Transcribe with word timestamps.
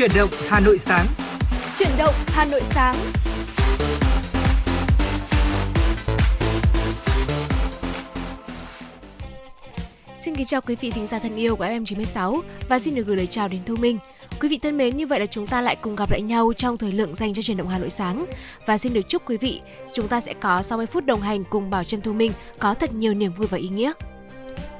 Chuyển 0.00 0.10
động 0.16 0.30
Hà 0.48 0.60
Nội 0.60 0.78
sáng. 0.78 1.06
Chuyển 1.78 1.90
động 1.98 2.14
Hà 2.26 2.44
Nội 2.44 2.60
sáng. 2.70 2.96
Xin 10.20 10.34
kính 10.36 10.46
chào 10.46 10.60
quý 10.60 10.76
vị 10.80 10.90
thính 10.90 11.06
giả 11.06 11.18
thân 11.18 11.36
yêu 11.36 11.56
của 11.56 11.64
FM96 11.64 12.40
và 12.68 12.78
xin 12.78 12.94
được 12.94 13.06
gửi 13.06 13.16
lời 13.16 13.26
chào 13.26 13.48
đến 13.48 13.60
Thu 13.66 13.76
Minh. 13.76 13.98
Quý 14.40 14.48
vị 14.48 14.58
thân 14.58 14.78
mến, 14.78 14.96
như 14.96 15.06
vậy 15.06 15.20
là 15.20 15.26
chúng 15.26 15.46
ta 15.46 15.60
lại 15.60 15.76
cùng 15.80 15.96
gặp 15.96 16.10
lại 16.10 16.22
nhau 16.22 16.52
trong 16.56 16.78
thời 16.78 16.92
lượng 16.92 17.14
dành 17.14 17.34
cho 17.34 17.42
truyền 17.42 17.56
động 17.56 17.68
Hà 17.68 17.78
Nội 17.78 17.90
sáng 17.90 18.26
và 18.66 18.78
xin 18.78 18.92
được 18.92 19.08
chúc 19.08 19.22
quý 19.26 19.36
vị 19.36 19.60
chúng 19.94 20.08
ta 20.08 20.20
sẽ 20.20 20.34
có 20.40 20.62
60 20.62 20.86
phút 20.86 21.06
đồng 21.06 21.20
hành 21.20 21.44
cùng 21.44 21.70
Bảo 21.70 21.84
Trâm 21.84 22.00
Thu 22.00 22.12
Minh 22.12 22.32
có 22.58 22.74
thật 22.74 22.94
nhiều 22.94 23.14
niềm 23.14 23.32
vui 23.32 23.46
và 23.46 23.58
ý 23.58 23.68
nghĩa. 23.68 23.92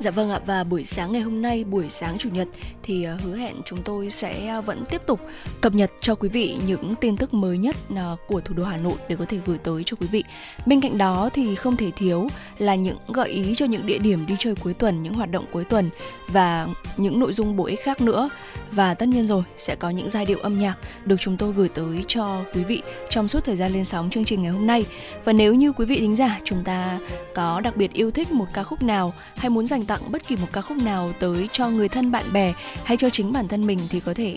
Dạ 0.01 0.11
vâng 0.11 0.31
ạ 0.31 0.41
và 0.47 0.65
buổi 0.65 0.85
sáng 0.85 1.13
ngày 1.13 1.23
hôm 1.23 1.43
nay 1.43 1.65
buổi 1.65 1.89
sáng 1.89 2.19
chủ 2.19 2.31
nhật 2.31 2.49
thì 2.83 3.05
ờ, 3.05 3.17
hứa 3.25 3.37
hẹn 3.37 3.57
chúng 3.65 3.83
tôi 3.83 4.11
sẽ 4.11 4.47
ờ, 4.47 4.61
vẫn 4.61 4.85
tiếp 4.91 5.03
tục 5.07 5.21
cập 5.61 5.75
nhật 5.75 5.91
cho 6.01 6.15
quý 6.15 6.29
vị 6.29 6.57
những 6.67 6.95
tin 7.01 7.17
tức 7.17 7.35
mới 7.35 7.59
nhất 7.59 7.77
ờ, 7.97 8.17
của 8.27 8.41
thủ 8.41 8.55
đô 8.55 8.65
Hà 8.65 8.77
Nội 8.77 8.95
để 9.09 9.17
có 9.17 9.25
thể 9.25 9.39
gửi 9.47 9.59
tới 9.59 9.83
cho 9.87 9.97
quý 10.01 10.07
vị. 10.11 10.25
Bên 10.67 10.81
cạnh 10.81 10.99
đó 10.99 11.31
thì 11.33 11.55
không 11.55 11.77
thể 11.77 11.91
thiếu 11.91 12.29
là 12.59 12.75
những 12.75 12.97
gợi 13.09 13.29
ý 13.29 13.55
cho 13.55 13.67
những 13.67 13.87
địa 13.87 13.99
điểm 13.99 14.27
đi 14.27 14.35
chơi 14.39 14.55
cuối 14.55 14.75
tuần, 14.75 15.03
những 15.03 15.15
hoạt 15.15 15.31
động 15.31 15.45
cuối 15.53 15.65
tuần 15.65 15.91
và 16.29 16.69
những 16.97 17.21
nội 17.21 17.33
dung 17.33 17.57
bổ 17.57 17.65
ích 17.65 17.81
khác 17.83 18.01
nữa. 18.01 18.31
Và 18.73 18.95
tất 18.95 19.09
nhiên 19.09 19.27
rồi 19.27 19.43
sẽ 19.57 19.75
có 19.75 19.91
những 19.91 20.09
giai 20.09 20.27
điệu 20.27 20.39
âm 20.39 20.59
nhạc 20.59 20.75
được 21.05 21.17
chúng 21.21 21.37
tôi 21.37 21.53
gửi 21.53 21.69
tới 21.69 22.05
cho 22.09 22.43
quý 22.55 22.65
vị 22.65 22.83
trong 23.11 23.29
suốt 23.29 23.45
thời 23.45 23.57
gian 23.57 23.73
lên 23.73 23.85
sóng 23.85 24.11
chương 24.11 24.25
trình 24.25 24.43
ngày 24.43 24.53
hôm 24.53 24.67
nay. 24.67 24.85
Và 25.25 25.33
nếu 25.33 25.55
như 25.55 25.73
quý 25.73 25.85
vị 25.85 26.01
thính 26.01 26.17
giả 26.17 26.41
chúng 26.45 26.65
ta 26.65 26.99
có 27.35 27.61
đặc 27.61 27.77
biệt 27.77 27.93
yêu 27.93 28.11
thích 28.11 28.33
một 28.33 28.47
ca 28.55 28.63
khúc 28.63 28.83
nào 28.83 29.13
hay 29.37 29.51
muốn 29.51 29.67
dành 29.67 29.85
tặng 29.91 30.13
bất 30.13 30.29
kỳ 30.29 30.37
một 30.37 30.47
ca 30.53 30.61
khúc 30.61 30.77
nào 30.77 31.11
tới 31.19 31.49
cho 31.53 31.71
người 31.71 31.89
thân 31.89 32.13
bạn 32.13 32.25
bè 32.33 32.53
hay 32.85 32.97
cho 32.97 33.11
chính 33.11 33.33
bản 33.33 33.49
thân 33.49 33.67
mình 33.67 33.79
thì 33.91 34.01
có 34.01 34.15
thể 34.15 34.37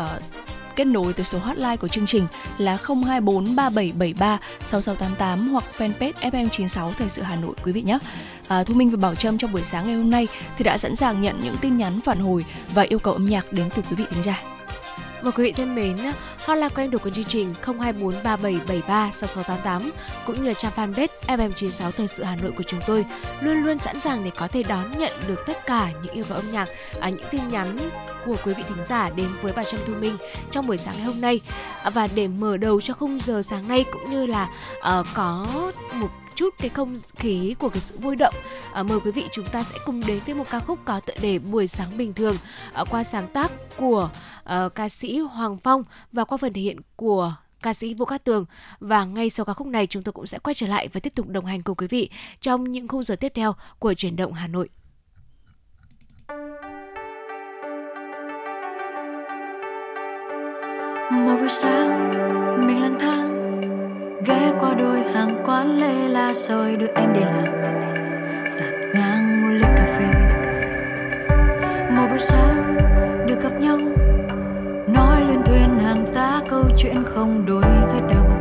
uh, 0.00 0.06
kết 0.76 0.84
nối 0.84 1.12
tới 1.12 1.24
số 1.24 1.38
hotline 1.38 1.76
của 1.76 1.88
chương 1.88 2.06
trình 2.06 2.26
là 2.58 2.78
024 2.86 3.56
3773 3.56 4.38
6688 4.64 5.48
hoặc 5.48 5.64
fanpage 5.78 6.12
FM96 6.12 6.92
Thời 6.92 7.08
sự 7.08 7.22
Hà 7.22 7.36
Nội 7.36 7.54
quý 7.64 7.72
vị 7.72 7.82
nhé. 7.82 7.98
À, 8.48 8.64
Thu 8.64 8.74
Minh 8.74 8.90
và 8.90 8.96
Bảo 8.96 9.14
Trâm 9.14 9.38
trong 9.38 9.52
buổi 9.52 9.64
sáng 9.64 9.86
ngày 9.86 9.96
hôm 9.96 10.10
nay 10.10 10.28
thì 10.58 10.64
đã 10.64 10.78
sẵn 10.78 10.96
sàng 10.96 11.22
nhận 11.22 11.40
những 11.44 11.56
tin 11.60 11.76
nhắn 11.76 12.00
phản 12.00 12.18
hồi 12.20 12.44
và 12.74 12.82
yêu 12.82 12.98
cầu 12.98 13.12
âm 13.12 13.24
nhạc 13.24 13.52
đến 13.52 13.68
từ 13.74 13.82
quý 13.82 13.96
vị 13.96 14.04
thính 14.10 14.22
giả. 14.22 14.53
Và 15.24 15.30
quý 15.30 15.44
vị 15.44 15.52
thân 15.52 15.74
mến, 15.74 15.96
hotline 16.38 16.68
quen 16.68 16.90
thuộc 16.90 17.02
của 17.02 17.10
chương 17.10 17.24
trình 17.24 17.54
02437736688 17.62 19.90
cũng 20.26 20.42
như 20.42 20.48
là 20.48 20.54
trang 20.54 20.72
fanpage 20.76 21.08
FM96 21.26 21.90
Thời 21.90 22.08
sự 22.08 22.22
Hà 22.22 22.36
Nội 22.36 22.52
của 22.56 22.62
chúng 22.62 22.80
tôi 22.86 23.04
luôn 23.40 23.64
luôn 23.64 23.78
sẵn 23.78 24.00
sàng 24.00 24.24
để 24.24 24.30
có 24.36 24.48
thể 24.48 24.62
đón 24.62 24.98
nhận 24.98 25.12
được 25.28 25.44
tất 25.46 25.66
cả 25.66 25.90
những 26.02 26.14
yêu 26.14 26.24
cầu 26.28 26.36
âm 26.36 26.52
nhạc, 26.52 26.68
à, 27.00 27.08
những 27.08 27.24
tin 27.30 27.48
nhắn 27.48 27.78
của 28.26 28.36
quý 28.44 28.54
vị 28.54 28.62
thính 28.68 28.84
giả 28.84 29.10
đến 29.10 29.28
với 29.42 29.52
bà 29.56 29.64
Trâm 29.64 29.80
Thu 29.86 29.94
Minh 29.94 30.16
trong 30.50 30.66
buổi 30.66 30.78
sáng 30.78 30.94
ngày 30.96 31.04
hôm 31.04 31.20
nay. 31.20 31.40
À, 31.82 31.90
và 31.90 32.08
để 32.14 32.28
mở 32.28 32.56
đầu 32.56 32.80
cho 32.80 32.94
khung 32.94 33.18
giờ 33.20 33.42
sáng 33.42 33.68
nay 33.68 33.84
cũng 33.92 34.10
như 34.10 34.26
là 34.26 34.48
uh, 34.78 35.06
có 35.14 35.46
một 35.94 36.08
chút 36.36 36.54
cái 36.58 36.68
không 36.68 36.94
khí 37.16 37.54
của 37.58 37.68
cái 37.68 37.80
sự 37.80 37.98
vui 37.98 38.16
động 38.16 38.34
à, 38.72 38.82
mời 38.82 38.98
quý 39.04 39.10
vị 39.10 39.24
chúng 39.32 39.46
ta 39.46 39.62
sẽ 39.62 39.78
cùng 39.84 40.00
đến 40.06 40.20
với 40.26 40.34
một 40.34 40.44
ca 40.50 40.60
khúc 40.60 40.78
có 40.84 41.00
tựa 41.00 41.14
đề 41.20 41.38
buổi 41.38 41.66
sáng 41.66 41.96
bình 41.96 42.14
thường 42.14 42.36
à, 42.72 42.84
qua 42.90 43.04
sáng 43.04 43.28
tác 43.28 43.52
của 43.76 44.10
à, 44.44 44.68
ca 44.74 44.88
sĩ 44.88 45.18
Hoàng 45.18 45.58
Phong 45.64 45.84
và 46.12 46.24
qua 46.24 46.38
phần 46.38 46.52
thể 46.52 46.60
hiện 46.60 46.76
của 46.96 47.34
ca 47.62 47.74
sĩ 47.74 47.94
Vũ 47.94 48.04
Cát 48.04 48.24
Tường 48.24 48.44
và 48.80 49.04
ngay 49.04 49.30
sau 49.30 49.46
ca 49.46 49.52
khúc 49.52 49.66
này 49.66 49.86
chúng 49.86 50.02
tôi 50.02 50.12
cũng 50.12 50.26
sẽ 50.26 50.38
quay 50.38 50.54
trở 50.54 50.66
lại 50.66 50.88
và 50.88 51.00
tiếp 51.00 51.12
tục 51.14 51.28
đồng 51.28 51.44
hành 51.44 51.62
cùng 51.62 51.76
quý 51.76 51.86
vị 51.86 52.10
trong 52.40 52.70
những 52.70 52.88
khung 52.88 53.02
giờ 53.02 53.16
tiếp 53.16 53.32
theo 53.34 53.54
của 53.78 53.94
chuyển 53.94 54.16
động 54.16 54.32
Hà 54.32 54.46
Nội. 54.46 54.68
Một 61.10 61.36
buổi 61.38 61.48
sáng 61.50 62.08
mình 62.66 62.82
lang 62.82 62.98
thang 63.00 63.34
ghé 64.26 64.52
qua 64.60 64.74
đôi 64.74 65.13
quán 65.64 65.80
lê 65.80 66.08
la 66.08 66.32
rồi 66.32 66.76
đưa 66.76 66.86
em 66.94 67.12
đi 67.12 67.20
làm. 67.20 67.44
Tạt 68.58 68.74
ngang 68.94 69.42
mua 69.42 69.50
ly 69.50 69.64
cà 69.76 69.84
phê. 69.98 70.06
Một 71.90 72.06
buổi 72.10 72.18
sáng, 72.18 72.76
được 73.26 73.42
gặp 73.42 73.52
nhau. 73.60 73.78
Nói 74.94 75.20
lên 75.28 75.38
thuyền 75.44 75.78
hàng 75.78 76.06
ta 76.14 76.40
câu 76.48 76.64
chuyện 76.76 77.04
không 77.06 77.44
đối 77.46 77.62
với 77.62 78.00
đầu. 78.14 78.33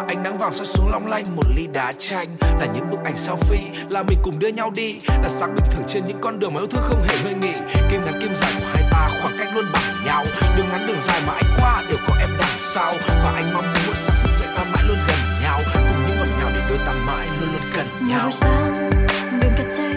Là 0.00 0.06
ánh 0.08 0.22
nắng 0.22 0.38
vàng 0.38 0.52
soi 0.52 0.66
xuống 0.66 0.90
long 0.90 1.06
lanh. 1.06 1.24
Một 1.36 1.46
ly 1.56 1.66
đá 1.74 1.92
chanh 1.98 2.26
là 2.40 2.66
những 2.74 2.90
bức 2.90 2.98
ảnh 3.04 3.14
selfie. 3.14 3.90
Là 3.90 4.02
mình 4.02 4.18
cùng 4.22 4.38
đưa 4.38 4.48
nhau 4.48 4.70
đi 4.74 4.92
là 5.08 5.28
sáng 5.28 5.54
bình 5.54 5.64
thường 5.70 5.84
trên 5.88 6.06
những 6.06 6.20
con 6.20 6.38
đường 6.38 6.54
mà 6.54 6.60
yêu 6.60 6.66
thương 6.66 6.82
không 6.84 7.02
hề 7.02 7.24
ngơi 7.24 7.34
nghỉ. 7.34 7.54
Kim 7.90 8.04
ngắn 8.04 8.20
kim 8.20 8.34
dài 8.34 8.52
của 8.60 8.66
hai 8.66 8.82
ta 8.90 9.08
khoảng 9.22 9.34
cách 9.38 9.48
luôn 9.54 9.64
bằng 9.72 10.04
nhau. 10.06 10.24
Đường 10.56 10.66
ngắn 10.72 10.86
đường 10.86 10.98
dài 11.06 11.22
mà 11.26 11.32
anh 11.32 11.58
qua 11.60 11.82
đều 11.88 11.98
có 12.08 12.14
em 12.20 12.28
đằng 12.38 12.58
sau. 12.74 12.92
Và 13.08 13.32
anh 13.34 13.54
mong 13.54 13.72
muốn 13.86 13.94
sáng 13.94 14.16
thức 14.22 14.30
dậy 14.40 14.48
ta 14.56 14.64
mãi 14.64 14.82
luôn 14.88 14.96
gần 15.08 15.18
nhau. 15.42 15.58
Cùng 15.74 16.06
những 16.06 16.16
ngọt 16.18 16.28
ngào 16.38 16.50
để 16.54 16.60
đôi 16.68 16.78
ta 16.86 16.92
mãi 17.06 17.26
luôn 17.40 17.48
luôn 17.52 17.62
gần 17.76 17.86
nhau. 18.08 18.22
buổi 18.22 18.32
sáng 18.32 18.74
đường 19.40 19.52
kẹt 19.56 19.70
xe 19.70 19.90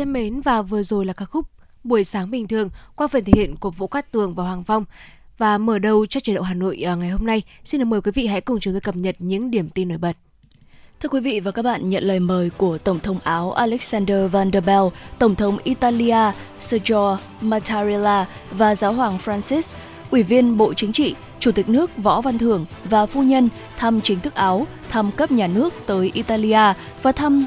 thân 0.00 0.12
mến 0.12 0.40
và 0.40 0.62
vừa 0.62 0.82
rồi 0.82 1.06
là 1.06 1.12
ca 1.12 1.24
khúc 1.24 1.46
Buổi 1.84 2.04
sáng 2.04 2.30
bình 2.30 2.48
thường 2.48 2.70
qua 2.96 3.06
phần 3.06 3.24
thể 3.24 3.32
hiện 3.36 3.56
của 3.56 3.70
Vũ 3.70 3.86
Cát 3.86 4.12
Tường 4.12 4.34
và 4.34 4.44
Hoàng 4.44 4.64
Phong. 4.64 4.84
Và 5.38 5.58
mở 5.58 5.78
đầu 5.78 6.06
cho 6.06 6.20
chế 6.20 6.34
độ 6.34 6.42
Hà 6.42 6.54
Nội 6.54 6.86
à, 6.86 6.94
ngày 6.94 7.10
hôm 7.10 7.26
nay, 7.26 7.42
xin 7.64 7.80
được 7.80 7.84
mời 7.84 8.00
quý 8.00 8.12
vị 8.14 8.26
hãy 8.26 8.40
cùng 8.40 8.60
chúng 8.60 8.74
tôi 8.74 8.80
cập 8.80 8.96
nhật 8.96 9.16
những 9.18 9.50
điểm 9.50 9.68
tin 9.68 9.88
nổi 9.88 9.98
bật. 9.98 10.12
Thưa 11.00 11.08
quý 11.08 11.20
vị 11.20 11.40
và 11.40 11.50
các 11.50 11.62
bạn, 11.62 11.90
nhận 11.90 12.04
lời 12.04 12.20
mời 12.20 12.50
của 12.56 12.78
Tổng 12.78 13.00
thống 13.00 13.18
Áo 13.24 13.52
Alexander 13.52 14.30
Van 14.32 14.50
der 14.52 14.64
Bellen, 14.64 14.90
Tổng 15.18 15.34
thống 15.34 15.58
Italia 15.64 16.32
Sergio 16.60 17.18
Mattarella 17.40 18.26
và 18.50 18.74
Giáo 18.74 18.92
hoàng 18.92 19.18
Francis, 19.24 19.76
Ủy 20.10 20.22
viên 20.22 20.56
Bộ 20.56 20.74
Chính 20.74 20.92
trị, 20.92 21.14
Chủ 21.40 21.52
tịch 21.52 21.68
nước 21.68 21.96
Võ 21.96 22.20
Văn 22.20 22.38
Thưởng 22.38 22.66
và 22.84 23.06
phu 23.06 23.22
nhân 23.22 23.48
thăm 23.76 24.00
chính 24.00 24.20
thức 24.20 24.34
Áo, 24.34 24.66
thăm 24.88 25.10
cấp 25.12 25.30
nhà 25.30 25.46
nước 25.46 25.74
tới 25.86 26.10
Italia 26.14 26.74
và 27.02 27.12
thăm 27.12 27.46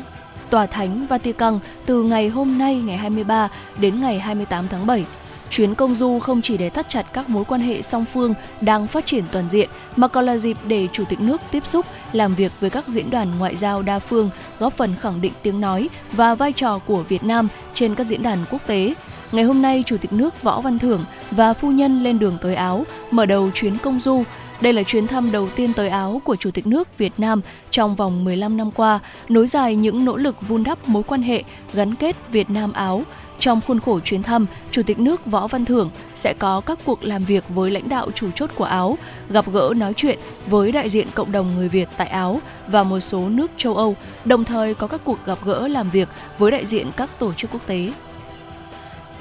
Tòa 0.53 0.65
Thánh 0.65 1.07
Vatican 1.07 1.59
từ 1.85 2.03
ngày 2.03 2.29
hôm 2.29 2.57
nay 2.57 2.75
ngày 2.75 2.97
23 2.97 3.50
đến 3.77 4.01
ngày 4.01 4.19
28 4.19 4.67
tháng 4.67 4.88
7. 4.88 5.05
Chuyến 5.50 5.75
công 5.75 5.95
du 5.95 6.19
không 6.19 6.41
chỉ 6.41 6.57
để 6.57 6.69
thắt 6.69 6.89
chặt 6.89 7.13
các 7.13 7.29
mối 7.29 7.44
quan 7.45 7.61
hệ 7.61 7.81
song 7.81 8.05
phương 8.13 8.33
đang 8.61 8.88
phát 8.88 9.05
triển 9.05 9.23
toàn 9.31 9.50
diện, 9.50 9.69
mà 9.95 10.07
còn 10.07 10.25
là 10.25 10.38
dịp 10.38 10.57
để 10.67 10.88
Chủ 10.91 11.03
tịch 11.09 11.21
nước 11.21 11.41
tiếp 11.51 11.67
xúc, 11.67 11.85
làm 12.11 12.33
việc 12.33 12.51
với 12.59 12.69
các 12.69 12.88
diễn 12.88 13.09
đàn 13.09 13.39
ngoại 13.39 13.55
giao 13.55 13.81
đa 13.81 14.00
phương, 14.00 14.29
góp 14.59 14.77
phần 14.77 14.95
khẳng 15.01 15.21
định 15.21 15.33
tiếng 15.44 15.61
nói 15.61 15.89
và 16.11 16.35
vai 16.35 16.53
trò 16.53 16.79
của 16.88 17.03
Việt 17.03 17.23
Nam 17.23 17.47
trên 17.73 17.95
các 17.95 18.03
diễn 18.03 18.23
đàn 18.23 18.39
quốc 18.50 18.61
tế. 18.67 18.94
Ngày 19.31 19.44
hôm 19.44 19.61
nay, 19.61 19.83
Chủ 19.85 19.97
tịch 19.97 20.13
nước 20.13 20.44
Võ 20.44 20.61
Văn 20.61 20.79
Thưởng 20.79 21.05
và 21.31 21.53
phu 21.53 21.71
nhân 21.71 22.03
lên 22.03 22.19
đường 22.19 22.38
tới 22.41 22.55
Áo, 22.55 22.85
mở 23.11 23.25
đầu 23.25 23.51
chuyến 23.53 23.77
công 23.77 24.00
du. 24.00 24.23
Đây 24.63 24.74
là 24.74 24.83
chuyến 24.83 25.07
thăm 25.07 25.31
đầu 25.31 25.50
tiên 25.56 25.74
tới 25.74 25.89
Áo 25.89 26.21
của 26.24 26.36
Chủ 26.36 26.51
tịch 26.51 26.68
nước 26.68 26.98
Việt 26.98 27.13
Nam 27.18 27.42
trong 27.71 27.95
vòng 27.95 28.24
15 28.24 28.57
năm 28.57 28.71
qua, 28.71 29.00
nối 29.30 29.48
dài 29.48 29.75
những 29.75 30.06
nỗ 30.06 30.18
lực 30.18 30.36
vun 30.48 30.63
đắp 30.63 30.89
mối 30.89 31.04
quan 31.04 31.21
hệ 31.21 31.44
gắn 31.74 31.95
kết 31.95 32.15
Việt 32.31 32.50
Nam-Áo, 32.50 33.04
trong 33.39 33.62
khuôn 33.68 33.80
khổ 33.80 34.00
chuyến 34.00 34.24
thăm, 34.24 34.45
Chủ 34.71 34.81
tịch 34.83 35.00
nước 35.00 35.25
Võ 35.25 35.48
Văn 35.48 35.65
Thưởng 35.65 35.89
sẽ 36.15 36.33
có 36.39 36.62
các 36.62 36.80
cuộc 36.86 37.04
làm 37.04 37.24
việc 37.24 37.44
với 37.50 37.71
lãnh 37.71 37.89
đạo 37.89 38.12
chủ 38.15 38.30
chốt 38.36 38.50
của 38.56 38.63
Áo, 38.63 38.98
gặp 39.30 39.45
gỡ 39.51 39.74
nói 39.77 39.94
chuyện 39.94 40.19
với 40.48 40.71
đại 40.71 40.89
diện 40.89 41.07
cộng 41.13 41.31
đồng 41.31 41.56
người 41.56 41.69
Việt 41.69 41.89
tại 41.98 42.07
Áo 42.07 42.42
và 42.68 42.83
một 42.83 43.00
số 43.00 43.30
nước 43.30 43.51
châu 43.57 43.75
Âu, 43.75 43.95
đồng 44.25 44.45
thời 44.45 44.74
có 44.74 44.88
các 44.88 45.01
cuộc 45.04 45.18
gặp 45.25 45.38
gỡ 45.45 45.68
làm 45.68 45.89
việc 45.89 46.10
với 46.38 46.51
đại 46.51 46.65
diện 46.65 46.92
các 46.98 47.19
tổ 47.19 47.33
chức 47.33 47.51
quốc 47.51 47.68
tế. 47.68 47.92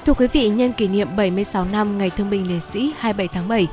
Thưa 0.06 0.14
quý 0.14 0.26
vị, 0.32 0.48
nhân 0.48 0.72
kỷ 0.72 0.88
niệm 0.88 1.08
76 1.16 1.66
năm 1.72 1.98
Ngày 1.98 2.10
Thương 2.10 2.30
binh 2.30 2.48
Liệt 2.48 2.62
sĩ 2.62 2.92
27 2.98 3.28
tháng 3.28 3.48
7 3.48 3.68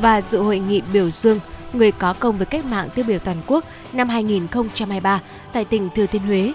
và 0.00 0.20
dự 0.30 0.42
hội 0.42 0.58
nghị 0.58 0.82
biểu 0.92 1.10
dương 1.10 1.40
người 1.72 1.92
có 1.92 2.12
công 2.12 2.36
với 2.36 2.46
cách 2.46 2.64
mạng 2.64 2.88
tiêu 2.94 3.04
biểu 3.08 3.18
toàn 3.18 3.36
quốc 3.46 3.64
năm 3.92 4.08
2023 4.08 5.20
tại 5.52 5.64
tỉnh 5.64 5.88
Thừa 5.94 6.06
Thiên 6.06 6.22
Huế. 6.22 6.52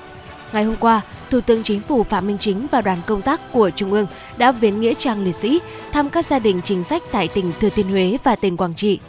Ngày 0.54 0.64
hôm 0.64 0.76
qua, 0.80 1.02
Thủ 1.30 1.42
tướng 1.42 1.64
Chính 1.64 1.82
phủ 1.82 2.04
Phạm 2.04 2.28
Minh 2.28 2.38
Chính 2.38 2.68
và 2.72 2.82
đoàn 2.82 2.98
công 3.06 3.22
tác 3.22 3.52
của 3.52 3.70
Trung 3.70 3.92
ương 3.92 4.08
đã 4.38 4.52
viếng 4.52 4.82
nghĩa 4.82 4.94
trang 4.94 5.24
liệt 5.24 5.36
sĩ, 5.36 5.60
thăm 5.92 6.10
các 6.10 6.26
gia 6.26 6.40
đình 6.40 6.62
chính 6.64 6.84
sách 6.84 7.04
tại 7.12 7.28
tỉnh 7.28 7.52
Thừa 7.60 7.70
Thiên 7.70 7.90
Huế 7.90 8.18
và 8.24 8.36
tỉnh 8.36 8.58
Quảng 8.58 8.76
Trị. 8.76 9.00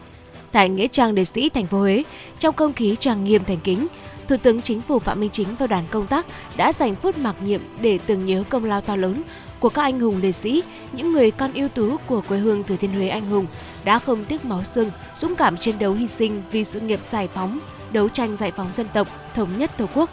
Tại 0.53 0.69
nghĩa 0.69 0.89
trang 0.89 1.13
liệt 1.13 1.25
sĩ 1.25 1.49
thành 1.49 1.67
phố 1.67 1.79
Huế, 1.79 2.03
trong 2.39 2.57
không 2.57 2.73
khí 2.73 2.97
trang 3.01 3.25
nghiêm 3.25 3.43
thành 3.45 3.61
kính, 3.65 3.87
Thủ 4.29 4.37
tướng 4.37 4.63
Chính 4.63 4.81
phủ 4.81 4.99
Phạm 4.99 5.21
Minh 5.21 5.31
Chính 5.31 5.49
và 5.59 5.67
đoàn 5.67 5.85
công 5.91 6.07
tác 6.07 6.27
đã 6.57 6.73
dành 6.73 6.95
phút 6.95 7.19
mặc 7.19 7.37
niệm 7.43 7.61
để 7.81 7.99
tưởng 8.07 8.27
nhớ 8.27 8.45
công 8.49 8.65
lao 8.65 8.81
to 8.81 8.97
lớn 8.97 9.23
của 9.61 9.69
các 9.69 9.83
anh 9.83 10.01
hùng 10.01 10.21
liệt 10.23 10.33
sĩ, 10.33 10.63
những 10.93 11.13
người 11.13 11.31
con 11.31 11.53
ưu 11.53 11.69
tú 11.69 11.97
của 12.07 12.23
quê 12.29 12.39
hương 12.39 12.63
Thừa 12.63 12.77
Thiên 12.77 12.93
Huế 12.93 13.09
anh 13.09 13.27
hùng 13.27 13.47
đã 13.85 13.99
không 13.99 14.25
tiếc 14.25 14.45
máu 14.45 14.65
xương, 14.65 14.91
dũng 15.15 15.37
cảm 15.37 15.57
chiến 15.57 15.79
đấu 15.79 15.95
hy 15.95 16.09
sinh 16.09 16.43
vì 16.51 16.65
sự 16.65 16.81
nghiệp 16.81 17.01
giải 17.05 17.29
phóng, 17.35 17.59
đấu 17.93 18.09
tranh 18.09 18.37
giải 18.37 18.53
phóng 18.57 18.73
dân 18.73 18.87
tộc, 18.93 19.09
thống 19.35 19.59
nhất 19.59 19.71
Tổ 19.77 19.87
quốc 19.95 20.11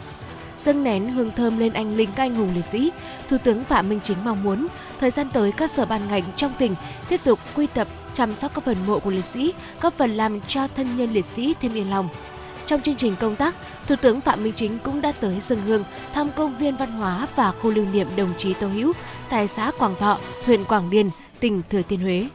dâng 0.58 0.84
nén 0.84 1.08
hương 1.08 1.30
thơm 1.30 1.58
lên 1.58 1.72
anh 1.72 1.96
linh 1.96 2.10
các 2.14 2.22
anh 2.22 2.34
hùng 2.34 2.54
liệt 2.54 2.64
sĩ, 2.64 2.90
Thủ 3.28 3.36
tướng 3.44 3.64
Phạm 3.64 3.88
Minh 3.88 4.00
Chính 4.02 4.16
mong 4.24 4.42
muốn 4.42 4.66
thời 5.00 5.10
gian 5.10 5.28
tới 5.32 5.52
các 5.52 5.70
sở 5.70 5.86
ban 5.86 6.08
ngành 6.08 6.22
trong 6.36 6.52
tỉnh 6.58 6.74
tiếp 7.08 7.20
tục 7.24 7.38
quy 7.56 7.66
tập 7.66 7.88
chăm 8.14 8.34
sóc 8.34 8.54
các 8.54 8.64
phần 8.64 8.76
mộ 8.86 8.98
của 8.98 9.10
liệt 9.10 9.24
sĩ, 9.24 9.52
góp 9.80 9.96
phần 9.96 10.10
làm 10.10 10.40
cho 10.40 10.68
thân 10.76 10.96
nhân 10.96 11.12
liệt 11.12 11.24
sĩ 11.24 11.54
thêm 11.60 11.74
yên 11.74 11.90
lòng. 11.90 12.08
Trong 12.66 12.80
chương 12.80 12.94
trình 12.94 13.14
công 13.20 13.36
tác, 13.36 13.54
Thủ 13.88 13.96
tướng 13.96 14.20
Phạm 14.20 14.42
Minh 14.42 14.52
Chính 14.56 14.78
cũng 14.78 15.00
đã 15.00 15.12
tới 15.12 15.40
dân 15.40 15.58
hương 15.66 15.84
thăm 16.14 16.30
công 16.36 16.58
viên 16.58 16.76
văn 16.76 16.92
hóa 16.92 17.26
và 17.36 17.52
khu 17.52 17.70
lưu 17.70 17.84
niệm 17.92 18.08
đồng 18.16 18.30
chí 18.36 18.54
Tô 18.54 18.66
Hữu 18.66 18.92
tại 19.30 19.48
xã 19.48 19.70
Quảng 19.78 19.94
Thọ, 19.98 20.18
huyện 20.46 20.64
Quảng 20.64 20.90
Điền, 20.90 21.10
tỉnh 21.40 21.62
Thừa 21.70 21.82
Thiên 21.82 22.00
Huế. 22.00 22.26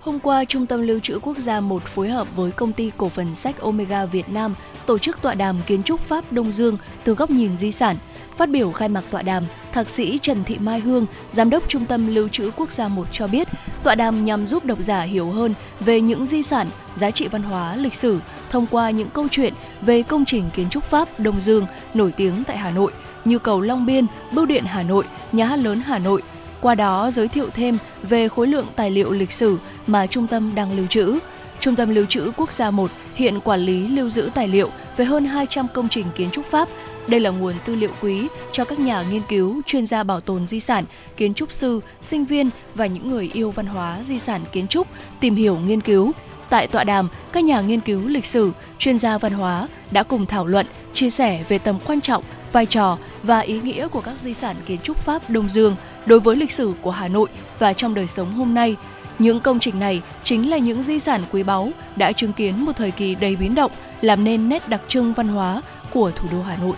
Hôm 0.00 0.18
qua, 0.20 0.44
Trung 0.44 0.66
tâm 0.66 0.82
Lưu 0.82 1.00
trữ 1.00 1.18
Quốc 1.22 1.38
gia 1.38 1.60
1 1.60 1.82
phối 1.82 2.08
hợp 2.08 2.36
với 2.36 2.50
công 2.50 2.72
ty 2.72 2.90
cổ 2.96 3.08
phần 3.08 3.34
sách 3.34 3.60
Omega 3.60 4.04
Việt 4.04 4.28
Nam 4.28 4.54
tổ 4.86 4.98
chức 4.98 5.22
tọa 5.22 5.34
đàm 5.34 5.60
kiến 5.66 5.82
trúc 5.82 6.00
Pháp 6.00 6.32
Đông 6.32 6.52
Dương 6.52 6.76
từ 7.04 7.14
góc 7.14 7.30
nhìn 7.30 7.56
di 7.58 7.72
sản. 7.72 7.96
Phát 8.36 8.48
biểu 8.48 8.72
khai 8.72 8.88
mạc 8.88 9.04
tọa 9.10 9.22
đàm, 9.22 9.44
Thạc 9.72 9.88
sĩ 9.88 10.18
Trần 10.22 10.44
Thị 10.44 10.58
Mai 10.58 10.80
Hương, 10.80 11.06
Giám 11.30 11.50
đốc 11.50 11.68
Trung 11.68 11.86
tâm 11.86 12.14
Lưu 12.14 12.28
trữ 12.28 12.50
Quốc 12.56 12.72
gia 12.72 12.88
1 12.88 13.06
cho 13.12 13.26
biết, 13.26 13.48
tọa 13.82 13.94
đàm 13.94 14.24
nhằm 14.24 14.46
giúp 14.46 14.64
độc 14.64 14.78
giả 14.82 15.02
hiểu 15.02 15.30
hơn 15.30 15.54
về 15.80 16.00
những 16.00 16.26
di 16.26 16.42
sản, 16.42 16.68
giá 16.96 17.10
trị 17.10 17.28
văn 17.28 17.42
hóa, 17.42 17.76
lịch 17.76 17.94
sử 17.94 18.18
thông 18.50 18.66
qua 18.70 18.90
những 18.90 19.10
câu 19.10 19.28
chuyện 19.30 19.54
về 19.80 20.02
công 20.02 20.24
trình 20.24 20.44
kiến 20.54 20.70
trúc 20.70 20.84
Pháp 20.84 21.20
Đông 21.20 21.40
Dương 21.40 21.66
nổi 21.94 22.12
tiếng 22.12 22.44
tại 22.44 22.58
Hà 22.58 22.70
Nội 22.70 22.92
như 23.24 23.38
cầu 23.38 23.60
Long 23.60 23.86
Biên, 23.86 24.06
Bưu 24.32 24.46
điện 24.46 24.64
Hà 24.66 24.82
Nội, 24.82 25.04
Nhà 25.32 25.44
hát 25.44 25.56
lớn 25.56 25.80
Hà 25.86 25.98
Nội, 25.98 26.22
qua 26.60 26.74
đó 26.74 27.10
giới 27.10 27.28
thiệu 27.28 27.50
thêm 27.54 27.78
về 28.02 28.28
khối 28.28 28.46
lượng 28.46 28.66
tài 28.76 28.90
liệu 28.90 29.10
lịch 29.12 29.32
sử 29.32 29.58
mà 29.86 30.06
trung 30.06 30.26
tâm 30.26 30.54
đang 30.54 30.76
lưu 30.76 30.86
trữ. 30.86 31.18
Trung 31.60 31.76
tâm 31.76 31.94
Lưu 31.94 32.06
trữ 32.06 32.30
Quốc 32.36 32.52
gia 32.52 32.70
1 32.70 32.90
hiện 33.14 33.40
quản 33.40 33.60
lý 33.60 33.88
lưu 33.88 34.08
giữ 34.08 34.30
tài 34.34 34.48
liệu 34.48 34.70
về 34.96 35.04
hơn 35.04 35.24
200 35.24 35.66
công 35.74 35.88
trình 35.88 36.06
kiến 36.16 36.30
trúc 36.30 36.44
Pháp. 36.44 36.68
Đây 37.06 37.20
là 37.20 37.30
nguồn 37.30 37.54
tư 37.64 37.74
liệu 37.74 37.90
quý 38.02 38.28
cho 38.52 38.64
các 38.64 38.78
nhà 38.78 39.04
nghiên 39.10 39.22
cứu, 39.28 39.62
chuyên 39.66 39.86
gia 39.86 40.02
bảo 40.02 40.20
tồn 40.20 40.46
di 40.46 40.60
sản, 40.60 40.84
kiến 41.16 41.34
trúc 41.34 41.52
sư, 41.52 41.80
sinh 42.02 42.24
viên 42.24 42.50
và 42.74 42.86
những 42.86 43.10
người 43.10 43.30
yêu 43.34 43.50
văn 43.50 43.66
hóa 43.66 43.98
di 44.02 44.18
sản 44.18 44.44
kiến 44.52 44.68
trúc 44.68 44.86
tìm 45.20 45.34
hiểu 45.34 45.58
nghiên 45.66 45.80
cứu. 45.80 46.12
Tại 46.48 46.66
tọa 46.66 46.84
đàm, 46.84 47.08
các 47.32 47.44
nhà 47.44 47.60
nghiên 47.60 47.80
cứu 47.80 48.08
lịch 48.08 48.26
sử, 48.26 48.52
chuyên 48.78 48.98
gia 48.98 49.18
văn 49.18 49.32
hóa 49.32 49.68
đã 49.90 50.02
cùng 50.02 50.26
thảo 50.26 50.46
luận, 50.46 50.66
chia 50.92 51.10
sẻ 51.10 51.44
về 51.48 51.58
tầm 51.58 51.78
quan 51.86 52.00
trọng, 52.00 52.24
vai 52.52 52.66
trò 52.66 52.98
và 53.28 53.40
ý 53.40 53.60
nghĩa 53.60 53.88
của 53.88 54.00
các 54.00 54.20
di 54.20 54.34
sản 54.34 54.56
kiến 54.66 54.80
trúc 54.82 54.96
Pháp 54.96 55.30
Đông 55.30 55.48
Dương 55.48 55.76
đối 56.06 56.20
với 56.20 56.36
lịch 56.36 56.52
sử 56.52 56.72
của 56.82 56.90
Hà 56.90 57.08
Nội 57.08 57.28
và 57.58 57.72
trong 57.72 57.94
đời 57.94 58.06
sống 58.06 58.32
hôm 58.32 58.54
nay– 58.54 58.76
những 59.18 59.40
công 59.40 59.58
trình 59.58 59.78
này 59.78 60.02
chính 60.24 60.50
là 60.50 60.58
những 60.58 60.82
di 60.82 60.98
sản 60.98 61.22
quý 61.32 61.42
báu 61.42 61.70
đã 61.96 62.12
chứng 62.12 62.32
kiến 62.32 62.64
một 62.64 62.72
thời 62.76 62.90
kỳ 62.90 63.14
đầy 63.14 63.36
biến 63.36 63.54
động, 63.54 63.72
làm 64.00 64.24
nên 64.24 64.48
nét 64.48 64.68
đặc 64.68 64.80
trưng 64.88 65.12
văn 65.12 65.28
hóa 65.28 65.62
của 65.92 66.10
thủ 66.10 66.28
đô 66.32 66.42
Hà 66.42 66.56
Nội. 66.56 66.76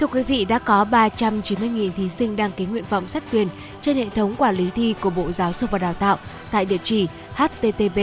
Thưa 0.00 0.06
quý 0.06 0.22
vị, 0.22 0.44
đã 0.44 0.58
có 0.58 0.84
390.000 0.90 1.90
thí 1.96 2.08
sinh 2.08 2.36
đăng 2.36 2.50
ký 2.50 2.66
nguyện 2.66 2.84
vọng 2.90 3.08
xét 3.08 3.22
tuyển 3.32 3.48
trên 3.80 3.96
hệ 3.96 4.06
thống 4.14 4.34
quản 4.34 4.56
lý 4.56 4.70
thi 4.70 4.94
của 5.00 5.10
Bộ 5.10 5.32
Giáo 5.32 5.52
dục 5.52 5.70
và 5.70 5.78
Đào 5.78 5.94
tạo 5.94 6.18
tại 6.50 6.64
địa 6.64 6.78
chỉ 6.84 7.06
http 7.34 8.00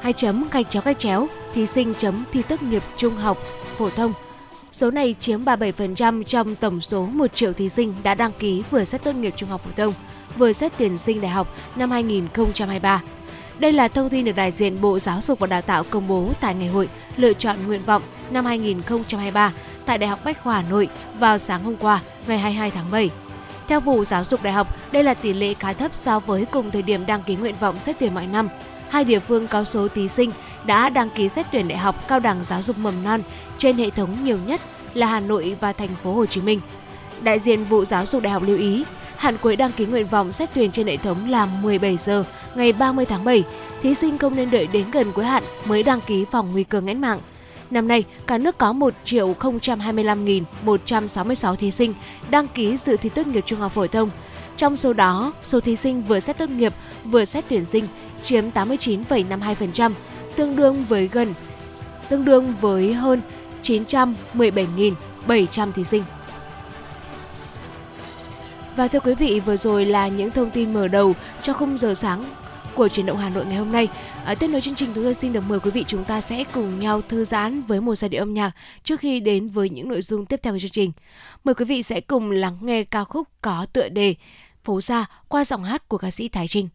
2 0.00 0.12
chấm 0.12 0.44
gạch 0.50 0.70
chéo 0.70 0.82
gạch 0.84 0.98
chéo 0.98 1.28
thí 1.54 1.66
sinh 1.66 1.94
chấm 1.94 2.24
thi 2.32 2.42
tốt 2.42 2.62
nghiệp 2.62 2.82
trung 2.96 3.16
học 3.16 3.38
phổ 3.78 3.90
thông 3.90 4.12
Số 4.78 4.90
này 4.90 5.14
chiếm 5.20 5.44
37% 5.44 6.22
trong 6.22 6.54
tổng 6.54 6.80
số 6.80 7.06
1 7.06 7.34
triệu 7.34 7.52
thí 7.52 7.68
sinh 7.68 7.94
đã 8.02 8.14
đăng 8.14 8.32
ký 8.38 8.62
vừa 8.70 8.84
xét 8.84 9.02
tốt 9.04 9.12
nghiệp 9.12 9.34
trung 9.36 9.48
học 9.48 9.64
phổ 9.64 9.70
thông 9.76 9.94
vừa 10.36 10.52
xét 10.52 10.72
tuyển 10.78 10.98
sinh 10.98 11.20
đại 11.20 11.30
học 11.30 11.54
năm 11.76 11.90
2023. 11.90 13.02
Đây 13.58 13.72
là 13.72 13.88
thông 13.88 14.10
tin 14.10 14.24
được 14.24 14.36
đại 14.36 14.50
diện 14.50 14.80
Bộ 14.80 14.98
Giáo 14.98 15.20
dục 15.20 15.38
và 15.38 15.46
Đào 15.46 15.62
tạo 15.62 15.84
công 15.90 16.08
bố 16.08 16.28
tại 16.40 16.54
ngày 16.54 16.68
hội 16.68 16.88
lựa 17.16 17.32
chọn 17.32 17.56
nguyện 17.66 17.80
vọng 17.86 18.02
năm 18.30 18.44
2023 18.44 19.52
tại 19.86 19.98
Đại 19.98 20.10
học 20.10 20.18
Bách 20.24 20.42
khoa 20.42 20.54
Hà 20.54 20.68
Nội 20.70 20.88
vào 21.18 21.38
sáng 21.38 21.64
hôm 21.64 21.76
qua, 21.76 22.00
ngày 22.26 22.38
22 22.38 22.70
tháng 22.70 22.90
7. 22.90 23.10
Theo 23.68 23.80
vụ 23.80 24.04
giáo 24.04 24.24
dục 24.24 24.42
đại 24.42 24.52
học, 24.52 24.76
đây 24.92 25.04
là 25.04 25.14
tỷ 25.14 25.32
lệ 25.32 25.54
khá 25.54 25.72
thấp 25.72 25.94
so 25.94 26.20
với 26.20 26.44
cùng 26.44 26.70
thời 26.70 26.82
điểm 26.82 27.06
đăng 27.06 27.22
ký 27.22 27.36
nguyện 27.36 27.54
vọng 27.60 27.80
xét 27.80 27.96
tuyển 27.98 28.14
mọi 28.14 28.26
năm. 28.26 28.48
Hai 28.88 29.04
địa 29.04 29.18
phương 29.18 29.46
có 29.46 29.64
số 29.64 29.88
thí 29.88 30.08
sinh 30.08 30.30
đã 30.64 30.88
đăng 30.88 31.10
ký 31.10 31.28
xét 31.28 31.46
tuyển 31.52 31.68
đại 31.68 31.78
học 31.78 32.08
cao 32.08 32.20
đẳng 32.20 32.44
giáo 32.44 32.62
dục 32.62 32.78
mầm 32.78 33.04
non 33.04 33.22
trên 33.58 33.76
hệ 33.76 33.90
thống 33.90 34.24
nhiều 34.24 34.38
nhất 34.46 34.60
là 34.94 35.06
Hà 35.06 35.20
Nội 35.20 35.56
và 35.60 35.72
thành 35.72 35.90
phố 36.02 36.12
Hồ 36.12 36.26
Chí 36.26 36.40
Minh. 36.40 36.60
Đại 37.22 37.38
diện 37.38 37.64
vụ 37.64 37.84
giáo 37.84 38.06
dục 38.06 38.22
đại 38.22 38.32
học 38.32 38.42
lưu 38.46 38.58
ý, 38.58 38.84
Hạn 39.18 39.36
cuối 39.42 39.56
đăng 39.56 39.72
ký 39.72 39.86
nguyện 39.86 40.06
vọng 40.06 40.32
xét 40.32 40.48
tuyển 40.54 40.70
trên 40.70 40.86
hệ 40.86 40.96
thống 40.96 41.30
là 41.30 41.46
17 41.46 41.96
giờ 41.96 42.24
ngày 42.54 42.72
30 42.72 43.04
tháng 43.04 43.24
7. 43.24 43.44
Thí 43.82 43.94
sinh 43.94 44.18
không 44.18 44.36
nên 44.36 44.50
đợi 44.50 44.68
đến 44.72 44.84
gần 44.92 45.12
cuối 45.12 45.24
hạn 45.24 45.42
mới 45.64 45.82
đăng 45.82 46.00
ký 46.00 46.24
phòng 46.24 46.52
nguy 46.52 46.64
cơ 46.64 46.80
nghẽn 46.80 47.00
mạng. 47.00 47.18
Năm 47.70 47.88
nay, 47.88 48.04
cả 48.26 48.38
nước 48.38 48.58
có 48.58 48.72
1 48.72 48.94
triệu 49.04 49.34
025.166 49.40 51.56
thí 51.56 51.70
sinh 51.70 51.94
đăng 52.30 52.48
ký 52.48 52.76
dự 52.76 52.96
thi 52.96 53.08
tốt 53.08 53.26
nghiệp 53.26 53.44
trung 53.46 53.60
học 53.60 53.72
phổ 53.72 53.86
thông. 53.86 54.10
Trong 54.56 54.76
số 54.76 54.92
đó, 54.92 55.32
số 55.42 55.60
thí 55.60 55.76
sinh 55.76 56.02
vừa 56.02 56.20
xét 56.20 56.38
tốt 56.38 56.50
nghiệp 56.50 56.72
vừa 57.04 57.24
xét 57.24 57.44
tuyển 57.48 57.66
sinh 57.66 57.84
chiếm 58.22 58.44
89,52%, 58.54 59.92
tương 60.36 60.56
đương 60.56 60.84
với 60.88 61.08
gần 61.12 61.34
tương 62.08 62.24
đương 62.24 62.54
với 62.60 62.94
hơn 62.94 63.20
917.700 63.62 65.72
thí 65.72 65.84
sinh. 65.84 66.04
Và 68.76 68.88
thưa 68.88 69.00
quý 69.00 69.14
vị, 69.14 69.40
vừa 69.40 69.56
rồi 69.56 69.86
là 69.86 70.08
những 70.08 70.30
thông 70.30 70.50
tin 70.50 70.72
mở 70.72 70.88
đầu 70.88 71.14
cho 71.42 71.52
khung 71.52 71.78
giờ 71.78 71.94
sáng 71.94 72.24
của 72.74 72.88
chuyển 72.88 73.06
động 73.06 73.18
Hà 73.18 73.28
Nội 73.28 73.46
ngày 73.46 73.56
hôm 73.56 73.72
nay. 73.72 73.88
À, 74.24 74.34
tiếp 74.34 74.48
nối 74.48 74.60
chương 74.60 74.74
trình 74.74 74.90
chúng 74.94 75.04
tôi 75.04 75.14
xin 75.14 75.32
được 75.32 75.44
mời 75.48 75.60
quý 75.60 75.70
vị 75.70 75.84
chúng 75.86 76.04
ta 76.04 76.20
sẽ 76.20 76.44
cùng 76.44 76.80
nhau 76.80 77.00
thư 77.08 77.24
giãn 77.24 77.62
với 77.62 77.80
một 77.80 77.94
giai 77.94 78.08
điệu 78.08 78.22
âm 78.22 78.34
nhạc 78.34 78.50
trước 78.84 79.00
khi 79.00 79.20
đến 79.20 79.48
với 79.48 79.70
những 79.70 79.88
nội 79.88 80.02
dung 80.02 80.26
tiếp 80.26 80.40
theo 80.42 80.52
của 80.52 80.58
chương 80.58 80.70
trình. 80.70 80.92
Mời 81.44 81.54
quý 81.54 81.64
vị 81.64 81.82
sẽ 81.82 82.00
cùng 82.00 82.30
lắng 82.30 82.58
nghe 82.60 82.84
ca 82.84 83.04
khúc 83.04 83.28
có 83.42 83.66
tựa 83.72 83.88
đề 83.88 84.14
Phố 84.64 84.80
xa 84.80 85.06
qua 85.28 85.44
giọng 85.44 85.64
hát 85.64 85.88
của 85.88 85.98
ca 85.98 86.10
sĩ 86.10 86.28
Thái 86.28 86.48
Trinh. 86.48 86.68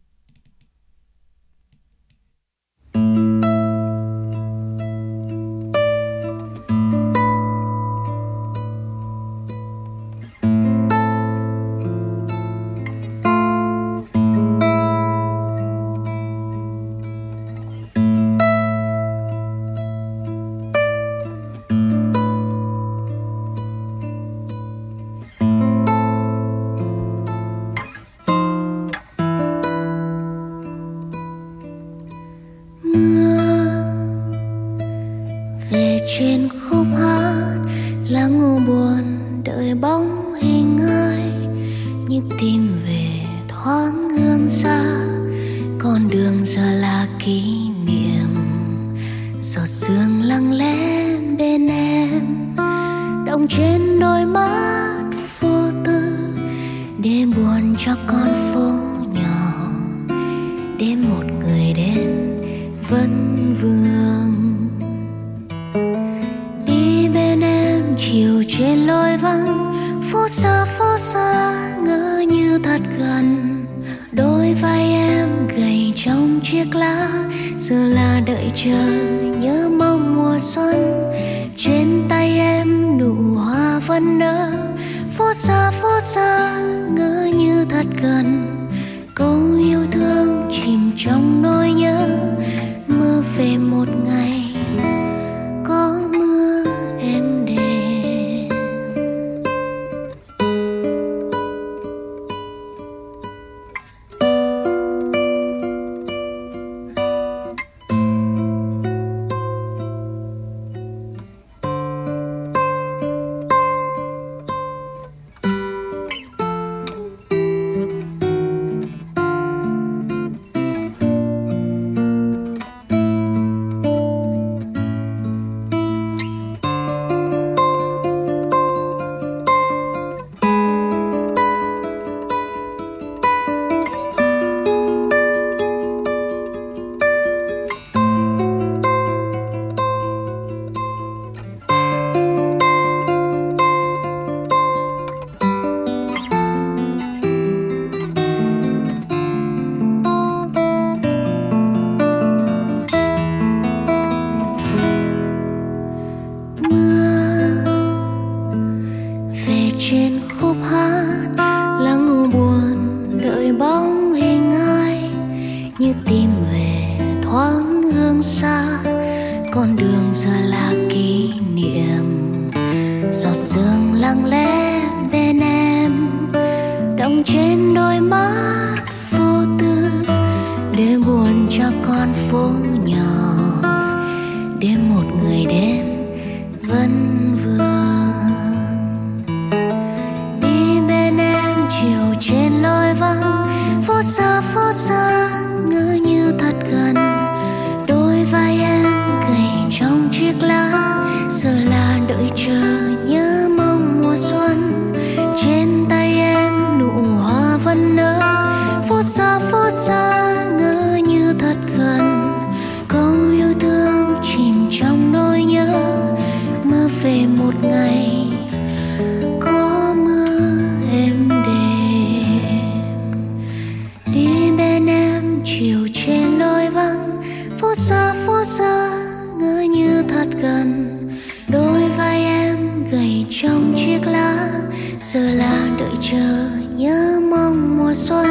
giờ 235.14 235.32
là 235.34 235.68
đợi 235.80 235.92
chờ 236.02 236.48
nhớ 236.76 237.20
mong 237.30 237.78
mùa 237.78 237.94
xuân. 237.94 238.28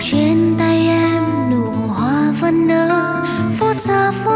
Trên 0.00 0.54
tay 0.58 0.88
em 0.88 1.22
nụ 1.50 1.64
hoa 1.88 2.32
vẫn 2.40 2.68
nở, 2.68 3.24
phút 3.58 3.76
xa 3.76 4.12
phút 4.24 4.35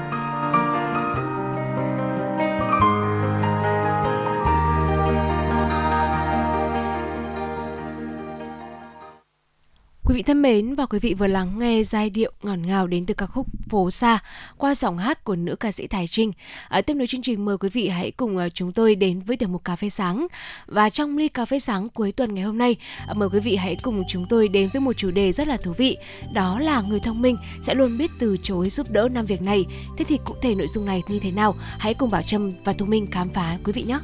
vị 10.21 10.25
thân 10.25 10.41
mến 10.41 10.75
và 10.75 10.85
quý 10.85 10.99
vị 10.99 11.13
vừa 11.13 11.27
lắng 11.27 11.59
nghe 11.59 11.83
giai 11.83 12.09
điệu 12.09 12.31
ngọt 12.43 12.55
ngào 12.55 12.87
đến 12.87 13.05
từ 13.05 13.13
ca 13.13 13.25
khúc 13.25 13.47
Phố 13.69 13.91
xa 13.91 14.19
qua 14.57 14.75
giọng 14.75 14.97
hát 14.97 15.23
của 15.23 15.35
nữ 15.35 15.55
ca 15.55 15.71
sĩ 15.71 15.87
Thái 15.87 16.07
Trinh. 16.07 16.31
Ở 16.67 16.81
tiếp 16.81 16.93
nối 16.93 17.07
chương 17.07 17.21
trình 17.21 17.45
mời 17.45 17.57
quý 17.57 17.69
vị 17.69 17.87
hãy 17.87 18.11
cùng 18.11 18.37
ờ, 18.37 18.49
chúng 18.49 18.71
tôi 18.71 18.95
đến 18.95 19.21
với 19.21 19.37
tiểu 19.37 19.49
mục 19.49 19.65
cà 19.65 19.75
phê 19.75 19.89
sáng. 19.89 20.27
Và 20.67 20.89
trong 20.89 21.17
ly 21.17 21.27
cà 21.27 21.45
phê 21.45 21.59
sáng 21.59 21.89
cuối 21.89 22.11
tuần 22.11 22.35
ngày 22.35 22.43
hôm 22.43 22.57
nay, 22.57 22.75
ờ, 23.07 23.13
mời 23.13 23.29
quý 23.29 23.39
vị 23.39 23.55
hãy 23.55 23.75
cùng 23.81 24.03
chúng 24.07 24.25
tôi 24.29 24.47
đến 24.47 24.69
với 24.73 24.81
một 24.81 24.93
chủ 24.93 25.11
đề 25.11 25.31
rất 25.31 25.47
là 25.47 25.57
thú 25.57 25.73
vị. 25.77 25.97
Đó 26.33 26.59
là 26.59 26.81
người 26.81 26.99
thông 26.99 27.21
minh 27.21 27.37
sẽ 27.63 27.73
luôn 27.73 27.97
biết 27.97 28.11
từ 28.19 28.37
chối 28.43 28.69
giúp 28.69 28.87
đỡ 28.91 29.07
năm 29.13 29.25
việc 29.25 29.41
này. 29.41 29.65
Thế 29.97 30.05
thì 30.07 30.17
cụ 30.25 30.33
thể 30.41 30.55
nội 30.55 30.67
dung 30.67 30.85
này 30.85 31.01
như 31.07 31.19
thế 31.19 31.31
nào? 31.31 31.55
Hãy 31.79 31.93
cùng 31.93 32.09
Bảo 32.11 32.21
Trâm 32.21 32.51
và 32.63 32.73
Thu 32.73 32.85
Minh 32.85 33.07
khám 33.11 33.29
phá 33.29 33.57
quý 33.63 33.73
vị 33.73 33.83
nhé. 33.83 33.99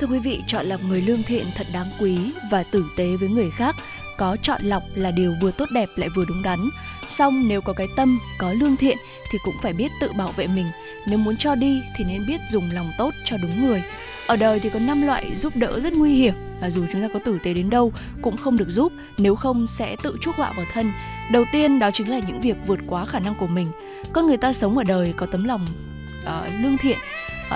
Thưa 0.00 0.06
quý 0.06 0.18
vị, 0.18 0.42
chọn 0.46 0.66
lọc 0.66 0.80
người 0.84 1.00
lương 1.00 1.22
thiện 1.22 1.44
thật 1.54 1.66
đáng 1.72 1.86
quý 2.00 2.18
và 2.50 2.62
tử 2.62 2.84
tế 2.96 3.16
với 3.16 3.28
người 3.28 3.50
khác 3.50 3.76
có 4.22 4.36
chọn 4.42 4.60
lọc 4.62 4.82
là 4.94 5.10
điều 5.10 5.34
vừa 5.40 5.50
tốt 5.50 5.64
đẹp 5.72 5.88
lại 5.96 6.08
vừa 6.08 6.24
đúng 6.24 6.42
đắn. 6.42 6.60
Xong 7.08 7.48
nếu 7.48 7.60
có 7.60 7.72
cái 7.72 7.88
tâm, 7.96 8.20
có 8.38 8.52
lương 8.52 8.76
thiện 8.76 8.98
thì 9.30 9.38
cũng 9.44 9.54
phải 9.62 9.72
biết 9.72 9.90
tự 10.00 10.12
bảo 10.12 10.32
vệ 10.36 10.46
mình. 10.46 10.66
Nếu 11.06 11.18
muốn 11.18 11.36
cho 11.36 11.54
đi 11.54 11.82
thì 11.96 12.04
nên 12.04 12.26
biết 12.26 12.40
dùng 12.50 12.70
lòng 12.72 12.90
tốt 12.98 13.14
cho 13.24 13.36
đúng 13.36 13.66
người. 13.66 13.82
Ở 14.26 14.36
đời 14.36 14.60
thì 14.60 14.70
có 14.70 14.78
5 14.78 15.02
loại 15.02 15.36
giúp 15.36 15.56
đỡ 15.56 15.80
rất 15.80 15.92
nguy 15.92 16.14
hiểm 16.14 16.34
và 16.60 16.70
dù 16.70 16.84
chúng 16.92 17.02
ta 17.02 17.08
có 17.14 17.20
tử 17.24 17.38
tế 17.42 17.54
đến 17.54 17.70
đâu 17.70 17.92
cũng 18.22 18.36
không 18.36 18.56
được 18.56 18.68
giúp, 18.68 18.92
nếu 19.18 19.36
không 19.36 19.66
sẽ 19.66 19.96
tự 20.02 20.16
chuốc 20.20 20.36
họa 20.36 20.52
vào 20.56 20.66
thân. 20.72 20.92
Đầu 21.32 21.44
tiên 21.52 21.78
đó 21.78 21.90
chính 21.90 22.10
là 22.10 22.20
những 22.26 22.40
việc 22.40 22.56
vượt 22.66 22.80
quá 22.86 23.04
khả 23.04 23.18
năng 23.18 23.34
của 23.34 23.46
mình. 23.46 23.66
Con 24.12 24.26
người 24.26 24.36
ta 24.36 24.52
sống 24.52 24.78
ở 24.78 24.84
đời 24.84 25.14
có 25.16 25.26
tấm 25.26 25.44
lòng 25.44 25.66
uh, 26.22 26.50
lương 26.62 26.78
thiện 26.78 26.98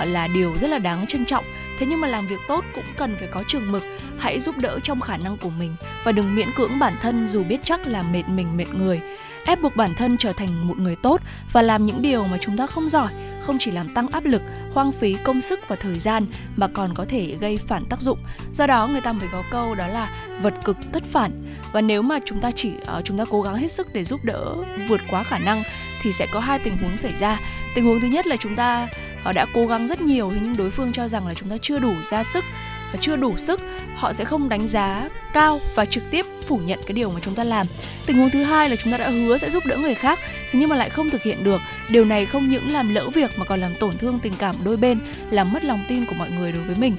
uh, 0.01 0.07
là 0.07 0.27
điều 0.33 0.55
rất 0.61 0.67
là 0.67 0.77
đáng 0.77 1.07
trân 1.07 1.25
trọng 1.25 1.43
thế 1.79 1.85
nhưng 1.89 2.01
mà 2.01 2.07
làm 2.07 2.27
việc 2.27 2.39
tốt 2.47 2.65
cũng 2.75 2.83
cần 2.97 3.15
phải 3.19 3.27
có 3.31 3.43
trường 3.47 3.71
mực 3.71 3.83
hãy 4.19 4.39
giúp 4.39 4.55
đỡ 4.57 4.79
trong 4.83 5.01
khả 5.01 5.17
năng 5.17 5.37
của 5.37 5.51
mình 5.59 5.75
và 6.03 6.11
đừng 6.11 6.35
miễn 6.35 6.47
cưỡng 6.55 6.79
bản 6.79 6.93
thân 7.01 7.29
dù 7.29 7.43
biết 7.43 7.59
chắc 7.63 7.87
là 7.87 8.03
mệt 8.03 8.23
mình 8.29 8.57
mệt 8.57 8.73
người. 8.79 9.01
Ép 9.45 9.61
buộc 9.61 9.75
bản 9.75 9.93
thân 9.97 10.17
trở 10.17 10.33
thành 10.33 10.67
một 10.67 10.77
người 10.77 10.95
tốt 10.95 11.21
và 11.51 11.61
làm 11.61 11.85
những 11.85 12.01
điều 12.01 12.23
mà 12.23 12.37
chúng 12.41 12.57
ta 12.57 12.67
không 12.67 12.89
giỏi 12.89 13.11
không 13.47 13.57
chỉ 13.59 13.71
làm 13.71 13.89
tăng 13.89 14.07
áp 14.07 14.25
lực 14.25 14.41
hoang 14.73 14.91
phí 14.91 15.13
công 15.23 15.41
sức 15.41 15.59
và 15.67 15.75
thời 15.75 15.99
gian 15.99 16.25
mà 16.55 16.67
còn 16.67 16.93
có 16.93 17.05
thể 17.05 17.37
gây 17.39 17.57
phản 17.57 17.85
tác 17.85 18.01
dụng. 18.01 18.17
Do 18.53 18.67
đó 18.67 18.87
người 18.87 19.01
ta 19.01 19.13
mới 19.13 19.29
có 19.31 19.43
câu 19.51 19.75
đó 19.75 19.87
là 19.87 20.09
vật 20.41 20.53
cực 20.63 20.77
tất 20.91 21.03
phản 21.11 21.31
và 21.71 21.81
nếu 21.81 22.01
mà 22.01 22.19
chúng 22.25 22.41
ta 22.41 22.51
chỉ 22.51 22.71
uh, 22.97 23.05
chúng 23.05 23.17
ta 23.17 23.25
cố 23.29 23.41
gắng 23.41 23.55
hết 23.55 23.71
sức 23.71 23.93
để 23.93 24.03
giúp 24.03 24.23
đỡ 24.23 24.55
vượt 24.87 25.01
quá 25.09 25.23
khả 25.23 25.39
năng 25.39 25.63
thì 26.01 26.13
sẽ 26.13 26.27
có 26.31 26.39
hai 26.39 26.59
tình 26.59 26.77
huống 26.77 26.97
xảy 26.97 27.15
ra. 27.15 27.39
Tình 27.75 27.85
huống 27.85 27.99
thứ 27.99 28.07
nhất 28.07 28.27
là 28.27 28.35
chúng 28.35 28.55
ta 28.55 28.87
ờ, 29.23 29.33
đã 29.33 29.45
cố 29.53 29.67
gắng 29.67 29.87
rất 29.87 30.01
nhiều 30.01 30.31
thế 30.33 30.39
nhưng 30.43 30.57
đối 30.57 30.71
phương 30.71 30.93
cho 30.93 31.07
rằng 31.07 31.27
là 31.27 31.33
chúng 31.33 31.49
ta 31.49 31.55
chưa 31.61 31.79
đủ 31.79 31.93
ra 32.03 32.23
sức 32.23 32.43
và 32.91 32.99
chưa 33.01 33.15
đủ 33.15 33.37
sức, 33.37 33.61
họ 33.95 34.13
sẽ 34.13 34.25
không 34.25 34.49
đánh 34.49 34.67
giá 34.67 35.09
cao 35.33 35.59
và 35.75 35.85
trực 35.85 36.03
tiếp 36.11 36.25
phủ 36.47 36.59
nhận 36.65 36.79
cái 36.85 36.93
điều 36.93 37.09
mà 37.11 37.19
chúng 37.23 37.35
ta 37.35 37.43
làm. 37.43 37.67
Tình 38.05 38.17
huống 38.17 38.29
thứ 38.29 38.43
hai 38.43 38.69
là 38.69 38.75
chúng 38.75 38.91
ta 38.91 38.97
đã 38.97 39.09
hứa 39.09 39.37
sẽ 39.37 39.49
giúp 39.49 39.63
đỡ 39.65 39.77
người 39.77 39.95
khác, 39.95 40.19
thế 40.51 40.59
nhưng 40.59 40.69
mà 40.69 40.75
lại 40.75 40.89
không 40.89 41.09
thực 41.09 41.23
hiện 41.23 41.43
được. 41.43 41.61
Điều 41.89 42.05
này 42.05 42.25
không 42.25 42.49
những 42.49 42.71
làm 42.71 42.95
lỡ 42.95 43.09
việc 43.09 43.31
mà 43.37 43.45
còn 43.45 43.59
làm 43.59 43.73
tổn 43.79 43.97
thương 43.97 44.19
tình 44.19 44.33
cảm 44.39 44.55
đôi 44.63 44.77
bên, 44.77 44.99
làm 45.29 45.53
mất 45.53 45.63
lòng 45.63 45.79
tin 45.87 46.05
của 46.05 46.15
mọi 46.17 46.29
người 46.39 46.51
đối 46.51 46.63
với 46.63 46.75
mình. 46.75 46.95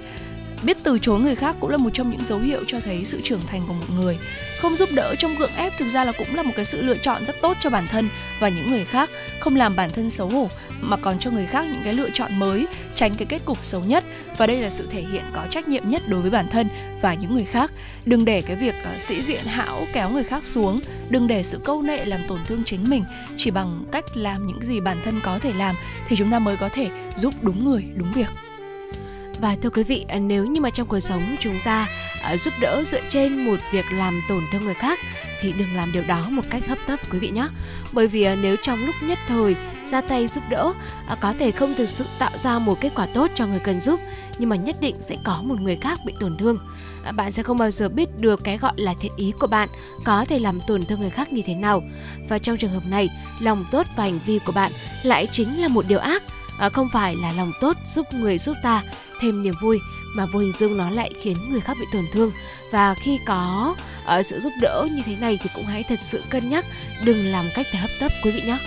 Biết 0.63 0.77
từ 0.83 0.99
chối 0.99 1.21
người 1.21 1.35
khác 1.37 1.57
cũng 1.61 1.71
là 1.71 1.77
một 1.77 1.91
trong 1.93 2.11
những 2.11 2.25
dấu 2.25 2.39
hiệu 2.39 2.61
cho 2.67 2.81
thấy 2.81 3.05
sự 3.05 3.21
trưởng 3.25 3.41
thành 3.47 3.63
của 3.69 3.73
một 3.73 3.87
người. 4.01 4.19
Không 4.61 4.77
giúp 4.77 4.89
đỡ 4.95 5.15
trong 5.19 5.35
gượng 5.35 5.55
ép 5.57 5.73
thực 5.79 5.89
ra 5.89 6.05
là 6.05 6.13
cũng 6.13 6.35
là 6.35 6.43
một 6.43 6.53
cái 6.57 6.65
sự 6.65 6.83
lựa 6.83 6.97
chọn 6.97 7.25
rất 7.27 7.37
tốt 7.43 7.57
cho 7.61 7.71
bản 7.71 7.87
thân 7.87 8.09
và 8.41 8.49
những 8.49 8.71
người 8.71 8.85
khác, 8.85 9.11
không 9.41 9.57
làm 9.57 9.77
bản 9.77 9.91
thân 9.91 10.11
xấu 10.11 10.29
hổ 10.29 10.51
mà 10.81 10.97
còn 10.97 11.19
cho 11.19 11.31
người 11.31 11.47
khác 11.47 11.67
những 11.73 11.83
cái 11.85 11.93
lựa 11.93 12.11
chọn 12.11 12.39
mới 12.39 12.67
tránh 12.95 13.15
cái 13.15 13.27
kết 13.27 13.45
cục 13.45 13.65
xấu 13.65 13.81
nhất. 13.81 14.05
Và 14.37 14.47
đây 14.47 14.57
là 14.57 14.71
sự 14.71 14.87
thể 14.91 15.01
hiện 15.01 15.23
có 15.33 15.47
trách 15.51 15.69
nhiệm 15.69 15.89
nhất 15.89 16.03
đối 16.09 16.21
với 16.21 16.31
bản 16.31 16.47
thân 16.51 16.69
và 17.01 17.15
những 17.15 17.35
người 17.35 17.45
khác. 17.45 17.73
Đừng 18.07 18.25
để 18.25 18.41
cái 18.41 18.57
việc 18.57 18.75
uh, 18.95 19.01
sĩ 19.01 19.23
diện 19.23 19.45
hão 19.45 19.87
kéo 19.93 20.11
người 20.11 20.25
khác 20.25 20.47
xuống. 20.47 20.81
Đừng 21.11 21.27
để 21.29 21.43
sự 21.43 21.61
câu 21.65 21.83
nệ 21.83 22.05
làm 22.05 22.21
tổn 22.29 22.39
thương 22.47 22.63
chính 22.67 22.91
mình. 22.91 23.05
Chỉ 23.37 23.51
bằng 23.51 23.85
cách 23.93 24.05
làm 24.15 24.47
những 24.47 24.61
gì 24.63 24.81
bản 24.81 24.97
thân 25.05 25.21
có 25.23 25.39
thể 25.39 25.53
làm 25.53 25.75
thì 26.09 26.17
chúng 26.17 26.31
ta 26.31 26.39
mới 26.39 26.57
có 26.57 26.69
thể 26.69 26.89
giúp 27.17 27.35
đúng 27.43 27.65
người 27.65 27.85
đúng 27.97 28.13
việc 28.13 28.29
và 29.41 29.57
thưa 29.63 29.71
quý 29.71 29.83
vị, 29.83 30.05
à, 30.09 30.19
nếu 30.19 30.47
như 30.47 30.61
mà 30.61 30.71
trong 30.71 30.87
cuộc 30.87 31.01
sống 31.01 31.37
chúng 31.41 31.59
ta 31.65 31.89
à, 32.23 32.37
giúp 32.37 32.55
đỡ 32.61 32.83
dựa 32.87 33.01
trên 33.09 33.45
một 33.45 33.57
việc 33.73 33.85
làm 33.93 34.21
tổn 34.29 34.43
thương 34.53 34.65
người 34.65 34.75
khác 34.75 34.99
thì 35.41 35.53
đừng 35.53 35.77
làm 35.77 35.93
điều 35.93 36.03
đó 36.03 36.25
một 36.31 36.43
cách 36.51 36.69
hấp 36.69 36.79
tấp 36.87 37.01
quý 37.13 37.19
vị 37.19 37.31
nhé. 37.31 37.49
Bởi 37.93 38.07
vì 38.07 38.23
à, 38.23 38.37
nếu 38.43 38.57
trong 38.63 38.87
lúc 38.87 38.95
nhất 39.03 39.19
thời 39.29 39.57
ra 39.91 40.01
tay 40.01 40.29
giúp 40.29 40.45
đỡ 40.49 40.73
có 41.21 41.35
thể 41.39 41.51
không 41.51 41.75
thực 41.75 41.89
sự 41.89 42.05
tạo 42.19 42.31
ra 42.39 42.59
một 42.59 42.81
kết 42.81 42.93
quả 42.95 43.07
tốt 43.15 43.31
cho 43.35 43.47
người 43.47 43.61
cần 43.61 43.81
giúp 43.81 44.01
nhưng 44.39 44.49
mà 44.49 44.57
nhất 44.57 44.77
định 44.81 44.95
sẽ 45.01 45.17
có 45.25 45.43
một 45.43 45.61
người 45.61 45.77
khác 45.77 46.01
bị 46.07 46.15
tổn 46.21 46.37
thương. 46.39 46.59
Bạn 47.17 47.33
sẽ 47.33 47.43
không 47.43 47.59
bao 47.59 47.71
giờ 47.71 47.89
biết 47.89 48.09
được 48.19 48.41
cái 48.45 48.59
gọi 48.59 48.73
là 48.77 48.95
thiện 49.01 49.13
ý 49.17 49.33
của 49.41 49.47
bạn 49.47 49.69
có 50.05 50.25
thể 50.25 50.39
làm 50.39 50.61
tổn 50.67 50.83
thương 50.83 51.01
người 51.01 51.11
khác 51.11 51.33
như 51.33 51.43
thế 51.45 51.55
nào. 51.55 51.83
Và 52.29 52.39
trong 52.39 52.57
trường 52.57 52.71
hợp 52.71 52.83
này, 52.91 53.09
lòng 53.41 53.65
tốt 53.71 53.87
và 53.97 54.05
hành 54.05 54.19
vi 54.27 54.39
của 54.39 54.53
bạn 54.53 54.73
lại 55.03 55.29
chính 55.33 55.61
là 55.61 55.69
một 55.69 55.85
điều 55.89 55.99
ác, 55.99 56.23
không 56.73 56.89
phải 56.93 57.17
là 57.17 57.33
lòng 57.37 57.53
tốt 57.61 57.77
giúp 57.95 58.07
người 58.13 58.39
giúp 58.39 58.55
ta 58.63 58.83
thêm 59.21 59.43
niềm 59.43 59.55
vui 59.61 59.81
mà 60.17 60.27
vô 60.27 60.41
hình 60.41 60.53
dung 60.53 60.77
nó 60.77 60.91
lại 60.91 61.11
khiến 61.23 61.37
người 61.51 61.61
khác 61.61 61.77
bị 61.81 61.87
tổn 61.93 62.05
thương. 62.13 62.33
Và 62.71 62.95
khi 62.95 63.19
có 63.27 63.75
uh, 64.19 64.27
sự 64.27 64.41
giúp 64.41 64.53
đỡ 64.61 64.89
như 64.93 65.03
thế 65.07 65.17
này 65.17 65.39
thì 65.43 65.51
cũng 65.55 65.65
hãy 65.65 65.83
thật 65.89 65.99
sự 66.03 66.23
cân 66.31 66.51
nhắc 66.51 66.65
đừng 67.05 67.27
làm 67.27 67.45
cách 67.55 67.67
để 67.73 67.79
hấp 67.79 67.91
tấp 68.01 68.13
quý 68.25 68.31
vị 68.31 68.43
nhé 68.47 68.59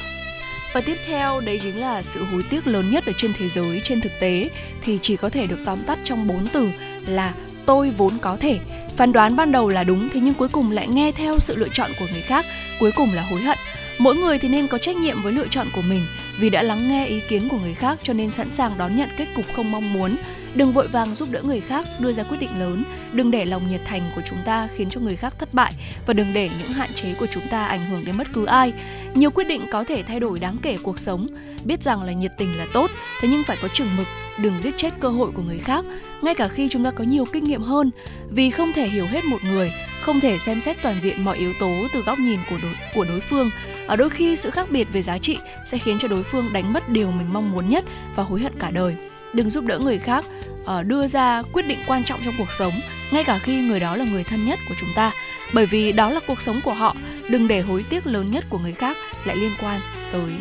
và 0.74 0.82
tiếp 0.82 0.98
theo 1.06 1.42
đấy 1.42 1.60
chính 1.64 1.80
là 1.80 2.02
sự 2.02 2.24
hối 2.24 2.44
tiếc 2.50 2.68
lớn 2.68 2.92
nhất 2.92 3.06
ở 3.06 3.14
trên 3.18 3.34
thế 3.34 3.50
giới. 3.50 3.82
Trên 3.84 4.02
thực 4.02 4.12
tế 4.20 4.50
thì 4.82 5.00
chỉ 5.02 5.16
có 5.16 5.30
thể 5.30 5.48
được 5.48 5.60
tóm 5.66 5.84
tắt 5.84 6.00
trong 6.04 6.28
bốn 6.28 6.48
từ 6.48 6.70
là 7.08 7.34
tôi 7.66 7.90
vốn 7.90 8.18
có 8.22 8.38
thể 8.38 8.60
phán 8.96 9.12
đoán 9.12 9.36
ban 9.36 9.52
đầu 9.52 9.70
là 9.70 9.84
đúng 9.84 10.10
thế 10.10 10.20
nhưng 10.24 10.34
cuối 10.34 10.48
cùng 10.48 10.72
lại 10.72 10.88
nghe 10.88 11.12
theo 11.12 11.40
sự 11.40 11.56
lựa 11.56 11.70
chọn 11.74 11.92
của 12.00 12.06
người 12.12 12.22
khác 12.22 12.46
cuối 12.80 12.92
cùng 12.96 13.14
là 13.14 13.22
hối 13.22 13.42
hận. 13.42 13.58
Mỗi 14.00 14.16
người 14.16 14.40
thì 14.40 14.48
nên 14.48 14.68
có 14.68 14.78
trách 14.78 14.96
nhiệm 14.96 15.24
với 15.24 15.34
lựa 15.34 15.48
chọn 15.48 15.68
của 15.76 15.82
mình 15.90 16.02
vì 16.40 16.50
đã 16.50 16.62
lắng 16.62 16.90
nghe 16.90 17.06
ý 17.06 17.20
kiến 17.30 17.50
của 17.50 17.58
người 17.58 17.74
khác 17.74 18.00
cho 18.04 18.14
nên 18.14 18.32
sẵn 18.32 18.52
sàng 18.52 18.78
đón 18.78 18.96
nhận 18.96 19.10
kết 19.18 19.28
cục 19.36 19.46
không 19.56 19.72
mong 19.72 19.94
muốn. 19.94 20.16
Đừng 20.56 20.72
vội 20.72 20.88
vàng 20.88 21.16
giúp 21.16 21.30
đỡ 21.32 21.42
người 21.42 21.62
khác 21.62 21.86
đưa 22.00 22.14
ra 22.14 22.24
quyết 22.24 22.38
định 22.40 22.60
lớn, 22.60 22.84
đừng 23.14 23.32
để 23.32 23.46
lòng 23.46 23.72
nhiệt 23.72 23.82
thành 23.86 24.02
của 24.16 24.22
chúng 24.26 24.40
ta 24.46 24.68
khiến 24.76 24.90
cho 24.90 25.02
người 25.02 25.16
khác 25.16 25.34
thất 25.40 25.54
bại 25.54 25.74
và 26.06 26.14
đừng 26.14 26.34
để 26.34 26.50
những 26.60 26.74
hạn 26.74 26.90
chế 26.96 27.14
của 27.14 27.28
chúng 27.32 27.48
ta 27.52 27.66
ảnh 27.66 27.86
hưởng 27.86 28.06
đến 28.06 28.18
bất 28.18 28.28
cứ 28.34 28.46
ai. 28.46 28.74
Nhiều 29.14 29.32
quyết 29.32 29.48
định 29.48 29.62
có 29.72 29.84
thể 29.84 30.04
thay 30.04 30.20
đổi 30.20 30.40
đáng 30.40 30.58
kể 30.62 30.78
cuộc 30.84 31.00
sống. 31.00 31.28
Biết 31.66 31.84
rằng 31.84 32.04
là 32.04 32.14
nhiệt 32.14 32.32
tình 32.38 32.58
là 32.58 32.66
tốt, 32.74 32.92
thế 33.22 33.28
nhưng 33.32 33.44
phải 33.44 33.58
có 33.62 33.68
chừng 33.74 33.96
mực, 33.98 34.08
đừng 34.40 34.60
giết 34.60 34.78
chết 34.78 34.94
cơ 35.00 35.10
hội 35.10 35.32
của 35.32 35.42
người 35.42 35.60
khác, 35.60 35.86
ngay 36.22 36.36
cả 36.36 36.48
khi 36.48 36.68
chúng 36.70 36.84
ta 36.84 36.92
có 36.92 37.04
nhiều 37.04 37.26
kinh 37.34 37.44
nghiệm 37.44 37.62
hơn, 37.62 37.92
vì 38.30 38.50
không 38.50 38.74
thể 38.74 38.88
hiểu 38.88 39.06
hết 39.06 39.26
một 39.26 39.44
người, 39.44 39.72
không 40.02 40.20
thể 40.20 40.38
xem 40.38 40.60
xét 40.60 40.78
toàn 40.84 41.02
diện 41.02 41.24
mọi 41.24 41.38
yếu 41.38 41.54
tố 41.60 41.72
từ 41.94 42.02
góc 42.02 42.20
nhìn 42.20 42.40
của 42.50 42.58
đối, 42.62 42.74
của 42.96 43.06
đối 43.10 43.20
phương. 43.20 43.50
Ở 43.88 43.96
đôi 43.96 44.10
khi 44.10 44.36
sự 44.36 44.50
khác 44.52 44.72
biệt 44.72 44.88
về 44.94 45.02
giá 45.02 45.18
trị 45.18 45.38
sẽ 45.66 45.78
khiến 45.78 45.98
cho 46.00 46.08
đối 46.08 46.24
phương 46.24 46.54
đánh 46.54 46.74
mất 46.74 46.90
điều 46.90 47.12
mình 47.12 47.34
mong 47.34 47.52
muốn 47.52 47.70
nhất 47.70 47.84
và 48.16 48.24
hối 48.24 48.40
hận 48.40 48.54
cả 48.60 48.72
đời 48.72 48.96
đừng 49.34 49.50
giúp 49.50 49.66
đỡ 49.66 49.80
người 49.80 49.98
khác 49.98 50.26
uh, 50.62 50.86
đưa 50.86 51.08
ra 51.08 51.44
quyết 51.54 51.68
định 51.68 51.80
quan 51.88 52.04
trọng 52.04 52.20
trong 52.26 52.34
cuộc 52.38 52.52
sống 52.52 52.74
ngay 53.12 53.24
cả 53.24 53.40
khi 53.40 53.62
người 53.62 53.80
đó 53.80 53.96
là 53.96 54.06
người 54.06 54.24
thân 54.24 54.46
nhất 54.46 54.60
của 54.70 54.76
chúng 54.80 54.90
ta. 54.96 55.12
Bởi 55.54 55.66
vì 55.66 55.92
đó 55.92 56.10
là 56.10 56.20
cuộc 56.28 56.42
sống 56.42 56.62
của 56.64 56.74
họ 56.74 56.96
đừng 57.30 57.48
để 57.48 57.62
hối 57.62 57.86
tiếc 57.90 58.08
lớn 58.08 58.32
nhất 58.32 58.46
của 58.50 58.58
người 58.58 58.74
khác 58.74 58.98
lại 59.26 59.36
liên 59.36 59.52
quan 59.62 59.82
tới 60.12 60.32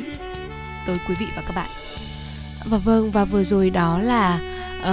tới 0.87 0.99
quý 1.09 1.15
vị 1.19 1.27
và 1.37 1.43
các 1.43 1.57
bạn. 1.57 1.69
Và 2.65 2.79
vâng 2.79 3.11
và 3.11 3.25
vừa 3.25 3.45
rồi 3.45 3.71
đó 3.71 3.99
là 3.99 4.41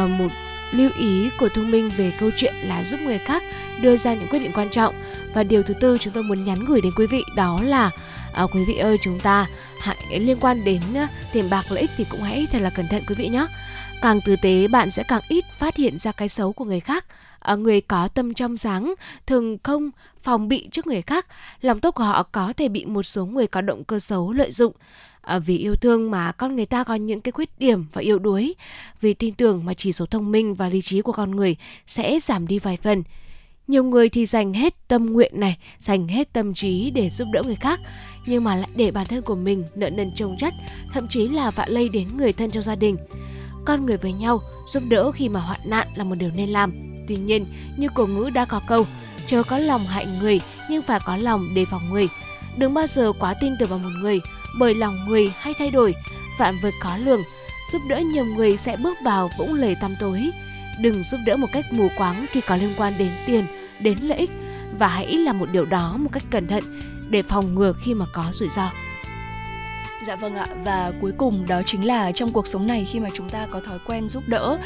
uh, 0.03 0.09
một 0.09 0.29
lưu 0.71 0.89
ý 0.99 1.29
của 1.39 1.49
thu 1.49 1.61
minh 1.61 1.91
về 1.97 2.11
câu 2.19 2.29
chuyện 2.35 2.53
là 2.63 2.83
giúp 2.83 2.99
người 3.01 3.17
khác 3.17 3.43
đưa 3.81 3.97
ra 3.97 4.13
những 4.13 4.27
quyết 4.27 4.39
định 4.39 4.51
quan 4.53 4.69
trọng. 4.69 4.95
Và 5.33 5.43
điều 5.43 5.63
thứ 5.63 5.73
tư 5.73 5.97
chúng 5.99 6.13
tôi 6.13 6.23
muốn 6.23 6.45
nhắn 6.45 6.65
gửi 6.65 6.81
đến 6.81 6.91
quý 6.97 7.07
vị 7.07 7.23
đó 7.35 7.59
là 7.63 7.91
à, 8.33 8.43
quý 8.53 8.63
vị 8.67 8.77
ơi 8.77 8.97
chúng 9.01 9.19
ta 9.19 9.47
hãy 9.79 10.19
liên 10.19 10.37
quan 10.39 10.63
đến 10.63 10.81
tiền 11.33 11.49
bạc 11.49 11.65
lợi 11.69 11.81
ích 11.81 11.91
thì 11.97 12.05
cũng 12.09 12.21
hãy 12.21 12.47
thật 12.51 12.59
là 12.61 12.69
cẩn 12.69 12.87
thận 12.87 13.03
quý 13.07 13.15
vị 13.15 13.27
nhé 13.27 13.47
Càng 14.01 14.21
tử 14.21 14.35
tế 14.41 14.67
bạn 14.67 14.91
sẽ 14.91 15.03
càng 15.07 15.21
ít 15.27 15.45
phát 15.57 15.75
hiện 15.75 15.99
ra 15.99 16.11
cái 16.11 16.29
xấu 16.29 16.53
của 16.53 16.65
người 16.65 16.79
khác. 16.79 17.05
À, 17.39 17.55
người 17.55 17.81
có 17.81 18.07
tâm 18.07 18.33
trong 18.33 18.57
sáng 18.57 18.93
thường 19.27 19.57
không 19.63 19.89
phòng 20.21 20.47
bị 20.47 20.69
trước 20.71 20.87
người 20.87 21.01
khác. 21.01 21.27
Lòng 21.61 21.79
tốt 21.79 21.91
của 21.91 22.03
họ 22.03 22.23
có 22.23 22.53
thể 22.57 22.67
bị 22.67 22.85
một 22.85 23.03
số 23.03 23.25
người 23.25 23.47
có 23.47 23.61
động 23.61 23.83
cơ 23.83 23.99
xấu 23.99 24.31
lợi 24.31 24.51
dụng. 24.51 24.73
À, 25.21 25.39
vì 25.39 25.57
yêu 25.57 25.75
thương 25.75 26.11
mà 26.11 26.31
con 26.31 26.55
người 26.55 26.65
ta 26.65 26.83
có 26.83 26.95
những 26.95 27.21
cái 27.21 27.31
khuyết 27.31 27.49
điểm 27.59 27.85
và 27.93 28.01
yếu 28.01 28.19
đuối. 28.19 28.55
Vì 29.01 29.13
tin 29.13 29.33
tưởng 29.33 29.65
mà 29.65 29.73
chỉ 29.73 29.91
số 29.93 30.05
thông 30.05 30.31
minh 30.31 30.53
và 30.53 30.69
lý 30.69 30.81
trí 30.81 31.01
của 31.01 31.11
con 31.11 31.31
người 31.35 31.55
sẽ 31.87 32.19
giảm 32.23 32.47
đi 32.47 32.59
vài 32.59 32.77
phần. 32.77 33.03
nhiều 33.67 33.83
người 33.83 34.09
thì 34.09 34.25
dành 34.25 34.53
hết 34.53 34.87
tâm 34.87 35.05
nguyện 35.05 35.39
này 35.39 35.57
dành 35.79 36.07
hết 36.07 36.33
tâm 36.33 36.53
trí 36.53 36.91
để 36.91 37.09
giúp 37.09 37.27
đỡ 37.33 37.43
người 37.45 37.55
khác 37.55 37.79
nhưng 38.25 38.43
mà 38.43 38.55
lại 38.55 38.69
để 38.75 38.91
bản 38.91 39.05
thân 39.05 39.21
của 39.21 39.35
mình 39.35 39.63
nợ 39.75 39.89
nần 39.89 40.11
trông 40.15 40.35
chất 40.39 40.53
thậm 40.93 41.07
chí 41.09 41.27
là 41.27 41.51
vạ 41.51 41.65
lây 41.67 41.89
đến 41.89 42.07
người 42.17 42.33
thân 42.33 42.51
trong 42.51 42.63
gia 42.63 42.75
đình 42.75 42.95
con 43.67 43.85
người 43.85 43.97
với 43.97 44.13
nhau, 44.13 44.41
giúp 44.67 44.83
đỡ 44.89 45.11
khi 45.11 45.29
mà 45.29 45.39
hoạn 45.39 45.59
nạn 45.65 45.87
là 45.95 46.03
một 46.03 46.15
điều 46.19 46.29
nên 46.35 46.49
làm. 46.49 46.71
Tuy 47.07 47.15
nhiên, 47.15 47.45
như 47.77 47.87
cổ 47.93 48.05
ngữ 48.05 48.29
đã 48.33 48.45
có 48.45 48.61
câu, 48.67 48.87
chớ 49.25 49.43
có 49.43 49.57
lòng 49.57 49.85
hại 49.85 50.07
người, 50.21 50.41
nhưng 50.69 50.81
phải 50.81 50.99
có 51.05 51.17
lòng 51.17 51.53
đề 51.53 51.65
phòng 51.65 51.89
người. 51.89 52.09
Đừng 52.57 52.73
bao 52.73 52.87
giờ 52.87 53.11
quá 53.19 53.33
tin 53.41 53.53
tưởng 53.59 53.69
vào 53.69 53.79
một 53.79 53.89
người, 54.01 54.19
bởi 54.59 54.75
lòng 54.75 55.05
người 55.07 55.33
hay 55.37 55.53
thay 55.59 55.71
đổi, 55.71 55.95
vạn 56.39 56.55
vật 56.61 56.73
có 56.83 56.97
lường. 56.97 57.21
Giúp 57.73 57.81
đỡ 57.89 57.99
nhiều 57.99 58.25
người 58.25 58.57
sẽ 58.57 58.77
bước 58.77 58.97
vào 59.03 59.29
vũng 59.37 59.53
lầy 59.53 59.75
tăm 59.81 59.95
tối. 59.99 60.29
Đừng 60.79 61.03
giúp 61.03 61.17
đỡ 61.25 61.35
một 61.35 61.47
cách 61.53 61.65
mù 61.73 61.87
quáng 61.97 62.25
khi 62.31 62.41
có 62.41 62.55
liên 62.55 62.73
quan 62.77 62.93
đến 62.97 63.11
tiền, 63.25 63.45
đến 63.79 63.97
lợi 64.01 64.17
ích, 64.17 64.31
và 64.79 64.87
hãy 64.87 65.17
làm 65.17 65.39
một 65.39 65.49
điều 65.51 65.65
đó 65.65 65.97
một 65.97 66.09
cách 66.13 66.23
cẩn 66.29 66.47
thận 66.47 66.63
để 67.09 67.23
phòng 67.23 67.55
ngừa 67.55 67.73
khi 67.81 67.93
mà 67.93 68.05
có 68.13 68.23
rủi 68.31 68.49
ro. 68.49 68.71
Dạ 70.05 70.15
vâng 70.15 70.35
ạ. 70.35 70.47
Và 70.63 70.91
cuối 71.01 71.11
cùng 71.17 71.45
đó 71.47 71.61
chính 71.65 71.85
là 71.85 72.11
trong 72.11 72.31
cuộc 72.31 72.47
sống 72.47 72.67
này 72.67 72.85
khi 72.85 72.99
mà 72.99 73.09
chúng 73.13 73.29
ta 73.29 73.47
có 73.49 73.59
thói 73.59 73.79
quen 73.85 74.09
giúp 74.09 74.23
đỡ 74.27 74.57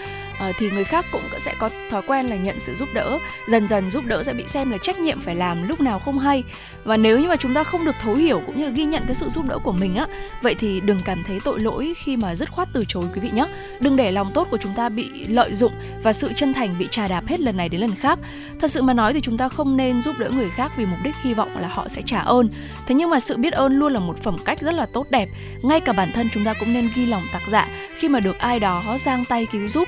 uh, 0.50 0.56
thì 0.58 0.70
người 0.70 0.84
khác 0.84 1.06
cũng 1.12 1.22
sẽ 1.40 1.56
có 1.60 1.70
thói 1.90 2.02
quen 2.08 2.26
là 2.26 2.36
nhận 2.36 2.60
sự 2.60 2.76
giúp 2.76 2.90
đỡ. 2.94 3.18
Dần 3.48 3.68
dần 3.68 3.92
giúp 3.92 4.04
đỡ 4.06 4.24
sẽ 4.24 4.34
bị 4.34 4.48
xem 4.48 4.72
là 4.72 4.78
trách 4.78 5.00
nhiệm 5.00 5.22
phải 5.22 5.36
làm 5.36 5.68
lúc 5.68 5.82
nào 5.82 6.00
không 6.00 6.20
hay 6.20 6.44
và 6.84 6.98
nếu 6.98 7.20
như 7.20 7.28
mà 7.28 7.36
chúng 7.36 7.54
ta 7.54 7.64
không 7.64 7.86
được 7.86 7.96
thấu 8.00 8.16
hiểu 8.16 8.42
cũng 8.46 8.58
như 8.58 8.66
là 8.66 8.72
ghi 8.72 8.86
nhận 8.86 9.04
cái 9.06 9.14
sự 9.14 9.30
giúp 9.30 9.46
đỡ 9.50 9.58
của 9.64 9.72
mình 9.72 9.96
á, 9.96 10.06
vậy 10.42 10.56
thì 10.56 10.82
đừng 10.82 11.00
cảm 11.06 11.24
thấy 11.24 11.40
tội 11.44 11.60
lỗi 11.60 11.94
khi 11.98 12.18
mà 12.18 12.36
dứt 12.36 12.52
khoát 12.52 12.68
từ 12.74 12.84
chối 12.88 13.04
quý 13.16 13.22
vị 13.22 13.30
nhé. 13.34 13.46
Đừng 13.80 13.96
để 13.96 14.12
lòng 14.12 14.32
tốt 14.34 14.48
của 14.52 14.58
chúng 14.58 14.74
ta 14.74 14.90
bị 14.90 15.26
lợi 15.28 15.54
dụng 15.54 15.72
và 16.04 16.14
sự 16.14 16.32
chân 16.36 16.54
thành 16.54 16.76
bị 16.80 16.88
trà 16.92 17.08
đạp 17.08 17.28
hết 17.28 17.40
lần 17.40 17.58
này 17.58 17.70
đến 17.70 17.82
lần 17.82 17.96
khác. 17.96 18.20
Thật 18.62 18.72
sự 18.72 18.82
mà 18.82 18.94
nói 18.94 19.14
thì 19.14 19.22
chúng 19.22 19.38
ta 19.38 19.50
không 19.50 19.78
nên 19.78 20.02
giúp 20.02 20.16
đỡ 20.20 20.30
người 20.30 20.50
khác 20.50 20.72
vì 20.78 20.86
mục 20.86 21.00
đích 21.04 21.16
hy 21.24 21.34
vọng 21.34 21.58
là 21.60 21.68
họ 21.68 21.88
sẽ 21.88 22.02
trả 22.06 22.20
ơn. 22.20 22.50
Thế 22.88 22.96
nhưng 22.96 23.10
mà 23.10 23.20
sự 23.20 23.38
biết 23.38 23.54
ơn 23.54 23.74
luôn 23.74 23.94
là 23.94 24.00
một 24.00 24.18
phẩm 24.18 24.36
cách 24.46 24.62
rất 24.62 24.74
là 24.74 24.86
tốt 24.86 25.08
đẹp. 25.10 25.30
Ngay 25.62 25.80
cả 25.80 25.94
bản 25.94 26.10
thân 26.14 26.28
chúng 26.34 26.46
ta 26.46 26.54
cũng 26.60 26.74
nên 26.74 26.90
ghi 26.96 27.06
lòng 27.06 27.24
tạc 27.34 27.42
dạ 27.48 27.68
khi 27.98 28.10
mà 28.10 28.20
được 28.20 28.40
ai 28.40 28.60
đó 28.60 28.84
giang 28.98 29.26
tay 29.26 29.48
cứu 29.52 29.68
giúp 29.68 29.88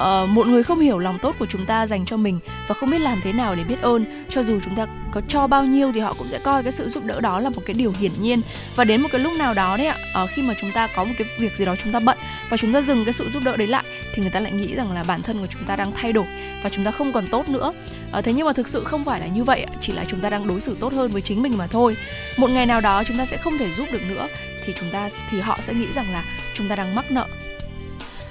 uh, 0.00 0.28
một 0.28 0.46
người 0.46 0.62
không 0.62 0.80
hiểu 0.80 0.98
lòng 0.98 1.18
tốt 1.22 1.36
của 1.38 1.46
chúng 1.46 1.66
ta 1.66 1.86
dành 1.86 2.04
cho 2.04 2.16
mình 2.16 2.38
và 2.68 2.74
không 2.74 2.90
biết 2.90 2.98
làm 2.98 3.20
thế 3.22 3.32
nào 3.32 3.54
để 3.54 3.64
biết 3.64 3.82
ơn 3.82 4.04
cho 4.28 4.42
dù 4.42 4.60
chúng 4.64 4.74
ta 4.74 4.86
có 5.10 5.20
cho 5.28 5.46
bao 5.46 5.64
nhiêu 5.64 5.92
thì 5.92 6.00
họ 6.00 6.14
cũng 6.18 6.28
sẽ 6.28 6.38
coi 6.38 6.62
cái 6.62 6.72
sự 6.72 6.88
giúp 6.88 7.04
đỡ 7.04 7.20
đó 7.20 7.40
là 7.40 7.50
một 7.50 7.62
cái 7.66 7.74
điều 7.74 7.92
hiển 8.00 8.12
nhiên 8.20 8.40
và 8.76 8.84
đến 8.84 9.02
một 9.02 9.08
cái 9.12 9.20
lúc 9.20 9.32
nào 9.38 9.54
đó 9.54 9.76
đấy 9.76 9.86
ạ 9.86 9.96
uh, 10.22 10.30
khi 10.30 10.42
mà 10.42 10.54
chúng 10.60 10.72
ta 10.72 10.88
có 10.96 11.04
một 11.04 11.12
cái 11.18 11.28
việc 11.38 11.56
gì 11.56 11.64
đó 11.64 11.74
chúng 11.84 11.92
ta 11.92 12.00
bận 12.00 12.18
và 12.50 12.56
chúng 12.56 12.72
ta 12.72 12.80
dừng 12.80 13.04
cái 13.04 13.12
sự 13.12 13.28
giúp 13.28 13.42
đỡ 13.44 13.56
đấy 13.56 13.66
lại 13.66 13.84
thì 14.14 14.22
người 14.22 14.30
ta 14.30 14.40
lại 14.40 14.52
nghĩ 14.52 14.74
rằng 14.74 14.92
là 14.92 15.04
bản 15.08 15.22
thân 15.22 15.38
của 15.40 15.46
chúng 15.46 15.64
ta 15.64 15.76
đang 15.76 15.92
thay 15.92 16.12
đổi 16.12 16.26
và 16.62 16.70
chúng 16.70 16.84
ta 16.84 16.90
không 16.90 17.12
còn 17.12 17.26
tốt 17.26 17.48
nữa 17.48 17.72
uh, 18.18 18.24
thế 18.24 18.32
nhưng 18.32 18.46
mà 18.46 18.52
thực 18.52 18.68
sự 18.68 18.84
không 18.84 19.04
phải 19.04 19.20
là 19.20 19.26
như 19.26 19.44
vậy 19.44 19.66
chỉ 19.80 19.92
là 19.92 20.04
chúng 20.08 20.20
ta 20.20 20.30
đang 20.30 20.46
đối 20.46 20.60
xử 20.60 20.76
tốt 20.80 20.92
hơn 20.92 21.10
với 21.10 21.22
chính 21.22 21.42
mình 21.42 21.58
mà 21.58 21.66
thôi 21.66 21.96
một 22.36 22.50
ngày 22.50 22.66
nào 22.66 22.80
đó 22.80 23.04
chúng 23.04 23.18
ta 23.18 23.24
sẽ 23.24 23.36
không 23.36 23.58
thể 23.58 23.70
giúp 23.70 23.88
được 23.92 24.02
nữa 24.08 24.28
thì 24.64 24.74
chúng 24.80 24.88
ta 24.92 25.08
thì 25.30 25.40
họ 25.40 25.58
sẽ 25.60 25.74
nghĩ 25.74 25.86
rằng 25.94 26.12
là 26.12 26.24
chúng 26.54 26.68
ta 26.68 26.76
đang 26.76 26.94
mắc 26.94 27.04
nợ 27.10 27.26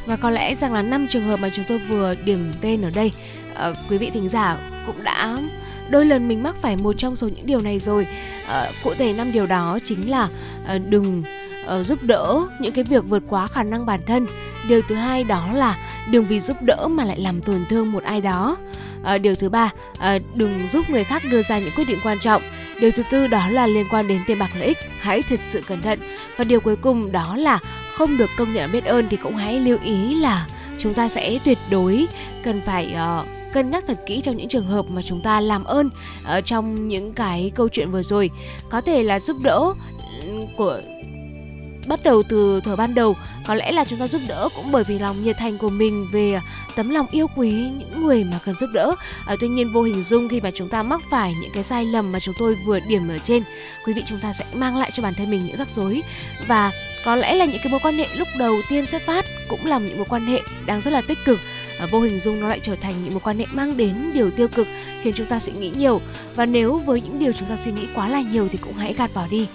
và 0.10 0.16
có 0.16 0.30
lẽ 0.30 0.56
rằng 0.56 0.74
là 0.74 0.82
năm 0.82 1.08
trường 1.08 1.24
hợp 1.24 1.40
mà 1.42 1.50
chúng 1.50 1.66
tôi 1.68 1.78
vừa 1.78 2.16
điểm 2.26 2.52
tên 2.62 2.82
ở 2.82 2.90
đây 2.96 3.12
à, 3.56 3.72
quý 3.90 3.98
vị 3.98 4.10
thính 4.10 4.30
giả 4.30 4.58
cũng 4.86 5.04
đã 5.04 5.38
đôi 5.90 6.06
lần 6.06 6.28
mình 6.28 6.44
mắc 6.44 6.56
phải 6.62 6.76
một 6.76 6.94
trong 6.98 7.16
số 7.16 7.28
những 7.28 7.46
điều 7.46 7.60
này 7.60 7.80
rồi 7.80 8.08
à, 8.48 8.72
cụ 8.84 8.94
thể 8.94 9.14
năm 9.14 9.32
điều 9.32 9.48
đó 9.48 9.80
chính 9.86 10.10
là 10.10 10.30
à, 10.68 10.78
đừng 10.78 11.24
à, 11.68 11.84
giúp 11.84 12.04
đỡ 12.04 12.48
những 12.60 12.74
cái 12.74 12.84
việc 12.84 13.04
vượt 13.08 13.24
quá 13.30 13.48
khả 13.48 13.64
năng 13.64 13.86
bản 13.86 14.00
thân 14.06 14.26
điều 14.70 14.82
thứ 14.90 14.96
hai 14.96 15.24
đó 15.24 15.50
là 15.54 15.78
đừng 16.12 16.26
vì 16.26 16.40
giúp 16.40 16.62
đỡ 16.62 16.88
mà 16.88 17.06
lại 17.06 17.20
làm 17.20 17.42
tổn 17.42 17.66
thương 17.70 17.92
một 17.92 18.04
ai 18.04 18.22
đó 18.22 18.58
À, 19.04 19.18
điều 19.18 19.36
thứ 19.36 19.50
ba, 19.50 19.72
à, 20.00 20.20
đừng 20.36 20.68
giúp 20.72 20.90
người 20.90 21.04
khác 21.04 21.24
đưa 21.32 21.42
ra 21.42 21.60
những 21.60 21.72
quyết 21.76 21.88
định 21.88 21.98
quan 22.04 22.20
trọng. 22.20 22.42
Điều 22.82 22.92
thứ 22.92 23.04
tư 23.12 23.28
đó 23.28 23.50
là 23.50 23.68
liên 23.68 23.86
quan 23.92 24.08
đến 24.08 24.22
tiền 24.28 24.40
bạc 24.40 24.50
lợi 24.56 24.68
ích, 24.68 24.78
hãy 25.00 25.22
thật 25.22 25.40
sự 25.52 25.62
cẩn 25.68 25.82
thận. 25.82 26.00
Và 26.38 26.44
điều 26.44 26.60
cuối 26.60 26.76
cùng 26.76 27.12
đó 27.12 27.36
là 27.38 27.60
không 28.00 28.18
được 28.18 28.30
công 28.38 28.54
nhận 28.54 28.72
biết 28.72 28.86
ơn 28.86 29.08
thì 29.10 29.18
cũng 29.18 29.36
hãy 29.36 29.60
lưu 29.60 29.78
ý 29.84 30.16
là 30.16 30.48
chúng 30.80 30.94
ta 30.94 31.10
sẽ 31.10 31.40
tuyệt 31.46 31.58
đối 31.70 32.08
cần 32.44 32.62
phải 32.66 32.96
uh, 32.96 33.28
cân 33.54 33.72
nhắc 33.72 33.84
thật 33.88 33.98
kỹ 34.06 34.22
trong 34.22 34.36
những 34.36 34.48
trường 34.48 34.66
hợp 34.66 34.86
mà 34.90 35.02
chúng 35.06 35.22
ta 35.22 35.42
làm 35.42 35.64
ơn 35.64 35.90
ở 36.24 36.38
uh, 36.38 36.46
trong 36.46 36.88
những 36.88 37.14
cái 37.14 37.52
câu 37.56 37.70
chuyện 37.70 37.92
vừa 37.92 38.04
rồi. 38.04 38.30
Có 38.70 38.82
thể 38.82 39.04
là 39.04 39.20
giúp 39.20 39.38
đỡ 39.44 39.74
ừ, 40.26 40.40
của 40.58 40.82
bắt 41.88 42.00
đầu 42.04 42.24
từ 42.30 42.62
thời 42.62 42.76
ban 42.76 42.96
đầu 42.96 43.16
có 43.48 43.56
lẽ 43.56 43.72
là 43.72 43.86
chúng 43.86 44.00
ta 44.00 44.08
giúp 44.08 44.22
đỡ 44.28 44.50
cũng 44.56 44.72
bởi 44.72 44.84
vì 44.84 45.00
lòng 45.00 45.24
nhiệt 45.24 45.38
thành 45.38 45.58
của 45.58 45.70
mình 45.70 46.08
về 46.12 46.40
tấm 46.76 46.90
lòng 46.90 47.08
yêu 47.12 47.28
quý 47.36 47.52
những 47.52 48.04
người 48.04 48.24
mà 48.24 48.40
cần 48.46 48.56
giúp 48.60 48.70
đỡ. 48.74 48.96
À, 49.26 49.36
tuy 49.40 49.48
nhiên 49.48 49.74
vô 49.74 49.82
hình 49.82 50.04
dung 50.04 50.30
khi 50.30 50.42
mà 50.42 50.52
chúng 50.56 50.70
ta 50.70 50.84
mắc 50.84 51.02
phải 51.12 51.34
những 51.42 51.52
cái 51.54 51.64
sai 51.64 51.86
lầm 51.86 52.12
mà 52.12 52.20
chúng 52.20 52.36
tôi 52.40 52.56
vừa 52.66 52.80
điểm 52.80 53.10
ở 53.10 53.18
trên 53.18 53.44
quý 53.86 53.94
vị 53.94 54.04
chúng 54.08 54.20
ta 54.20 54.34
sẽ 54.34 54.46
mang 54.54 54.78
lại 54.78 54.92
cho 54.94 55.04
bản 55.04 55.14
thân 55.14 55.32
mình 55.32 55.46
những 55.46 55.58
rắc 55.58 55.68
rối. 55.76 56.02
Và 56.48 56.72
có 57.06 57.16
lẽ 57.16 57.36
là 57.36 57.46
những 57.46 57.62
cái 57.64 57.72
mối 57.72 57.80
quan 57.84 57.96
hệ 57.96 58.06
lúc 58.16 58.28
đầu 58.38 58.62
tiên 58.70 58.86
xuất 58.86 59.02
phát 59.02 59.26
cũng 59.48 59.66
là 59.66 59.80
những 59.80 59.98
mối 59.98 60.06
quan 60.10 60.26
hệ 60.26 60.42
đang 60.66 60.82
rất 60.82 60.92
là 60.92 61.02
tích 61.02 61.18
cực. 61.26 61.40
À, 61.80 61.88
vô 61.92 62.00
hình 62.00 62.20
dung 62.20 62.40
nó 62.40 62.48
lại 62.48 62.60
trở 62.64 62.76
thành 62.76 62.94
những 63.04 63.14
mối 63.14 63.22
quan 63.24 63.38
hệ 63.38 63.46
mang 63.52 63.78
đến 63.78 64.12
điều 64.14 64.32
tiêu 64.32 64.48
cực 64.48 64.68
khiến 65.02 65.14
chúng 65.18 65.28
ta 65.28 65.40
suy 65.40 65.54
nghĩ 65.54 65.72
nhiều. 65.78 66.02
Và 66.36 66.46
nếu 66.46 66.78
với 66.78 67.02
những 67.02 67.20
điều 67.20 67.32
chúng 67.34 67.50
ta 67.50 67.58
suy 67.58 67.72
nghĩ 67.72 67.88
quá 67.96 68.10
là 68.10 68.22
nhiều 68.22 68.48
thì 68.52 68.58
cũng 68.58 68.74
hãy 68.74 68.94
gạt 68.94 69.12
bỏ 69.14 69.24
đi 69.32 69.48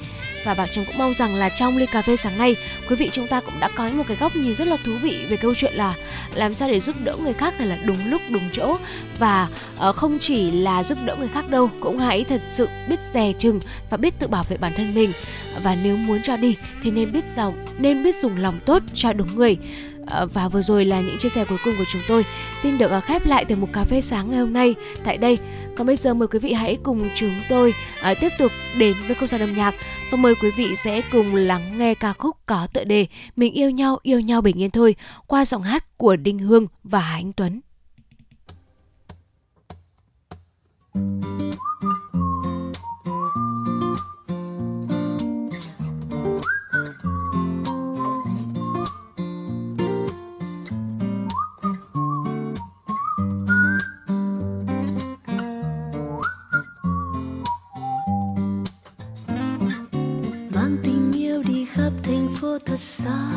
và 0.45 0.55
Bảo 0.55 0.67
Trâm 0.67 0.85
cũng 0.85 0.99
mong 0.99 1.15
rằng 1.15 1.35
là 1.35 1.49
trong 1.49 1.77
ly 1.77 1.87
cà 1.87 2.03
phê 2.03 2.17
sáng 2.17 2.39
nay 2.39 2.57
quý 2.89 2.97
vị 2.97 3.11
chúng 3.13 3.29
ta 3.29 3.41
cũng 3.41 3.61
đã 3.61 3.69
có 3.77 3.89
một 3.89 4.05
cái 4.09 4.17
góc 4.21 4.37
nhìn 4.37 4.55
rất 4.55 4.69
là 4.69 4.77
thú 4.85 4.93
vị 5.03 5.27
về 5.29 5.37
câu 5.37 5.55
chuyện 5.55 5.75
là 5.75 5.95
làm 6.35 6.55
sao 6.55 6.69
để 6.69 6.81
giúp 6.81 6.97
đỡ 7.05 7.17
người 7.17 7.33
khác 7.33 7.55
thật 7.59 7.65
là 7.65 7.79
đúng 7.85 8.11
lúc 8.11 8.23
đúng 8.31 8.43
chỗ. 8.53 8.77
Và 9.19 9.49
uh, 9.89 9.97
không 9.97 10.19
chỉ 10.19 10.51
là 10.51 10.85
giúp 10.85 10.99
đỡ 11.05 11.17
người 11.17 11.29
khác 11.29 11.51
đâu 11.51 11.71
cũng 11.81 11.99
hãy 11.99 12.25
thật 12.25 12.41
sự 12.53 12.69
biết 12.89 13.01
dè 13.15 13.33
chừng 13.39 13.61
và 13.91 13.97
biết 13.97 14.19
tự 14.19 14.29
bảo 14.29 14.45
vệ 14.49 14.57
bản 14.57 14.73
thân 14.77 14.95
mình. 14.95 15.13
Và 15.63 15.77
nếu 15.83 15.97
muốn 15.97 16.23
cho 16.23 16.37
đi 16.37 16.57
thì 16.83 16.91
nên 16.91 17.13
biết 17.13 17.25
dòng 17.37 17.65
nên 17.79 18.03
biết 18.03 18.17
dùng 18.23 18.37
lòng 18.37 18.59
tốt 18.65 18.83
cho 18.95 19.13
đúng 19.13 19.37
người. 19.37 19.57
Ờ, 20.07 20.27
và 20.27 20.49
vừa 20.49 20.63
rồi 20.63 20.85
là 20.85 21.01
những 21.01 21.19
chia 21.19 21.29
sẻ 21.29 21.45
cuối 21.45 21.59
cùng 21.65 21.75
của 21.79 21.85
chúng 21.93 22.03
tôi 22.09 22.25
xin 22.63 22.79
được 22.79 22.91
ờ, 22.91 23.01
khép 23.01 23.27
lại 23.27 23.45
từ 23.45 23.57
một 23.57 23.69
cà 23.73 23.85
phê 23.85 24.01
sáng 24.01 24.31
ngày 24.31 24.39
hôm 24.39 24.53
nay 24.53 24.75
tại 25.05 25.17
đây 25.17 25.39
còn 25.77 25.87
bây 25.87 25.97
giờ 25.97 26.15
mời 26.15 26.29
quý 26.29 26.39
vị 26.39 26.53
hãy 26.53 26.79
cùng 26.83 27.09
chúng 27.17 27.35
tôi 27.49 27.75
ờ, 28.03 28.15
tiếp 28.21 28.29
tục 28.39 28.53
đến 28.79 28.97
với 29.07 29.15
không 29.15 29.29
gian 29.29 29.41
âm 29.41 29.55
nhạc 29.55 29.75
và 30.11 30.19
mời 30.21 30.35
quý 30.43 30.51
vị 30.57 30.77
sẽ 30.77 31.01
cùng 31.13 31.35
lắng 31.35 31.79
nghe 31.79 31.95
ca 31.95 32.13
khúc 32.13 32.37
có 32.47 32.67
tựa 32.73 32.85
đề 32.85 33.07
Mình 33.37 33.53
yêu 33.53 33.71
nhau, 33.71 33.99
yêu 34.03 34.21
nhau 34.21 34.41
bình 34.41 34.61
yên 34.61 34.71
thôi 34.71 34.97
qua 35.27 35.45
giọng 35.45 35.63
hát 35.63 35.99
của 35.99 36.17
Đinh 36.17 36.39
Hương 36.39 36.67
và 36.85 36.99
Hà 37.01 37.17
Anh 37.17 37.33
Tuấn. 37.33 37.61
thank 40.95 41.25
you 41.25 41.34
thật 62.75 62.81
xa 62.81 63.34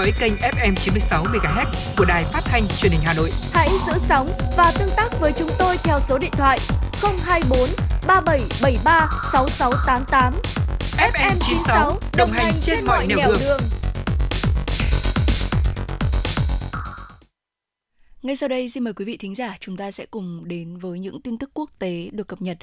dõi 0.00 0.12
kênh 0.20 0.32
FM 0.36 0.74
96 0.74 1.24
MHz 1.24 1.66
của 1.96 2.04
đài 2.04 2.24
phát 2.24 2.40
thanh 2.44 2.62
truyền 2.78 2.92
hình 2.92 3.00
Hà 3.04 3.14
Nội. 3.14 3.30
Hãy 3.52 3.68
giữ 3.86 3.92
sóng 3.98 4.28
và 4.56 4.72
tương 4.78 4.88
tác 4.96 5.08
với 5.20 5.32
chúng 5.38 5.48
tôi 5.58 5.76
theo 5.84 6.00
số 6.00 6.18
điện 6.18 6.30
thoại 6.32 6.58
024 7.02 7.58
3773 8.06 9.08
6688. 9.32 10.34
FM 10.96 11.36
96 11.40 11.98
đồng 12.16 12.30
hành 12.30 12.54
trên 12.62 12.84
mọi 12.84 13.06
nẻo 13.06 13.18
đường. 13.40 13.60
Ngay 18.22 18.36
sau 18.36 18.48
đây 18.48 18.68
xin 18.68 18.84
mời 18.84 18.92
quý 18.92 19.04
vị 19.04 19.16
thính 19.16 19.34
giả 19.34 19.56
chúng 19.60 19.76
ta 19.76 19.90
sẽ 19.90 20.06
cùng 20.06 20.48
đến 20.48 20.76
với 20.76 20.98
những 20.98 21.22
tin 21.22 21.38
tức 21.38 21.50
quốc 21.54 21.70
tế 21.78 22.08
được 22.12 22.28
cập 22.28 22.42
nhật. 22.42 22.58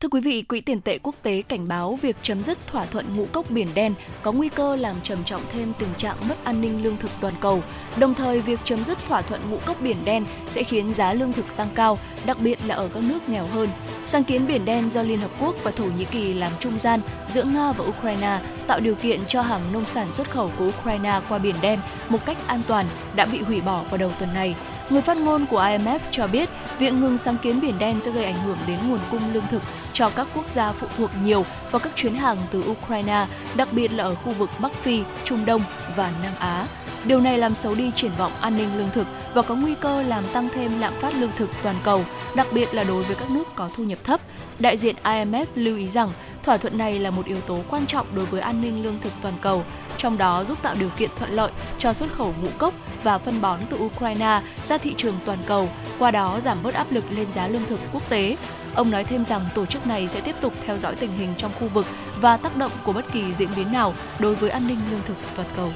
Thưa 0.00 0.08
quý 0.08 0.20
vị, 0.20 0.42
Quỹ 0.42 0.60
tiền 0.60 0.80
tệ 0.80 0.98
quốc 1.02 1.14
tế 1.22 1.42
cảnh 1.42 1.68
báo 1.68 1.98
việc 2.02 2.16
chấm 2.22 2.42
dứt 2.42 2.66
thỏa 2.66 2.86
thuận 2.86 3.16
ngũ 3.16 3.26
cốc 3.32 3.50
biển 3.50 3.68
đen 3.74 3.94
có 4.22 4.32
nguy 4.32 4.48
cơ 4.48 4.76
làm 4.76 4.96
trầm 5.02 5.24
trọng 5.24 5.40
thêm 5.52 5.72
tình 5.78 5.88
trạng 5.98 6.16
mất 6.28 6.44
an 6.44 6.60
ninh 6.60 6.84
lương 6.84 6.96
thực 6.96 7.10
toàn 7.20 7.34
cầu. 7.40 7.62
Đồng 7.96 8.14
thời, 8.14 8.40
việc 8.40 8.60
chấm 8.64 8.84
dứt 8.84 8.98
thỏa 9.08 9.22
thuận 9.22 9.40
ngũ 9.50 9.58
cốc 9.66 9.80
biển 9.80 9.96
đen 10.04 10.24
sẽ 10.48 10.62
khiến 10.62 10.94
giá 10.94 11.12
lương 11.12 11.32
thực 11.32 11.56
tăng 11.56 11.68
cao, 11.74 11.98
đặc 12.26 12.36
biệt 12.40 12.58
là 12.66 12.74
ở 12.74 12.88
các 12.94 13.02
nước 13.02 13.28
nghèo 13.28 13.46
hơn. 13.46 13.68
Sáng 14.06 14.24
kiến 14.24 14.46
biển 14.46 14.64
đen 14.64 14.90
do 14.90 15.02
Liên 15.02 15.18
Hợp 15.18 15.30
Quốc 15.40 15.54
và 15.62 15.70
Thổ 15.70 15.84
Nhĩ 15.84 16.04
Kỳ 16.04 16.34
làm 16.34 16.52
trung 16.60 16.78
gian 16.78 17.00
giữa 17.28 17.42
Nga 17.42 17.72
và 17.72 17.84
Ukraine 17.84 18.40
tạo 18.66 18.80
điều 18.80 18.94
kiện 18.94 19.20
cho 19.28 19.42
hàng 19.42 19.62
nông 19.72 19.84
sản 19.84 20.12
xuất 20.12 20.30
khẩu 20.30 20.50
của 20.58 20.66
Ukraine 20.66 21.20
qua 21.28 21.38
biển 21.38 21.54
đen 21.60 21.78
một 22.08 22.26
cách 22.26 22.38
an 22.46 22.62
toàn 22.66 22.86
đã 23.14 23.24
bị 23.24 23.38
hủy 23.38 23.60
bỏ 23.60 23.82
vào 23.82 23.98
đầu 23.98 24.10
tuần 24.18 24.34
này. 24.34 24.54
Người 24.90 25.02
phát 25.02 25.16
ngôn 25.16 25.46
của 25.46 25.60
IMF 25.60 25.98
cho 26.10 26.26
biết 26.26 26.48
việc 26.78 26.92
ngừng 26.92 27.18
sáng 27.18 27.38
kiến 27.38 27.60
biển 27.60 27.78
đen 27.78 28.00
sẽ 28.00 28.10
gây 28.10 28.24
ảnh 28.24 28.42
hưởng 28.42 28.58
đến 28.66 28.78
nguồn 28.88 28.98
cung 29.10 29.32
lương 29.32 29.46
thực 29.50 29.62
cho 29.92 30.10
các 30.10 30.26
quốc 30.34 30.48
gia 30.48 30.72
phụ 30.72 30.86
thuộc 30.96 31.10
nhiều 31.24 31.44
vào 31.70 31.80
các 31.80 31.92
chuyến 31.96 32.14
hàng 32.14 32.38
từ 32.50 32.62
Ukraine, 32.70 33.26
đặc 33.56 33.68
biệt 33.72 33.92
là 33.92 34.04
ở 34.04 34.14
khu 34.14 34.32
vực 34.32 34.50
Bắc 34.58 34.72
Phi, 34.72 35.02
Trung 35.24 35.44
Đông 35.46 35.62
và 35.96 36.12
Nam 36.22 36.32
Á. 36.38 36.66
Điều 37.04 37.20
này 37.20 37.38
làm 37.38 37.54
xấu 37.54 37.74
đi 37.74 37.90
triển 37.94 38.12
vọng 38.18 38.32
an 38.40 38.56
ninh 38.56 38.78
lương 38.78 38.90
thực 38.90 39.06
và 39.34 39.42
có 39.42 39.54
nguy 39.54 39.74
cơ 39.74 40.02
làm 40.02 40.24
tăng 40.32 40.48
thêm 40.54 40.80
lạm 40.80 40.92
phát 41.00 41.14
lương 41.14 41.32
thực 41.36 41.50
toàn 41.62 41.76
cầu, 41.84 42.04
đặc 42.34 42.46
biệt 42.52 42.74
là 42.74 42.84
đối 42.84 43.02
với 43.02 43.16
các 43.16 43.30
nước 43.30 43.44
có 43.54 43.70
thu 43.76 43.84
nhập 43.84 43.98
thấp. 44.04 44.20
Đại 44.58 44.76
diện 44.76 44.96
IMF 45.04 45.46
lưu 45.54 45.76
ý 45.76 45.88
rằng 45.88 46.08
thỏa 46.42 46.56
thuận 46.56 46.78
này 46.78 46.98
là 46.98 47.10
một 47.10 47.26
yếu 47.26 47.40
tố 47.40 47.58
quan 47.70 47.86
trọng 47.86 48.06
đối 48.14 48.26
với 48.26 48.40
an 48.40 48.60
ninh 48.60 48.82
lương 48.82 49.00
thực 49.00 49.12
toàn 49.22 49.34
cầu, 49.40 49.64
trong 49.96 50.18
đó 50.18 50.44
giúp 50.44 50.58
tạo 50.62 50.74
điều 50.78 50.88
kiện 50.88 51.10
thuận 51.18 51.30
lợi 51.30 51.50
cho 51.78 51.92
xuất 51.92 52.12
khẩu 52.12 52.34
ngũ 52.42 52.48
cốc 52.58 52.74
và 53.02 53.18
phân 53.18 53.40
bón 53.40 53.60
từ 53.70 53.76
Ukraine 53.76 54.40
ra 54.62 54.78
thị 54.78 54.94
trường 54.96 55.14
toàn 55.24 55.38
cầu, 55.46 55.68
qua 55.98 56.10
đó 56.10 56.40
giảm 56.40 56.62
bớt 56.62 56.74
áp 56.74 56.92
lực 56.92 57.04
lên 57.10 57.32
giá 57.32 57.48
lương 57.48 57.64
thực 57.64 57.80
quốc 57.92 58.08
tế. 58.08 58.36
Ông 58.74 58.90
nói 58.90 59.04
thêm 59.04 59.24
rằng 59.24 59.42
tổ 59.54 59.66
chức 59.66 59.86
này 59.86 60.08
sẽ 60.08 60.20
tiếp 60.20 60.34
tục 60.40 60.52
theo 60.66 60.78
dõi 60.78 60.94
tình 60.94 61.18
hình 61.18 61.34
trong 61.36 61.50
khu 61.60 61.68
vực 61.68 61.86
và 62.20 62.36
tác 62.36 62.56
động 62.56 62.72
của 62.84 62.92
bất 62.92 63.12
kỳ 63.12 63.32
diễn 63.32 63.48
biến 63.56 63.72
nào 63.72 63.94
đối 64.18 64.34
với 64.34 64.50
an 64.50 64.66
ninh 64.68 64.78
lương 64.90 65.02
thực 65.06 65.16
toàn 65.36 65.48
cầu. 65.56 65.72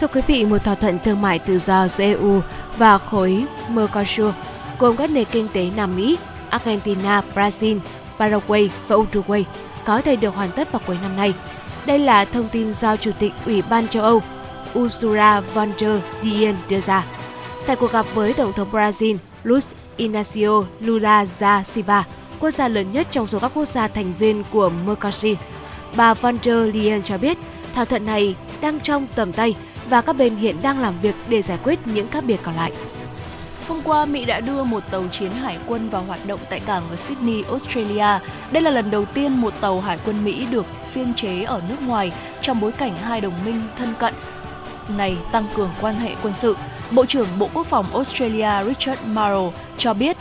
Thưa 0.00 0.06
quý 0.06 0.20
vị, 0.26 0.44
một 0.44 0.64
thỏa 0.64 0.74
thuận 0.74 0.98
thương 0.98 1.22
mại 1.22 1.38
tự 1.38 1.58
do 1.58 1.88
giữa 1.88 2.04
EU 2.04 2.40
và 2.78 2.98
khối 2.98 3.44
Mercosur 3.68 4.34
gồm 4.78 4.96
các 4.96 5.10
nền 5.10 5.24
kinh 5.30 5.48
tế 5.48 5.70
Nam 5.76 5.96
Mỹ, 5.96 6.18
Argentina, 6.52 7.22
Brazil, 7.34 7.78
Paraguay 8.18 8.70
và 8.88 8.96
Uruguay 8.96 9.44
có 9.84 10.00
thể 10.00 10.16
được 10.16 10.34
hoàn 10.34 10.50
tất 10.50 10.72
vào 10.72 10.82
cuối 10.86 10.96
năm 11.02 11.16
nay. 11.16 11.34
Đây 11.86 11.98
là 11.98 12.24
thông 12.24 12.48
tin 12.48 12.74
do 12.74 12.96
Chủ 12.96 13.10
tịch 13.18 13.32
Ủy 13.46 13.62
ban 13.62 13.88
châu 13.88 14.02
Âu 14.02 14.22
Ursula 14.78 15.40
von 15.40 15.72
der 15.78 16.00
Leyen 16.22 16.56
đưa 16.68 16.80
ra. 16.80 17.04
Tại 17.66 17.76
cuộc 17.76 17.92
gặp 17.92 18.06
với 18.14 18.32
Tổng 18.32 18.52
thống 18.52 18.70
Brazil 18.70 19.16
Luiz 19.44 19.66
Inácio 19.96 20.62
Lula 20.80 21.26
da 21.26 21.62
Silva, 21.62 22.04
quốc 22.40 22.50
gia 22.50 22.68
lớn 22.68 22.92
nhất 22.92 23.06
trong 23.10 23.26
số 23.26 23.38
các 23.38 23.50
quốc 23.54 23.68
gia 23.68 23.88
thành 23.88 24.12
viên 24.18 24.44
của 24.52 24.70
Mercosur, 24.86 25.38
bà 25.96 26.14
von 26.14 26.38
der 26.42 26.74
Leyen 26.74 27.02
cho 27.02 27.18
biết 27.18 27.38
thỏa 27.74 27.84
thuận 27.84 28.06
này 28.06 28.34
đang 28.60 28.80
trong 28.80 29.06
tầm 29.14 29.32
tay 29.32 29.54
và 29.90 30.00
các 30.00 30.16
bên 30.16 30.36
hiện 30.36 30.56
đang 30.62 30.80
làm 30.80 31.00
việc 31.02 31.14
để 31.28 31.42
giải 31.42 31.58
quyết 31.64 31.78
những 31.84 32.08
khác 32.08 32.24
biệt 32.26 32.40
còn 32.42 32.54
lại. 32.54 32.72
Hôm 33.68 33.80
qua, 33.84 34.04
Mỹ 34.04 34.24
đã 34.24 34.40
đưa 34.40 34.64
một 34.64 34.90
tàu 34.90 35.04
chiến 35.12 35.30
hải 35.30 35.58
quân 35.66 35.88
vào 35.88 36.02
hoạt 36.02 36.26
động 36.26 36.40
tại 36.50 36.60
cảng 36.60 36.90
ở 36.90 36.96
Sydney, 36.96 37.42
Australia. 37.42 38.18
Đây 38.52 38.62
là 38.62 38.70
lần 38.70 38.90
đầu 38.90 39.04
tiên 39.04 39.32
một 39.32 39.60
tàu 39.60 39.80
hải 39.80 39.98
quân 40.04 40.24
Mỹ 40.24 40.46
được 40.50 40.66
phiên 40.92 41.14
chế 41.14 41.42
ở 41.42 41.62
nước 41.68 41.82
ngoài 41.86 42.12
trong 42.40 42.60
bối 42.60 42.72
cảnh 42.72 42.96
hai 42.96 43.20
đồng 43.20 43.44
minh 43.44 43.60
thân 43.76 43.94
cận 43.98 44.14
này 44.88 45.16
tăng 45.32 45.46
cường 45.54 45.70
quan 45.80 45.94
hệ 45.94 46.14
quân 46.22 46.34
sự. 46.34 46.56
Bộ 46.90 47.06
trưởng 47.06 47.28
Bộ 47.38 47.48
Quốc 47.54 47.66
phòng 47.66 47.86
Australia 47.92 48.64
Richard 48.64 49.02
Marles 49.06 49.54
cho 49.78 49.94
biết 49.94 50.16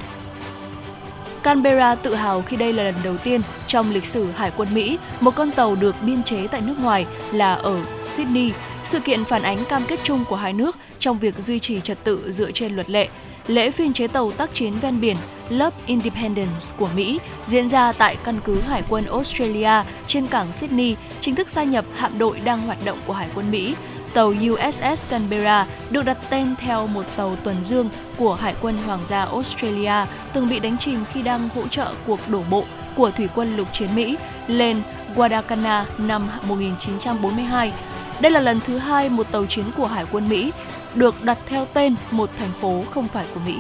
Canberra 1.44 1.96
tự 1.96 2.16
hào 2.16 2.42
khi 2.42 2.58
đây 2.58 2.74
là 2.74 2.84
lần 2.84 2.96
đầu 3.04 3.18
tiên 3.18 3.42
trong 3.68 3.92
lịch 3.92 4.06
sử 4.06 4.32
Hải 4.32 4.52
quân 4.58 4.68
Mỹ 4.74 4.98
một 5.20 5.36
con 5.36 5.52
tàu 5.52 5.76
được 5.76 5.96
biên 6.02 6.24
chế 6.24 6.48
tại 6.48 6.62
nước 6.62 6.76
ngoài 6.80 7.06
là 7.32 7.54
ở 7.54 7.80
Sydney. 8.02 8.52
Sự 8.84 9.00
kiện 9.00 9.26
phản 9.26 9.42
ánh 9.44 9.66
cam 9.66 9.84
kết 9.88 10.00
chung 10.04 10.24
của 10.30 10.36
hai 10.36 10.54
nước 10.54 10.76
trong 11.00 11.20
việc 11.20 11.36
duy 11.38 11.60
trì 11.60 11.82
trật 11.82 12.04
tự 12.04 12.32
dựa 12.32 12.52
trên 12.52 12.76
luật 12.76 12.90
lệ. 12.90 13.10
Lễ 13.48 13.72
phiên 13.72 13.94
chế 13.94 14.08
tàu 14.08 14.32
tác 14.32 14.54
chiến 14.54 14.74
ven 14.82 15.02
biển 15.02 15.18
Love 15.50 15.78
Independence 15.86 16.66
của 16.78 16.90
Mỹ 16.96 17.20
diễn 17.46 17.70
ra 17.70 17.92
tại 17.92 18.18
căn 18.24 18.36
cứ 18.44 18.62
Hải 18.62 18.84
quân 18.90 19.06
Australia 19.06 19.84
trên 20.08 20.28
cảng 20.28 20.52
Sydney, 20.52 20.96
chính 21.22 21.36
thức 21.36 21.50
gia 21.50 21.64
nhập 21.64 21.86
hạm 21.96 22.18
đội 22.20 22.40
đang 22.40 22.62
hoạt 22.62 22.86
động 22.86 22.98
của 23.06 23.14
Hải 23.14 23.28
quân 23.36 23.52
Mỹ. 23.52 23.76
Tàu 24.14 24.34
USS 24.52 25.10
Canberra 25.10 25.68
được 25.90 26.06
đặt 26.06 26.18
tên 26.30 26.56
theo 26.60 26.88
một 26.88 27.06
tàu 27.16 27.36
tuần 27.36 27.64
dương 27.64 27.90
của 28.18 28.34
Hải 28.34 28.56
quân 28.62 28.78
Hoàng 28.86 29.06
gia 29.06 29.26
Australia 29.26 30.06
từng 30.34 30.50
bị 30.50 30.60
đánh 30.60 30.78
chìm 30.78 31.04
khi 31.14 31.22
đang 31.22 31.50
hỗ 31.56 31.68
trợ 31.68 31.94
cuộc 32.08 32.20
đổ 32.30 32.44
bộ 32.50 32.64
của 32.96 33.12
thủy 33.12 33.28
quân 33.36 33.58
lục 33.58 33.68
chiến 33.74 33.90
Mỹ 33.96 34.18
lên 34.48 34.82
Guadalcanal 35.16 35.86
năm 35.98 36.30
1942. 36.44 37.74
Đây 38.22 38.32
là 38.32 38.40
lần 38.40 38.60
thứ 38.60 38.78
hai 38.78 39.10
một 39.10 39.32
tàu 39.32 39.46
chiến 39.46 39.66
của 39.78 39.88
Hải 39.88 40.06
quân 40.12 40.30
Mỹ 40.30 40.52
được 40.96 41.24
đặt 41.24 41.38
theo 41.46 41.68
tên 41.74 41.96
một 42.12 42.30
thành 42.40 42.52
phố 42.62 42.84
không 42.94 43.08
phải 43.08 43.26
của 43.34 43.40
Mỹ. 43.46 43.58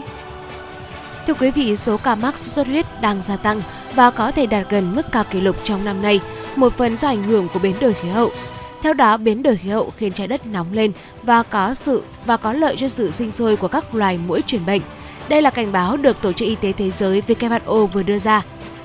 Thưa 1.27 1.33
quý 1.33 1.51
vị, 1.51 1.75
số 1.75 1.97
ca 1.97 2.15
mắc 2.15 2.37
sốt 2.37 2.53
xuất 2.53 2.67
huyết 2.67 2.85
đang 3.01 3.21
gia 3.21 3.37
tăng 3.37 3.61
và 3.95 4.11
có 4.11 4.31
thể 4.31 4.45
đạt 4.45 4.69
gần 4.69 4.95
mức 4.95 5.11
cao 5.11 5.23
kỷ 5.23 5.41
lục 5.41 5.55
trong 5.63 5.85
năm 5.85 6.01
nay, 6.01 6.19
một 6.55 6.73
phần 6.77 6.97
do 6.97 7.07
ảnh 7.07 7.23
hưởng 7.23 7.47
của 7.53 7.59
biến 7.59 7.75
đổi 7.81 7.93
khí 7.93 8.09
hậu. 8.09 8.31
Theo 8.81 8.93
đó, 8.93 9.17
biến 9.17 9.43
đổi 9.43 9.57
khí 9.57 9.69
hậu 9.69 9.91
khiến 9.97 10.13
trái 10.13 10.27
đất 10.27 10.45
nóng 10.45 10.73
lên 10.73 10.91
và 11.23 11.43
có 11.43 11.73
sự 11.73 12.03
và 12.25 12.37
có 12.37 12.53
lợi 12.53 12.75
cho 12.77 12.87
sự 12.87 13.11
sinh 13.11 13.31
sôi 13.31 13.55
của 13.55 13.67
các 13.67 13.95
loài 13.95 14.19
muỗi 14.27 14.41
truyền 14.47 14.65
bệnh. 14.65 14.81
Đây 15.29 15.41
là 15.41 15.49
cảnh 15.49 15.71
báo 15.71 15.97
được 15.97 16.21
Tổ 16.21 16.33
chức 16.33 16.47
Y 16.47 16.55
tế 16.55 16.71
Thế 16.71 16.91
giới 16.91 17.21
WHO 17.27 17.85
vừa 17.85 18.03
đưa 18.03 18.19
ra. 18.19 18.41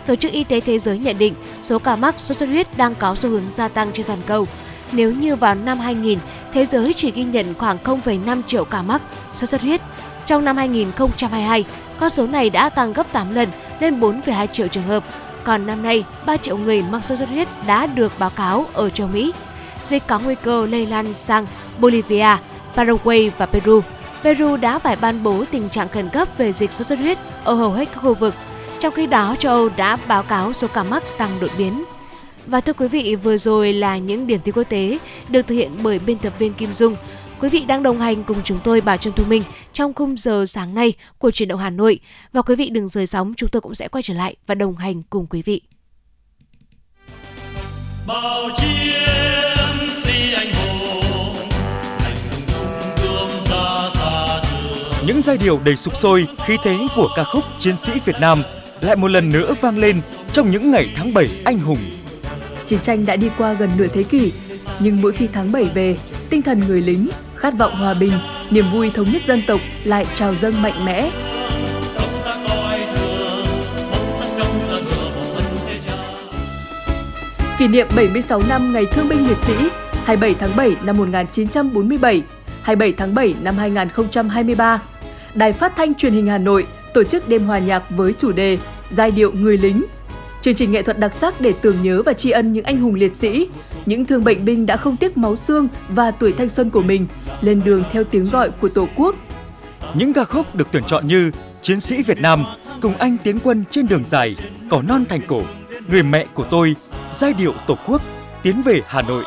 Tổ 0.07 0.17
chức 0.17 0.33
Y 0.33 0.45
tế 0.45 0.61
Thế 0.61 0.79
giới 0.79 0.99
nhận 0.99 1.19
định 1.19 1.35
số 1.63 1.79
ca 1.79 1.97
mắc 1.97 2.15
sốt 2.19 2.37
xuất 2.37 2.49
huyết 2.49 2.77
đang 2.77 2.95
có 2.95 3.15
xu 3.15 3.31
hướng 3.31 3.51
gia 3.51 3.69
tăng 3.69 3.93
trên 3.93 4.07
toàn 4.07 4.19
cầu. 4.27 4.47
Nếu 4.93 5.13
như 5.13 5.37
vào 5.37 5.55
năm 5.55 5.79
2000, 5.79 6.19
thế 6.53 6.67
giới 6.67 6.93
chỉ 6.93 7.11
ghi 7.11 7.25
nhận 7.25 7.55
khoảng 7.55 7.79
0,5 7.85 8.43
triệu 8.47 8.65
ca 8.65 8.83
mắc 8.83 9.03
sốt 9.33 9.49
xuất 9.49 9.61
huyết, 9.61 9.81
trong 10.27 10.45
năm 10.45 10.57
2022, 10.57 11.65
con 11.99 12.11
số 12.11 12.27
này 12.27 12.51
đã 12.51 12.69
tăng 12.69 12.93
gấp 12.93 13.13
8 13.13 13.35
lần 13.35 13.49
lên 13.81 14.01
4,2 14.01 14.47
triệu 14.47 14.69
trường 14.69 14.87
hợp. 14.87 15.05
Còn 15.45 15.67
năm 15.67 15.83
nay, 15.83 16.05
3 16.27 16.37
triệu 16.37 16.57
người 16.57 16.83
mắc 16.91 17.05
sốt 17.05 17.19
xuất 17.19 17.29
huyết 17.29 17.49
đã 17.67 17.87
được 17.87 18.13
báo 18.19 18.31
cáo 18.31 18.67
ở 18.73 18.91
châu 18.91 19.09
Mỹ 19.09 19.33
dịch 19.87 20.03
có 20.07 20.19
nguy 20.19 20.35
cơ 20.35 20.67
lây 20.67 20.87
lan 20.87 21.15
sang 21.15 21.47
Bolivia, 21.79 22.37
Paraguay 22.75 23.31
và 23.39 23.47
Peru. 23.47 23.81
Peru 24.23 24.57
đã 24.57 24.79
phải 24.79 24.97
ban 25.01 25.23
bố 25.23 25.45
tình 25.51 25.69
trạng 25.69 25.89
khẩn 25.89 26.09
cấp 26.09 26.29
về 26.39 26.53
dịch 26.53 26.73
sốt 26.73 26.87
xuất 26.87 26.99
huyết 26.99 27.19
ở 27.45 27.55
hầu 27.55 27.73
hết 27.73 27.89
các 27.95 28.01
khu 28.01 28.15
vực. 28.15 28.35
Trong 28.79 28.95
khi 28.95 29.07
đó, 29.07 29.37
châu 29.39 29.53
Âu 29.53 29.69
đã 29.77 29.97
báo 30.09 30.23
cáo 30.23 30.53
số 30.53 30.69
ca 30.69 30.83
mắc 30.83 31.03
tăng 31.19 31.31
đột 31.41 31.51
biến. 31.59 31.85
Và 32.47 32.61
thưa 32.61 32.73
quý 32.73 32.89
vị, 32.89 33.17
vừa 33.17 33.37
rồi 33.37 33.73
là 33.73 33.99
những 33.99 34.27
điểm 34.27 34.41
tin 34.45 34.55
quốc 34.55 34.65
tế 34.69 34.99
được 35.29 35.47
thực 35.47 35.55
hiện 35.55 35.71
bởi 35.83 35.99
biên 35.99 36.19
tập 36.19 36.33
viên 36.39 36.55
Kim 36.55 36.75
Dung. 36.75 36.97
Quý 37.41 37.49
vị 37.49 37.65
đang 37.65 37.83
đồng 37.83 38.01
hành 38.01 38.25
cùng 38.25 38.37
chúng 38.45 38.59
tôi 38.65 38.81
Bảo 38.81 38.97
Trâm 38.97 39.13
Thu 39.13 39.25
Minh 39.25 39.43
trong 39.73 39.95
khung 39.95 40.17
giờ 40.17 40.45
sáng 40.47 40.75
nay 40.75 40.93
của 41.19 41.31
truyền 41.31 41.49
động 41.49 41.61
Hà 41.61 41.71
Nội. 41.71 42.01
Và 42.33 42.43
quý 42.43 42.57
vị 42.57 42.69
đừng 42.69 42.89
rời 42.89 43.07
sóng, 43.07 43.35
chúng 43.37 43.49
tôi 43.51 43.61
cũng 43.61 43.75
sẽ 43.75 43.89
quay 43.89 44.03
trở 44.03 44.15
lại 44.15 44.37
và 44.47 44.55
đồng 44.55 44.77
hành 44.77 45.03
cùng 45.03 45.27
quý 45.27 45.43
vị. 45.43 45.63
Bao 48.07 48.49
chiến 48.57 49.89
sĩ 50.03 50.35
anh 50.35 50.53
hùng, 50.53 51.35
ra 53.51 53.91
xa 53.95 54.43
trường. 54.43 55.07
Những 55.07 55.23
giai 55.23 55.39
điệu 55.39 55.61
đầy 55.65 55.77
sục 55.77 55.97
sôi, 55.97 56.27
khí 56.47 56.57
thế 56.63 56.79
của 56.97 57.09
ca 57.17 57.25
khúc 57.25 57.45
Chiến 57.61 57.77
sĩ 57.77 57.93
Việt 58.05 58.17
Nam 58.21 58.43
lại 58.81 58.97
một 58.97 59.09
lần 59.09 59.31
nữa 59.31 59.55
vang 59.61 59.79
lên 59.79 60.01
trong 60.33 60.51
những 60.51 60.71
ngày 60.71 60.89
tháng 60.97 61.15
7 61.15 61.29
anh 61.45 61.59
hùng. 61.59 61.79
Chiến 62.67 62.81
tranh 62.83 63.07
đã 63.07 63.17
đi 63.17 63.31
qua 63.39 63.53
gần 63.53 63.71
nửa 63.79 63.87
thế 63.87 64.03
kỷ, 64.03 64.33
nhưng 64.81 65.01
mỗi 65.03 65.13
khi 65.13 65.29
tháng 65.33 65.53
7 65.53 65.65
về, 65.75 65.97
tinh 66.31 66.43
thần 66.43 66.61
người 66.69 66.81
lính, 66.81 67.09
khát 67.37 67.55
vọng 67.59 67.77
hòa 67.77 67.95
bình, 68.01 68.13
niềm 68.51 68.65
vui 68.73 68.91
thống 68.95 69.07
nhất 69.13 69.23
dân 69.27 69.43
tộc 69.47 69.61
lại 69.85 70.07
trào 70.15 70.35
dâng 70.35 70.63
mạnh 70.63 70.85
mẽ. 70.85 71.11
Kỷ 77.59 77.69
niệm 77.69 77.87
76 77.97 78.43
năm 78.49 78.73
Ngày 78.73 78.85
Thương 78.87 79.09
binh 79.09 79.29
Liệt 79.29 79.39
sĩ 79.39 79.55
27 80.05 80.35
tháng 80.35 80.57
7 80.57 80.77
năm 80.85 80.97
1947, 80.97 82.23
27 82.63 82.93
tháng 82.93 83.15
7 83.15 83.35
năm 83.43 83.57
2023. 83.59 84.81
Đài 85.35 85.53
Phát 85.53 85.73
thanh 85.77 85.95
Truyền 85.95 86.13
hình 86.13 86.27
Hà 86.27 86.39
Nội 86.39 86.67
tổ 86.95 87.05
chức 87.05 87.29
đêm 87.29 87.45
hòa 87.45 87.59
nhạc 87.59 87.83
với 87.91 88.13
chủ 88.13 88.33
đề 88.33 88.59
Giai 88.91 89.11
điệu 89.11 89.33
người 89.33 89.59
lính. 89.59 89.85
Chương 90.47 90.55
trình 90.55 90.73
nghệ 90.73 90.83
thuật 90.83 90.99
đặc 90.99 91.15
sắc 91.15 91.41
để 91.41 91.53
tưởng 91.63 91.83
nhớ 91.83 92.03
và 92.03 92.13
tri 92.13 92.31
ân 92.31 92.53
những 92.53 92.65
anh 92.65 92.81
hùng 92.81 92.95
liệt 92.95 93.13
sĩ, 93.13 93.49
những 93.87 94.05
thương 94.05 94.25
bệnh 94.25 94.45
binh 94.45 94.67
đã 94.67 94.77
không 94.77 94.97
tiếc 94.97 95.17
máu 95.17 95.37
xương 95.37 95.69
và 95.89 96.11
tuổi 96.11 96.33
thanh 96.33 96.49
xuân 96.49 96.71
của 96.71 96.83
mình 96.83 97.07
lên 97.41 97.63
đường 97.65 97.83
theo 97.93 98.05
tiếng 98.05 98.25
gọi 98.25 98.51
của 98.51 98.69
Tổ 98.69 98.89
quốc. 98.97 99.15
Những 99.95 100.13
ca 100.13 100.25
khúc 100.25 100.55
được 100.55 100.69
tuyển 100.73 100.83
chọn 100.87 101.07
như 101.07 101.31
Chiến 101.63 101.81
sĩ 101.81 102.03
Việt 102.03 102.21
Nam, 102.21 102.45
Cùng 102.83 102.97
anh 102.97 103.17
tiến 103.23 103.39
quân 103.39 103.65
trên 103.71 103.87
đường 103.89 104.05
dài, 104.05 104.37
Cỏ 104.71 104.83
non 104.83 105.05
thành 105.09 105.21
cổ, 105.27 105.43
Người 105.91 106.03
mẹ 106.03 106.27
của 106.35 106.45
tôi, 106.51 106.77
Giai 107.15 107.33
điệu 107.33 107.55
Tổ 107.67 107.79
quốc, 107.87 108.03
Tiến 108.43 108.63
về 108.63 108.81
Hà 108.87 109.03
Nội. 109.03 109.25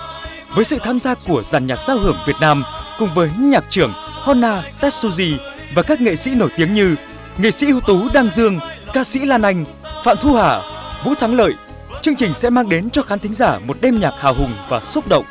Với 0.55 0.65
sự 0.65 0.77
tham 0.83 0.99
gia 0.99 1.15
của 1.27 1.43
dàn 1.43 1.67
nhạc 1.67 1.79
giao 1.87 1.99
hưởng 1.99 2.17
Việt 2.27 2.37
Nam 2.41 2.63
cùng 2.99 3.09
với 3.15 3.29
nhạc 3.39 3.63
trưởng 3.69 3.93
Honna 3.95 4.63
Tetsuji 4.81 5.37
và 5.75 5.83
các 5.83 6.01
nghệ 6.01 6.15
sĩ 6.15 6.35
nổi 6.35 6.49
tiếng 6.57 6.73
như 6.73 6.95
nghệ 7.37 7.51
sĩ 7.51 7.67
ưu 7.67 7.81
tú 7.81 8.09
Đăng 8.13 8.29
Dương, 8.31 8.59
ca 8.93 9.03
sĩ 9.03 9.19
Lan 9.19 9.41
Anh, 9.41 9.65
Phạm 10.03 10.17
Thu 10.21 10.33
Hà, 10.33 10.61
Vũ 11.03 11.15
Thắng 11.15 11.35
Lợi. 11.35 11.53
Chương 12.01 12.15
trình 12.15 12.33
sẽ 12.33 12.49
mang 12.49 12.69
đến 12.69 12.89
cho 12.89 13.01
khán 13.01 13.19
thính 13.19 13.33
giả 13.33 13.59
một 13.59 13.77
đêm 13.81 13.99
nhạc 13.99 14.13
hào 14.17 14.33
hùng 14.33 14.51
và 14.69 14.79
xúc 14.79 15.07
động. 15.07 15.25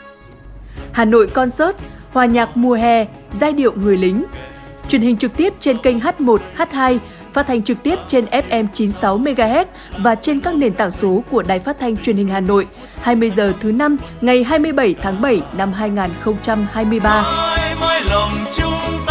Hà 0.93 1.05
Nội 1.05 1.27
Concert, 1.27 1.77
hòa 2.13 2.27
nhạc 2.27 2.57
mùa 2.57 2.75
hè, 2.75 3.07
giai 3.41 3.53
điệu 3.53 3.73
người 3.77 3.97
lính. 3.97 4.25
Truyền 4.89 5.03
hình 5.03 5.17
trực 5.17 5.37
tiếp 5.37 5.55
trên 5.61 5.79
kênh 5.79 5.99
H1, 5.99 6.39
H2, 6.57 6.99
phát 7.33 7.47
thanh 7.47 7.63
trực 7.63 7.83
tiếp 7.83 7.99
trên 8.07 8.25
FM 8.25 8.67
96 8.73 9.19
MHz 9.19 9.65
và 9.99 10.15
trên 10.15 10.41
các 10.41 10.55
nền 10.55 10.73
tảng 10.73 10.91
số 10.91 11.23
của 11.31 11.43
Đài 11.43 11.59
Phát 11.59 11.79
thanh 11.81 11.97
Truyền 11.97 12.17
hình 12.17 12.29
Hà 12.29 12.41
Nội. 12.41 12.67
20 13.01 13.31
giờ 13.31 13.53
thứ 13.61 13.73
năm 13.73 13.97
ngày 14.21 14.45
27 14.45 14.95
tháng 15.03 15.21
7 15.21 15.43
năm 15.57 15.73
2023. 15.73 17.23
mãi 17.23 17.75
mãi 17.81 18.03
lòng 18.11 18.33
chúng 18.53 19.08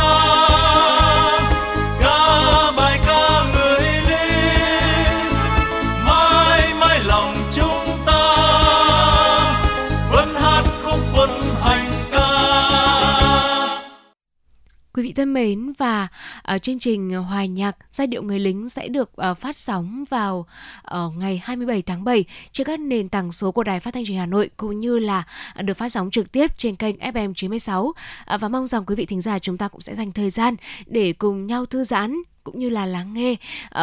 Quý 14.98 15.04
vị 15.04 15.14
thân 15.14 15.34
mến 15.34 15.74
và 15.78 16.08
uh, 16.56 16.62
chương 16.62 16.80
trình 16.80 17.10
hòa 17.10 17.46
nhạc 17.46 17.78
giai 17.92 18.08
điệu 18.08 18.24
người 18.24 18.40
lính 18.40 18.70
sẽ 18.70 18.88
được 18.88 19.12
uh, 19.32 19.38
phát 19.38 19.58
sóng 19.58 20.04
vào 20.10 20.48
uh, 20.96 21.18
ngày 21.18 21.42
27 21.44 21.82
tháng 21.82 22.04
7 22.04 22.26
trên 22.52 22.68
các 22.68 22.80
nền 22.80 23.10
tảng 23.10 23.32
số 23.32 23.52
của 23.52 23.64
Đài 23.64 23.80
Phát 23.80 23.94
thanh 23.94 24.06
Truyền 24.06 24.14
hình 24.14 24.20
Hà 24.20 24.26
Nội 24.26 24.50
cũng 24.58 24.80
như 24.80 25.00
là 25.00 25.24
uh, 25.60 25.66
được 25.66 25.78
phát 25.78 25.90
sóng 25.90 26.12
trực 26.12 26.32
tiếp 26.32 26.58
trên 26.58 26.76
kênh 26.76 26.96
FM 26.98 27.34
96 27.34 27.84
uh, 27.84 27.96
và 28.40 28.50
mong 28.50 28.68
rằng 28.68 28.86
quý 28.86 28.96
vị 28.96 29.06
thính 29.06 29.22
giả 29.22 29.40
chúng 29.40 29.58
ta 29.58 29.68
cũng 29.68 29.82
sẽ 29.82 29.96
dành 29.96 30.12
thời 30.12 30.30
gian 30.30 30.56
để 30.86 31.14
cùng 31.14 31.48
nhau 31.48 31.66
thư 31.66 31.84
giãn 31.84 32.18
cũng 32.48 32.60
như 32.60 32.70
là 32.70 32.86
lắng 32.86 33.14
nghe 33.14 33.36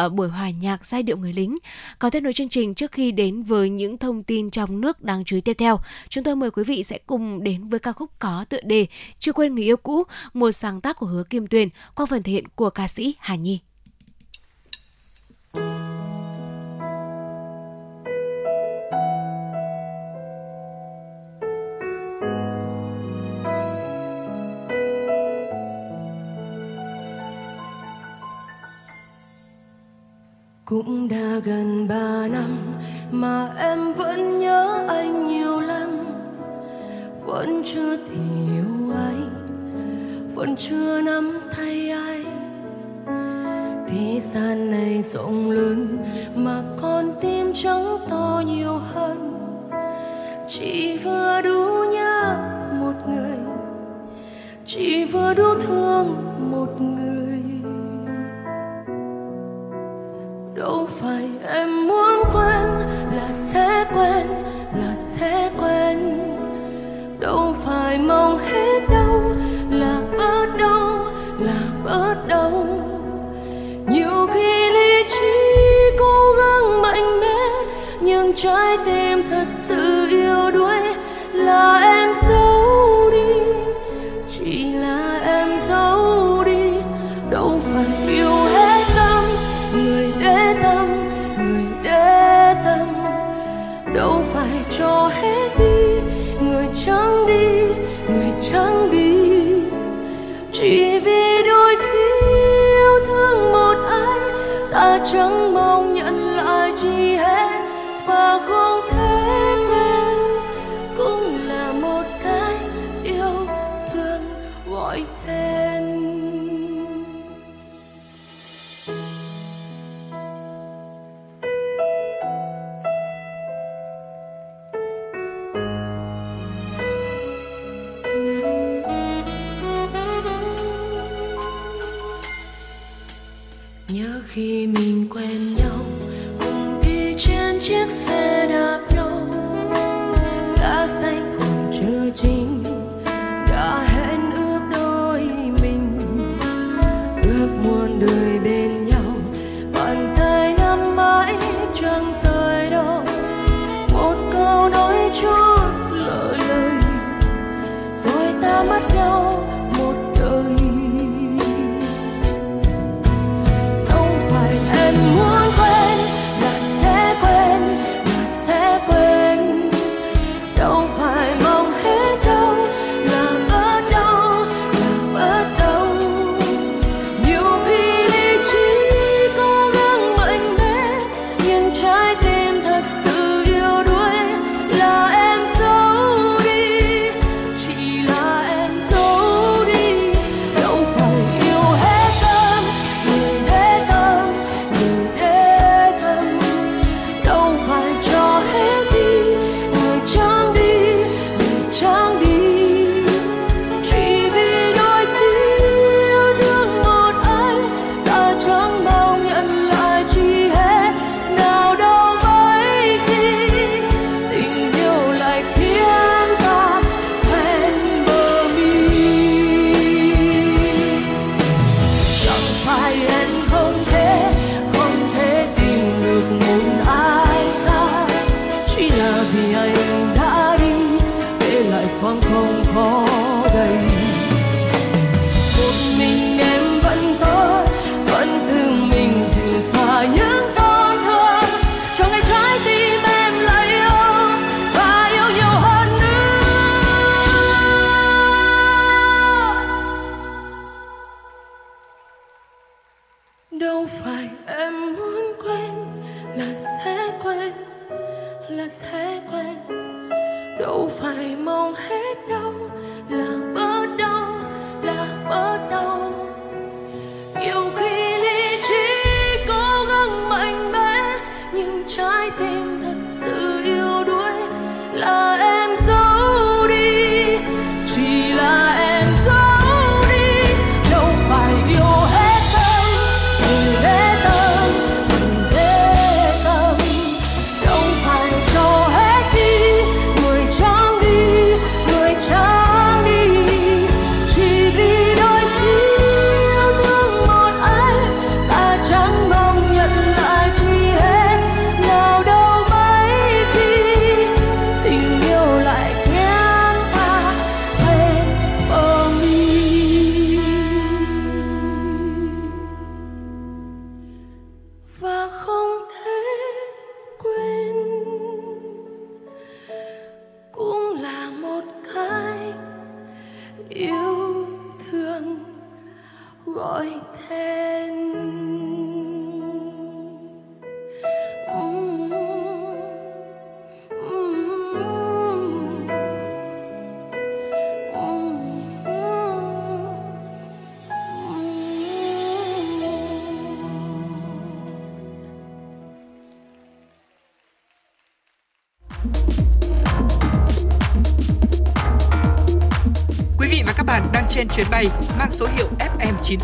uh, 0.05 0.13
buổi 0.13 0.27
hòa 0.27 0.49
nhạc 0.49 0.85
giai 0.85 1.03
điệu 1.03 1.17
người 1.17 1.33
lính. 1.33 1.55
Có 1.99 2.09
tiếp 2.09 2.19
nối 2.19 2.33
chương 2.33 2.49
trình 2.49 2.73
trước 2.73 2.91
khi 2.91 3.11
đến 3.11 3.43
với 3.43 3.69
những 3.69 3.97
thông 3.97 4.23
tin 4.23 4.49
trong 4.49 4.81
nước 4.81 5.01
đáng 5.01 5.23
chú 5.25 5.35
ý 5.35 5.41
tiếp 5.41 5.53
theo, 5.53 5.79
chúng 6.09 6.23
tôi 6.23 6.35
mời 6.35 6.51
quý 6.51 6.63
vị 6.63 6.83
sẽ 6.83 6.97
cùng 7.07 7.43
đến 7.43 7.69
với 7.69 7.79
ca 7.79 7.91
khúc 7.91 8.11
có 8.19 8.45
tựa 8.49 8.61
đề 8.63 8.87
Chưa 9.19 9.33
quên 9.33 9.55
người 9.55 9.63
yêu 9.63 9.77
cũ, 9.77 10.03
một 10.33 10.51
sáng 10.51 10.81
tác 10.81 10.97
của 10.97 11.05
Hứa 11.05 11.23
Kim 11.23 11.47
Tuyền 11.47 11.69
qua 11.95 12.05
phần 12.05 12.23
thể 12.23 12.31
hiện 12.31 12.47
của 12.55 12.69
ca 12.69 12.87
sĩ 12.87 13.15
Hà 13.19 13.35
Nhi. 13.35 13.59
cũng 30.65 31.07
đã 31.07 31.39
gần 31.43 31.87
ba 31.87 32.27
năm 32.27 32.57
mà 33.11 33.53
em 33.57 33.93
vẫn 33.93 34.39
nhớ 34.39 34.85
anh 34.87 35.27
nhiều 35.27 35.59
lắm. 35.59 35.89
Vẫn 37.25 37.61
chưa 37.65 37.97
yêu 37.97 38.93
anh, 38.95 39.29
vẫn 40.35 40.55
chưa 40.55 41.01
nắm 41.01 41.39
tay 41.57 41.89
ai. 41.89 42.25
Thế 43.87 44.19
gian 44.19 44.71
này 44.71 45.01
rộng 45.01 45.51
lớn 45.51 45.97
mà 46.35 46.63
con 46.81 47.11
tim 47.21 47.53
trắng 47.53 47.97
to 48.09 48.43
nhiều 48.45 48.79
hơn. 48.93 49.33
Chỉ 50.49 50.97
vừa 50.97 51.41
đủ 51.41 51.85
nhớ 51.93 52.37
một 52.79 53.09
người, 53.09 53.37
chỉ 54.65 55.05
vừa 55.05 55.33
đủ 55.33 55.53
thương 55.61 56.15
một 56.51 56.81
người. 56.81 57.24
trái 78.45 78.77
tim 78.85 79.23
thật 79.29 79.45
sự 79.47 80.04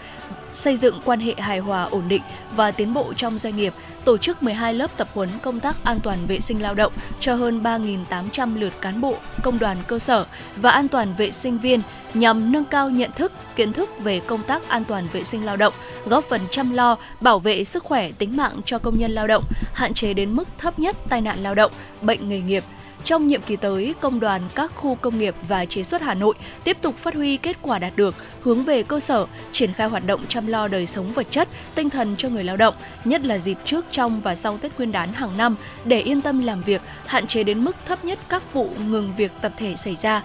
xây 0.53 0.77
dựng 0.77 1.01
quan 1.05 1.21
hệ 1.21 1.35
hài 1.39 1.59
hòa 1.59 1.85
ổn 1.85 2.09
định 2.09 2.23
và 2.57 2.71
tiến 2.71 2.95
bộ 2.95 3.15
trong 3.15 3.39
doanh 3.39 3.57
nghiệp, 3.57 3.75
tổ 4.05 4.17
chức 4.17 4.43
12 4.43 4.75
lớp 4.75 4.97
tập 4.97 5.09
huấn 5.15 5.29
công 5.43 5.61
tác 5.61 5.77
an 5.85 6.01
toàn 6.03 6.19
vệ 6.27 6.41
sinh 6.41 6.63
lao 6.63 6.75
động 6.75 6.93
cho 7.21 7.35
hơn 7.35 7.63
3.800 7.63 8.59
lượt 8.59 8.73
cán 8.81 9.01
bộ, 9.01 9.17
công 9.43 9.59
đoàn 9.59 9.77
cơ 9.87 9.99
sở 9.99 10.27
và 10.57 10.71
an 10.71 10.89
toàn 10.89 11.15
vệ 11.15 11.33
sinh 11.33 11.59
viên 11.59 11.81
nhằm 12.15 12.53
nâng 12.53 12.65
cao 12.65 12.91
nhận 12.91 13.11
thức, 13.17 13.33
kiến 13.57 13.73
thức 13.73 13.91
về 13.99 14.21
công 14.21 14.43
tác 14.43 14.69
an 14.69 14.85
toàn 14.85 15.07
vệ 15.13 15.25
sinh 15.25 15.45
lao 15.45 15.57
động, 15.57 15.75
góp 16.07 16.25
phần 16.25 16.41
chăm 16.51 16.75
lo, 16.75 16.97
bảo 17.21 17.39
vệ 17.39 17.65
sức 17.65 17.85
khỏe 17.85 18.13
tính 18.13 18.37
mạng 18.37 18.61
cho 18.65 18.79
công 18.79 18.99
nhân 18.99 19.13
lao 19.13 19.27
động, 19.27 19.45
hạn 19.75 19.95
chế 19.95 20.15
đến 20.15 20.37
mức 20.37 20.49
thấp 20.59 20.79
nhất 20.79 20.97
tai 21.09 21.21
nạn 21.21 21.43
lao 21.43 21.55
động, 21.55 21.73
bệnh 22.03 22.29
nghề 22.29 22.41
nghiệp, 22.41 22.65
trong 23.05 23.27
nhiệm 23.27 23.43
kỳ 23.43 23.57
tới, 23.57 23.95
công 24.01 24.21
đoàn 24.21 24.43
các 24.55 24.73
khu 24.75 24.95
công 24.95 25.19
nghiệp 25.19 25.35
và 25.49 25.65
chế 25.65 25.83
xuất 25.83 26.03
Hà 26.03 26.15
Nội 26.15 26.35
tiếp 26.65 26.77
tục 26.83 26.99
phát 26.99 27.15
huy 27.15 27.37
kết 27.37 27.57
quả 27.63 27.79
đạt 27.79 27.93
được, 27.97 28.15
hướng 28.43 28.65
về 28.65 28.83
cơ 28.83 29.01
sở, 29.01 29.27
triển 29.53 29.73
khai 29.73 29.89
hoạt 29.89 30.07
động 30.07 30.25
chăm 30.29 30.47
lo 30.47 30.69
đời 30.69 30.87
sống 30.87 31.13
vật 31.13 31.27
chất, 31.31 31.49
tinh 31.75 31.91
thần 31.91 32.15
cho 32.17 32.29
người 32.29 32.45
lao 32.45 32.57
động, 32.57 32.75
nhất 33.05 33.25
là 33.25 33.39
dịp 33.39 33.59
trước, 33.65 33.85
trong 33.91 34.21
và 34.21 34.35
sau 34.35 34.59
Tết 34.59 34.77
Nguyên 34.77 34.93
đán 34.93 35.13
hàng 35.13 35.37
năm 35.37 35.57
để 35.85 36.01
yên 36.01 36.21
tâm 36.21 36.45
làm 36.45 36.63
việc, 36.63 36.83
hạn 37.07 37.27
chế 37.27 37.45
đến 37.45 37.65
mức 37.65 37.77
thấp 37.87 38.05
nhất 38.05 38.19
các 38.29 38.53
vụ 38.53 38.71
ngừng 38.89 39.13
việc 39.17 39.33
tập 39.43 39.53
thể 39.57 39.77
xảy 39.77 39.97
ra, 39.97 40.23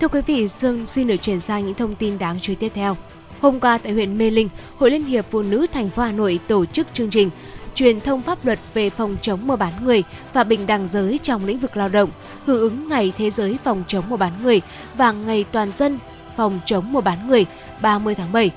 Thưa 0.00 0.08
quý 0.08 0.20
vị, 0.26 0.48
Dương 0.48 0.86
xin 0.86 1.06
được 1.06 1.16
chuyển 1.16 1.40
sang 1.40 1.66
những 1.66 1.74
thông 1.74 1.94
tin 1.94 2.18
đáng 2.18 2.38
chú 2.40 2.52
ý 2.52 2.56
tiếp 2.56 2.72
theo. 2.74 2.96
Hôm 3.42 3.60
qua 3.60 3.78
tại 3.78 3.92
huyện 3.92 4.18
Mê 4.18 4.30
Linh, 4.30 4.48
Hội 4.78 4.90
Liên 4.90 5.04
hiệp 5.04 5.26
Phụ 5.30 5.42
nữ 5.42 5.66
thành 5.72 5.90
phố 5.90 6.02
Hà 6.02 6.12
Nội 6.12 6.40
tổ 6.48 6.64
chức 6.64 6.86
chương 6.94 7.10
trình 7.10 7.30
truyền 7.74 8.00
thông 8.00 8.22
pháp 8.22 8.44
luật 8.44 8.58
về 8.74 8.90
phòng 8.90 9.16
chống 9.22 9.46
mua 9.46 9.56
bán 9.56 9.72
người 9.84 10.02
và 10.32 10.44
bình 10.44 10.66
đẳng 10.66 10.88
giới 10.88 11.18
trong 11.22 11.46
lĩnh 11.46 11.58
vực 11.58 11.76
lao 11.76 11.88
động, 11.88 12.10
hưởng 12.46 12.60
ứng 12.60 12.88
Ngày 12.88 13.12
Thế 13.18 13.30
giới 13.30 13.58
phòng 13.64 13.84
chống 13.88 14.04
mua 14.08 14.16
bán 14.16 14.32
người 14.42 14.60
và 14.94 15.12
Ngày 15.12 15.44
Toàn 15.52 15.72
dân 15.72 15.98
phòng 16.36 16.60
chống 16.64 16.92
mua 16.92 17.00
bán 17.00 17.28
người 17.28 17.46
30 17.80 18.14
tháng 18.14 18.32
7. 18.32 18.50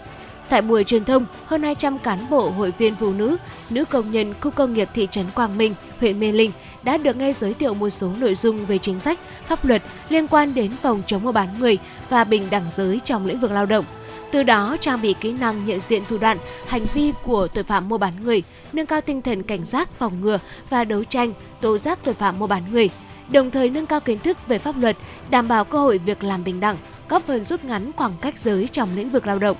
Tại 0.49 0.61
buổi 0.61 0.83
truyền 0.83 1.05
thông, 1.05 1.25
hơn 1.45 1.63
200 1.63 1.97
cán 1.97 2.19
bộ 2.29 2.49
hội 2.49 2.73
viên 2.77 2.95
phụ 2.95 3.13
nữ, 3.13 3.37
nữ 3.69 3.85
công 3.85 4.11
nhân 4.11 4.33
khu 4.41 4.51
công 4.51 4.73
nghiệp 4.73 4.89
thị 4.93 5.07
trấn 5.11 5.25
Quang 5.35 5.57
Minh, 5.57 5.73
huyện 5.99 6.19
Mê 6.19 6.31
Linh 6.31 6.51
đã 6.83 6.97
được 6.97 7.15
nghe 7.15 7.33
giới 7.33 7.53
thiệu 7.53 7.73
một 7.73 7.89
số 7.89 8.11
nội 8.19 8.35
dung 8.35 8.65
về 8.65 8.77
chính 8.77 8.99
sách, 8.99 9.19
pháp 9.45 9.65
luật 9.65 9.83
liên 10.09 10.27
quan 10.27 10.53
đến 10.53 10.71
phòng 10.81 11.03
chống 11.07 11.23
mua 11.23 11.31
bán 11.31 11.59
người 11.59 11.77
và 12.09 12.23
bình 12.23 12.47
đẳng 12.49 12.65
giới 12.71 12.99
trong 13.03 13.25
lĩnh 13.25 13.39
vực 13.39 13.51
lao 13.51 13.65
động– 13.65 13.85
từ 14.31 14.43
đó 14.43 14.77
trang 14.81 15.01
bị 15.01 15.15
kỹ 15.21 15.31
năng 15.31 15.65
nhận 15.65 15.79
diện 15.79 16.03
thủ 16.09 16.17
đoạn, 16.17 16.37
hành 16.67 16.85
vi 16.93 17.13
của 17.23 17.47
tội 17.47 17.63
phạm 17.63 17.89
mua 17.89 17.97
bán 17.97 18.13
người, 18.23 18.43
nâng 18.73 18.85
cao 18.85 19.01
tinh 19.01 19.21
thần 19.21 19.43
cảnh 19.43 19.65
giác 19.65 19.89
phòng 19.99 20.21
ngừa 20.21 20.39
và 20.69 20.83
đấu 20.83 21.03
tranh 21.03 21.33
tố 21.61 21.77
giác 21.77 21.99
tội 22.03 22.13
phạm 22.13 22.39
mua 22.39 22.47
bán 22.47 22.63
người, 22.71 22.89
đồng 23.29 23.51
thời 23.51 23.69
nâng 23.69 23.85
cao 23.85 23.99
kiến 23.99 24.19
thức 24.19 24.47
về 24.47 24.59
pháp 24.59 24.75
luật, 24.79 24.95
đảm 25.29 25.47
bảo 25.47 25.65
cơ 25.65 25.77
hội 25.77 25.97
việc 25.97 26.23
làm 26.23 26.43
bình 26.43 26.59
đẳng, 26.59 26.77
góp 27.09 27.23
phần 27.23 27.43
rút 27.43 27.63
ngắn 27.63 27.91
khoảng 27.95 28.13
cách 28.21 28.35
giới 28.43 28.67
trong 28.67 28.89
lĩnh 28.95 29.09
vực 29.09 29.27
lao 29.27 29.39
động. 29.39 29.57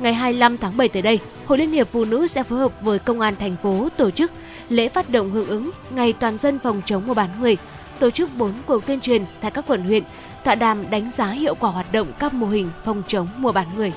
Ngày 0.00 0.14
25 0.14 0.58
tháng 0.58 0.76
7 0.76 0.88
tới 0.88 1.02
đây, 1.02 1.18
Hội 1.46 1.58
Liên 1.58 1.70
hiệp 1.70 1.88
Phụ 1.88 2.04
nữ 2.04 2.26
sẽ 2.26 2.42
phối 2.42 2.58
hợp 2.58 2.72
với 2.82 2.98
Công 2.98 3.20
an 3.20 3.34
thành 3.36 3.56
phố 3.62 3.88
tổ 3.96 4.10
chức 4.10 4.32
lễ 4.68 4.88
phát 4.88 5.10
động 5.10 5.30
hưởng 5.30 5.46
ứng 5.46 5.70
Ngày 5.90 6.12
Toàn 6.12 6.38
dân 6.38 6.58
phòng 6.58 6.82
chống 6.86 7.06
mua 7.06 7.14
bán 7.14 7.28
người, 7.40 7.56
tổ 7.98 8.10
chức 8.10 8.36
4 8.36 8.52
cuộc 8.66 8.86
tuyên 8.86 9.00
truyền 9.00 9.24
tại 9.40 9.50
các 9.50 9.64
quận 9.68 9.82
huyện 9.82 10.02
tọa 10.44 10.54
đàm 10.54 10.90
đánh 10.90 11.10
giá 11.10 11.30
hiệu 11.30 11.54
quả 11.54 11.70
hoạt 11.70 11.92
động 11.92 12.12
các 12.18 12.34
mô 12.34 12.46
hình 12.46 12.70
phòng 12.84 13.02
chống 13.06 13.28
mua 13.36 13.52
bán 13.52 13.66
người. 13.76 13.92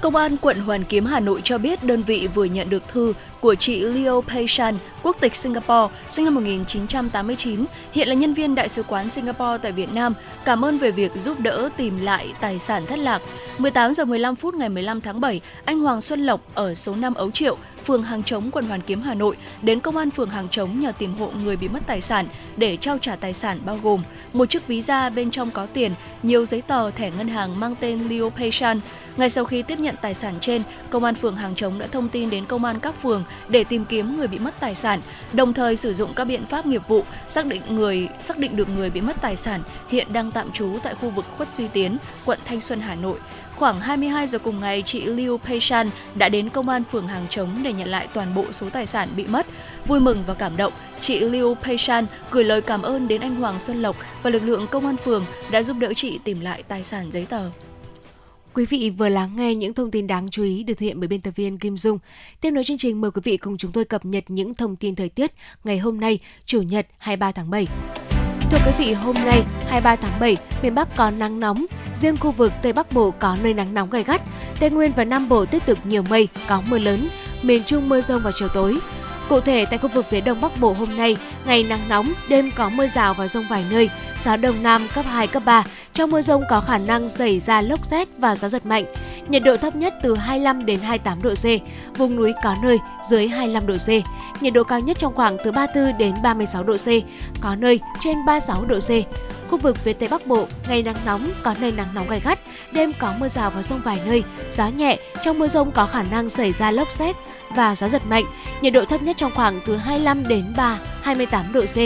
Công 0.00 0.16
an 0.16 0.36
quận 0.36 0.60
Hoàn 0.60 0.84
Kiếm, 0.84 1.06
Hà 1.06 1.20
Nội 1.20 1.40
cho 1.44 1.58
biết 1.58 1.84
đơn 1.84 2.02
vị 2.02 2.28
vừa 2.34 2.44
nhận 2.44 2.70
được 2.70 2.88
thư 2.88 3.12
của 3.40 3.54
chị 3.54 3.80
Leo 3.80 4.20
Peishan, 4.20 4.74
quốc 5.02 5.16
tịch 5.20 5.34
Singapore, 5.34 5.94
sinh 6.10 6.24
năm 6.24 6.34
1989, 6.34 7.64
hiện 7.92 8.08
là 8.08 8.14
nhân 8.14 8.34
viên 8.34 8.54
Đại 8.54 8.68
sứ 8.68 8.82
quán 8.82 9.10
Singapore 9.10 9.58
tại 9.62 9.72
Việt 9.72 9.94
Nam, 9.94 10.14
cảm 10.44 10.64
ơn 10.64 10.78
về 10.78 10.90
việc 10.90 11.12
giúp 11.14 11.40
đỡ 11.40 11.68
tìm 11.76 12.04
lại 12.04 12.32
tài 12.40 12.58
sản 12.58 12.86
thất 12.86 12.98
lạc. 12.98 13.22
18 13.58 13.94
giờ 13.94 14.04
15 14.04 14.36
phút 14.36 14.54
ngày 14.54 14.68
15 14.68 15.00
tháng 15.00 15.20
7, 15.20 15.40
anh 15.64 15.80
Hoàng 15.80 16.00
Xuân 16.00 16.26
Lộc 16.26 16.40
ở 16.54 16.74
số 16.74 16.94
5 16.94 17.14
Ấu 17.14 17.30
Triệu, 17.30 17.56
phường 17.84 18.02
Hàng 18.02 18.22
Chống, 18.22 18.50
quận 18.50 18.64
Hoàn 18.64 18.80
Kiếm, 18.80 19.02
Hà 19.02 19.14
Nội 19.14 19.36
đến 19.62 19.80
công 19.80 19.96
an 19.96 20.10
phường 20.10 20.30
Hàng 20.30 20.48
Chống 20.50 20.80
nhờ 20.80 20.92
tìm 20.98 21.14
hộ 21.14 21.30
người 21.44 21.56
bị 21.56 21.68
mất 21.68 21.80
tài 21.86 22.00
sản 22.00 22.28
để 22.56 22.76
trao 22.76 22.98
trả 22.98 23.16
tài 23.16 23.32
sản 23.32 23.60
bao 23.64 23.78
gồm 23.82 24.02
một 24.32 24.50
chiếc 24.50 24.66
ví 24.66 24.80
da 24.80 25.10
bên 25.10 25.30
trong 25.30 25.50
có 25.50 25.66
tiền, 25.66 25.92
nhiều 26.22 26.44
giấy 26.44 26.62
tờ 26.62 26.90
thẻ 26.90 27.10
ngân 27.18 27.28
hàng 27.28 27.60
mang 27.60 27.74
tên 27.80 28.08
Leo 28.08 28.30
Peishan. 28.30 28.80
Ngay 29.16 29.30
sau 29.30 29.44
khi 29.44 29.62
tiếp 29.62 29.78
nhận 29.78 29.94
tài 30.02 30.14
sản 30.14 30.34
trên, 30.40 30.62
công 30.90 31.04
an 31.04 31.14
phường 31.14 31.36
Hàng 31.36 31.54
Chống 31.54 31.78
đã 31.78 31.86
thông 31.86 32.08
tin 32.08 32.30
đến 32.30 32.44
công 32.44 32.64
an 32.64 32.80
các 32.80 33.02
phường 33.02 33.24
để 33.48 33.64
tìm 33.64 33.84
kiếm 33.84 34.16
người 34.16 34.26
bị 34.26 34.38
mất 34.38 34.60
tài 34.60 34.74
sản, 34.74 35.00
đồng 35.32 35.52
thời 35.52 35.76
sử 35.76 35.94
dụng 35.94 36.14
các 36.14 36.24
biện 36.24 36.46
pháp 36.46 36.66
nghiệp 36.66 36.82
vụ 36.88 37.04
xác 37.28 37.46
định 37.46 37.62
người 37.68 38.08
xác 38.20 38.38
định 38.38 38.56
được 38.56 38.68
người 38.68 38.90
bị 38.90 39.00
mất 39.00 39.16
tài 39.20 39.36
sản 39.36 39.62
hiện 39.88 40.12
đang 40.12 40.32
tạm 40.32 40.52
trú 40.52 40.78
tại 40.82 40.94
khu 40.94 41.10
vực 41.10 41.24
Khuất 41.36 41.54
Duy 41.54 41.68
Tiến, 41.68 41.96
quận 42.24 42.38
Thanh 42.44 42.60
Xuân, 42.60 42.80
Hà 42.80 42.94
Nội. 42.94 43.18
Khoảng 43.56 43.80
22 43.80 44.26
giờ 44.26 44.38
cùng 44.38 44.60
ngày, 44.60 44.82
chị 44.86 45.00
Liu 45.00 45.38
Peishan 45.38 45.90
đã 46.14 46.28
đến 46.28 46.50
công 46.50 46.68
an 46.68 46.82
phường 46.84 47.06
Hàng 47.06 47.26
Chống 47.30 47.50
để 47.64 47.72
nhận 47.72 47.88
lại 47.88 48.08
toàn 48.14 48.34
bộ 48.34 48.44
số 48.50 48.70
tài 48.70 48.86
sản 48.86 49.08
bị 49.16 49.26
mất. 49.26 49.46
Vui 49.86 50.00
mừng 50.00 50.22
và 50.26 50.34
cảm 50.34 50.56
động, 50.56 50.72
chị 51.00 51.20
Liu 51.20 51.54
Peishan 51.54 52.06
gửi 52.30 52.44
lời 52.44 52.62
cảm 52.62 52.82
ơn 52.82 53.08
đến 53.08 53.20
anh 53.20 53.34
Hoàng 53.34 53.58
Xuân 53.58 53.82
Lộc 53.82 53.96
và 54.22 54.30
lực 54.30 54.42
lượng 54.42 54.66
công 54.70 54.86
an 54.86 54.96
phường 54.96 55.24
đã 55.50 55.62
giúp 55.62 55.76
đỡ 55.80 55.92
chị 55.96 56.20
tìm 56.24 56.40
lại 56.40 56.62
tài 56.62 56.84
sản 56.84 57.10
giấy 57.10 57.26
tờ. 57.28 57.50
Quý 58.54 58.64
vị 58.64 58.90
vừa 58.90 59.08
lắng 59.08 59.36
nghe 59.36 59.54
những 59.54 59.74
thông 59.74 59.90
tin 59.90 60.06
đáng 60.06 60.28
chú 60.30 60.42
ý 60.42 60.62
được 60.62 60.74
thực 60.74 60.84
hiện 60.84 61.00
bởi 61.00 61.08
biên 61.08 61.20
tập 61.20 61.30
viên 61.36 61.58
Kim 61.58 61.76
Dung. 61.76 61.98
Tiếp 62.40 62.50
nối 62.50 62.64
chương 62.64 62.78
trình 62.78 63.00
mời 63.00 63.10
quý 63.10 63.20
vị 63.24 63.36
cùng 63.36 63.56
chúng 63.58 63.72
tôi 63.72 63.84
cập 63.84 64.04
nhật 64.04 64.24
những 64.28 64.54
thông 64.54 64.76
tin 64.76 64.94
thời 64.94 65.08
tiết 65.08 65.32
ngày 65.64 65.78
hôm 65.78 66.00
nay, 66.00 66.18
Chủ 66.44 66.62
nhật 66.62 66.86
23 66.98 67.32
tháng 67.32 67.50
7. 67.50 67.66
Thưa 68.50 68.58
quý 68.66 68.72
vị, 68.78 68.92
hôm 68.92 69.14
nay 69.14 69.42
23 69.64 69.96
tháng 69.96 70.20
7, 70.20 70.36
miền 70.62 70.74
Bắc 70.74 70.96
có 70.96 71.10
nắng 71.10 71.40
nóng, 71.40 71.66
riêng 71.94 72.16
khu 72.16 72.30
vực 72.30 72.52
Tây 72.62 72.72
Bắc 72.72 72.92
Bộ 72.92 73.10
có 73.10 73.36
nơi 73.42 73.54
nắng 73.54 73.74
nóng 73.74 73.90
gay 73.90 74.04
gắt, 74.04 74.22
Tây 74.60 74.70
Nguyên 74.70 74.92
và 74.96 75.04
Nam 75.04 75.28
Bộ 75.28 75.44
tiếp 75.44 75.66
tục 75.66 75.78
nhiều 75.84 76.02
mây, 76.02 76.28
có 76.48 76.62
mưa 76.68 76.78
lớn, 76.78 77.08
miền 77.42 77.62
Trung 77.64 77.88
mưa 77.88 78.00
rông 78.00 78.22
vào 78.22 78.32
chiều 78.36 78.48
tối. 78.48 78.78
Cụ 79.28 79.40
thể, 79.40 79.64
tại 79.64 79.78
khu 79.78 79.88
vực 79.88 80.06
phía 80.10 80.20
Đông 80.20 80.40
Bắc 80.40 80.60
Bộ 80.60 80.72
hôm 80.72 80.96
nay, 80.96 81.16
ngày 81.46 81.62
nắng 81.62 81.88
nóng, 81.88 82.12
đêm 82.28 82.50
có 82.56 82.70
mưa 82.70 82.86
rào 82.86 83.14
và 83.14 83.28
rông 83.28 83.44
vài 83.50 83.64
nơi, 83.70 83.90
gió 84.24 84.36
Đông 84.36 84.62
Nam 84.62 84.86
cấp 84.94 85.04
2, 85.08 85.26
cấp 85.26 85.42
3. 85.46 85.64
Trong 85.98 86.10
mưa 86.10 86.22
rông 86.22 86.44
có 86.48 86.60
khả 86.60 86.78
năng 86.78 87.08
xảy 87.08 87.40
ra 87.40 87.62
lốc 87.62 87.84
xét 87.86 88.08
và 88.18 88.36
gió 88.36 88.48
giật 88.48 88.66
mạnh. 88.66 88.84
Nhiệt 89.28 89.42
độ 89.42 89.56
thấp 89.56 89.76
nhất 89.76 89.94
từ 90.02 90.14
25 90.14 90.66
đến 90.66 90.80
28 90.80 91.22
độ 91.22 91.34
C, 91.34 91.44
vùng 91.98 92.16
núi 92.16 92.32
có 92.42 92.56
nơi 92.62 92.78
dưới 93.10 93.28
25 93.28 93.66
độ 93.66 93.76
C. 93.76 93.88
Nhiệt 94.42 94.52
độ 94.52 94.64
cao 94.64 94.80
nhất 94.80 94.98
trong 94.98 95.14
khoảng 95.14 95.36
từ 95.44 95.52
34 95.52 95.98
đến 95.98 96.14
36 96.22 96.64
độ 96.64 96.76
C, 96.76 96.86
có 97.40 97.54
nơi 97.54 97.80
trên 98.00 98.24
36 98.26 98.64
độ 98.64 98.78
C. 98.78 98.90
Khu 99.50 99.58
vực 99.58 99.76
phía 99.76 99.92
Tây 99.92 100.08
Bắc 100.08 100.26
Bộ, 100.26 100.46
ngày 100.68 100.82
nắng 100.82 100.96
nóng, 101.06 101.20
có 101.42 101.54
nơi 101.60 101.72
nắng 101.72 101.88
nóng 101.94 102.08
gai 102.08 102.20
gắt, 102.24 102.38
đêm 102.72 102.92
có 102.98 103.14
mưa 103.18 103.28
rào 103.28 103.50
và 103.50 103.62
rông 103.62 103.80
vài 103.84 104.00
nơi, 104.06 104.22
gió 104.52 104.68
nhẹ, 104.68 104.98
trong 105.24 105.38
mưa 105.38 105.48
rông 105.48 105.70
có 105.70 105.86
khả 105.86 106.02
năng 106.02 106.28
xảy 106.28 106.52
ra 106.52 106.70
lốc 106.70 106.90
xét 106.90 107.16
và 107.50 107.76
gió 107.76 107.88
giật 107.88 108.02
mạnh. 108.08 108.24
Nhiệt 108.60 108.72
độ 108.72 108.84
thấp 108.84 109.02
nhất 109.02 109.16
trong 109.16 109.32
khoảng 109.34 109.60
từ 109.66 109.76
25 109.76 110.28
đến 110.28 110.44
3, 110.56 110.78
28 111.02 111.52
độ 111.52 111.64
C, 111.66 111.76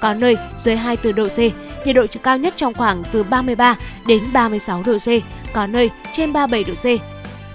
có 0.00 0.14
nơi 0.14 0.36
dưới 0.58 0.76
24 0.76 1.14
độ 1.14 1.28
C. 1.28 1.67
Nhiệt 1.88 1.96
độ 1.96 2.06
cao 2.22 2.38
nhất 2.38 2.54
trong 2.56 2.74
khoảng 2.74 3.02
từ 3.12 3.22
33 3.22 3.76
đến 4.06 4.22
36 4.32 4.82
độ 4.86 4.98
C, 4.98 5.08
có 5.52 5.66
nơi 5.66 5.90
trên 6.12 6.32
37 6.32 6.64
độ 6.64 6.74
C. 6.74 6.86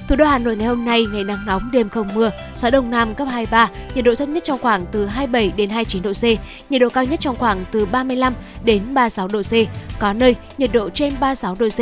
Thủ 0.07 0.15
đô 0.15 0.25
Hà 0.25 0.39
Nội 0.39 0.55
ngày 0.55 0.67
hôm 0.67 0.85
nay 0.85 1.05
ngày 1.13 1.23
nắng 1.23 1.45
nóng, 1.45 1.71
đêm 1.71 1.89
không 1.89 2.09
mưa, 2.15 2.31
gió 2.55 2.69
đông 2.69 2.91
nam 2.91 3.15
cấp 3.15 3.27
23, 3.31 3.69
nhiệt 3.95 4.05
độ 4.05 4.15
thấp 4.15 4.29
nhất 4.29 4.43
trong 4.43 4.59
khoảng 4.59 4.85
từ 4.91 5.05
27 5.05 5.51
đến 5.57 5.69
29 5.69 6.01
độ 6.01 6.11
C, 6.13 6.23
nhiệt 6.71 6.81
độ 6.81 6.89
cao 6.89 7.05
nhất 7.05 7.19
trong 7.19 7.35
khoảng 7.35 7.65
từ 7.71 7.85
35 7.85 8.33
đến 8.63 8.81
36 8.93 9.27
độ 9.27 9.41
C, 9.41 9.53
có 9.99 10.13
nơi 10.13 10.35
nhiệt 10.57 10.69
độ 10.73 10.89
trên 10.89 11.13
36 11.19 11.55
độ 11.59 11.69
C. 11.69 11.79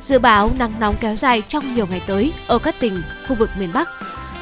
Dự 0.00 0.18
báo 0.18 0.50
nắng 0.58 0.72
nóng 0.80 0.94
kéo 1.00 1.16
dài 1.16 1.42
trong 1.48 1.74
nhiều 1.74 1.86
ngày 1.90 2.02
tới 2.06 2.32
ở 2.46 2.58
các 2.58 2.74
tỉnh 2.80 3.02
khu 3.28 3.36
vực 3.36 3.50
miền 3.58 3.70
Bắc. 3.72 3.88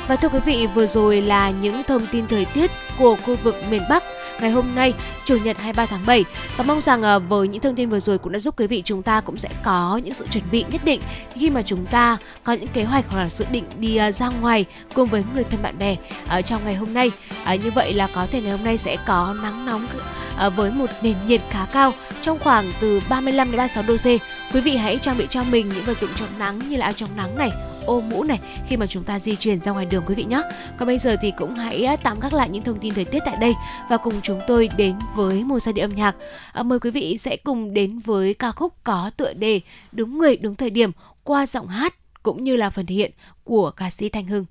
Và 0.08 0.16
thưa 0.16 0.28
quý 0.28 0.38
vị, 0.44 0.66
vừa 0.74 0.86
rồi 0.86 1.20
là 1.20 1.50
những 1.50 1.82
thông 1.88 2.06
tin 2.12 2.26
thời 2.26 2.44
tiết 2.44 2.70
của 2.98 3.16
khu 3.26 3.36
vực 3.36 3.56
miền 3.70 3.82
Bắc 3.88 4.02
ngày 4.42 4.50
hôm 4.50 4.74
nay, 4.74 4.94
Chủ 5.24 5.36
nhật 5.36 5.58
23 5.58 5.86
tháng 5.86 6.06
7 6.06 6.24
và 6.56 6.64
mong 6.64 6.80
rằng 6.80 7.02
ờ, 7.02 7.18
với 7.18 7.48
những 7.48 7.60
thông 7.60 7.74
tin 7.74 7.88
vừa 7.88 8.00
rồi 8.00 8.18
cũng 8.18 8.32
đã 8.32 8.38
giúp 8.38 8.58
quý 8.58 8.66
vị 8.66 8.82
chúng 8.84 9.02
ta 9.02 9.20
cũng 9.20 9.36
sẽ 9.36 9.48
có 9.64 10.00
những 10.04 10.14
sự 10.14 10.26
chuẩn 10.32 10.44
bị 10.50 10.64
nhất 10.72 10.84
định 10.84 11.00
khi 11.34 11.50
mà 11.50 11.62
chúng 11.62 11.84
ta 11.84 12.16
có 12.44 12.52
những 12.52 12.68
kế 12.68 12.84
hoạch 12.84 13.04
hoặc 13.08 13.18
là 13.18 13.28
dự 13.28 13.44
định 13.50 13.64
đi 13.78 13.96
ờ, 13.96 14.10
ra 14.10 14.28
ngoài 14.40 14.64
cùng 14.94 15.08
với 15.08 15.24
người 15.34 15.44
thân 15.44 15.62
bạn 15.62 15.78
bè 15.78 15.96
ở 16.28 16.42
trong 16.42 16.64
ngày 16.64 16.74
hôm 16.74 16.94
nay. 16.94 17.10
À, 17.44 17.54
như 17.54 17.70
vậy 17.70 17.92
là 17.92 18.08
có 18.14 18.26
thể 18.26 18.42
ngày 18.42 18.50
hôm 18.50 18.64
nay 18.64 18.78
sẽ 18.78 18.96
có 19.06 19.34
nắng 19.42 19.66
nóng 19.66 19.86
với 20.56 20.70
một 20.70 20.90
nền 21.02 21.16
nhiệt 21.26 21.40
khá 21.50 21.66
cao 21.72 21.92
trong 22.22 22.38
khoảng 22.38 22.72
từ 22.80 23.00
35 23.08 23.50
đến 23.50 23.58
36 23.58 23.82
độ 23.82 23.96
C. 23.96 24.06
Quý 24.54 24.60
vị 24.60 24.76
hãy 24.76 24.98
trang 24.98 25.18
bị 25.18 25.26
cho 25.30 25.44
mình 25.44 25.68
những 25.68 25.84
vật 25.84 25.98
dụng 25.98 26.10
chống 26.16 26.28
nắng 26.38 26.58
như 26.68 26.76
là 26.76 26.84
áo 26.84 26.92
chống 26.92 27.08
nắng 27.16 27.38
này, 27.38 27.50
ô 27.86 28.00
mũ 28.00 28.24
này 28.24 28.40
khi 28.68 28.76
mà 28.76 28.86
chúng 28.86 29.02
ta 29.02 29.18
di 29.18 29.36
chuyển 29.36 29.62
ra 29.62 29.72
ngoài 29.72 29.86
đường 29.86 30.04
quý 30.06 30.14
vị 30.14 30.24
nhé. 30.24 30.42
Còn 30.78 30.86
bây 30.86 30.98
giờ 30.98 31.16
thì 31.22 31.32
cũng 31.38 31.54
hãy 31.54 31.84
à, 31.84 31.96
tạm 31.96 32.20
gác 32.20 32.32
lại 32.32 32.48
những 32.48 32.62
thông 32.62 32.78
tin 32.78 32.94
thời 32.94 33.04
tiết 33.04 33.22
tại 33.24 33.36
đây 33.36 33.52
và 33.90 33.96
cùng 33.96 34.14
chúng 34.22 34.40
tôi 34.46 34.68
đến 34.76 34.94
với 35.14 35.44
một 35.44 35.58
giai 35.58 35.72
điệu 35.72 35.84
âm 35.84 35.94
nhạc. 35.94 36.16
À, 36.52 36.62
mời 36.62 36.80
quý 36.80 36.90
vị 36.90 37.18
sẽ 37.18 37.36
cùng 37.36 37.74
đến 37.74 37.98
với 37.98 38.34
ca 38.34 38.52
khúc 38.52 38.74
có 38.84 39.10
tựa 39.16 39.32
đề 39.32 39.60
Đúng 39.92 40.18
người 40.18 40.36
đúng 40.36 40.54
thời 40.54 40.70
điểm 40.70 40.90
qua 41.24 41.46
giọng 41.46 41.68
hát 41.68 41.94
cũng 42.22 42.42
như 42.42 42.56
là 42.56 42.70
phần 42.70 42.86
thể 42.86 42.94
hiện 42.94 43.12
của 43.44 43.70
ca 43.70 43.90
sĩ 43.90 44.08
Thanh 44.08 44.26
Hưng. 44.26 44.44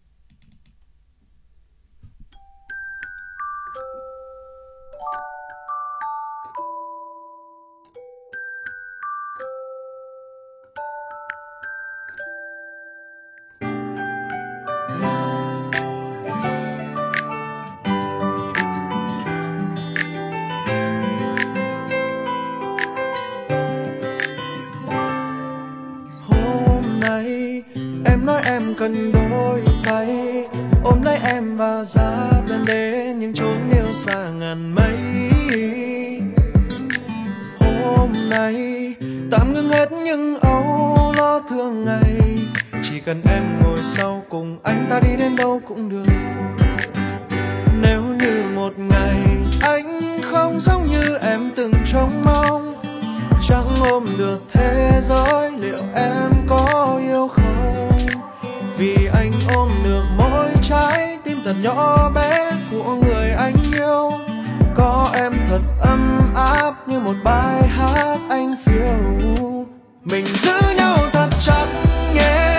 Em 28.06 28.26
nói 28.26 28.42
em 28.46 28.62
cần 28.78 29.12
đôi 29.12 29.64
tay 29.86 30.08
ôm 30.84 31.02
lấy 31.04 31.18
em 31.26 31.58
và 31.58 31.84
ra 31.84 32.32
bên 32.50 32.66
đến 32.68 33.20
những 33.20 33.34
chốn 33.34 33.58
yêu 33.76 33.94
xa 33.94 34.30
ngàn 34.30 34.76
mây. 34.76 34.98
Hôm 37.60 38.30
nay 38.30 38.56
tạm 39.32 39.54
ngưng 39.54 39.70
hết 39.70 39.92
những 39.92 40.40
âu 40.40 41.14
lo 41.18 41.40
thường 41.40 41.86
ngày. 41.86 42.22
Chỉ 42.84 43.00
cần 43.00 43.22
em 43.30 43.44
ngồi 43.64 43.80
sau 43.84 44.24
cùng 44.30 44.60
anh 44.64 44.86
ta 44.90 45.00
đi 45.00 45.16
đến 45.18 45.36
đâu 45.36 45.62
cũng 45.68 45.90
được. 45.90 46.06
Nếu 47.82 48.02
như 48.02 48.44
một 48.56 48.74
ngày 48.78 49.18
anh 49.62 50.20
không 50.32 50.60
giống 50.60 50.84
như 50.84 51.18
em 51.22 51.52
từng 51.56 51.74
trông 51.92 52.26
mong, 52.26 52.76
chẳng 53.50 53.68
ôm 53.92 54.06
được 54.18 54.42
thế 54.54 54.92
giới 55.02 55.52
liệu 55.52 55.84
em 55.96 56.32
có 56.48 57.00
yêu 57.04 57.28
không? 57.28 57.41
Thật 61.52 61.58
nhỏ 61.64 62.10
bé 62.10 62.52
của 62.72 62.96
người 62.96 63.32
anh 63.32 63.56
yêu. 63.74 64.12
Có 64.76 65.10
em 65.14 65.34
thật 65.50 65.62
ấm 65.82 66.22
áp 66.36 66.88
như 66.88 67.00
một 67.00 67.14
bài 67.24 67.68
hát 67.68 68.18
anh 68.30 68.56
phiêu. 68.66 69.26
Mình 70.04 70.26
giữ 70.26 70.62
nhau 70.78 70.98
thật 71.14 71.30
chặt 71.46 71.66
nhé 72.16 72.51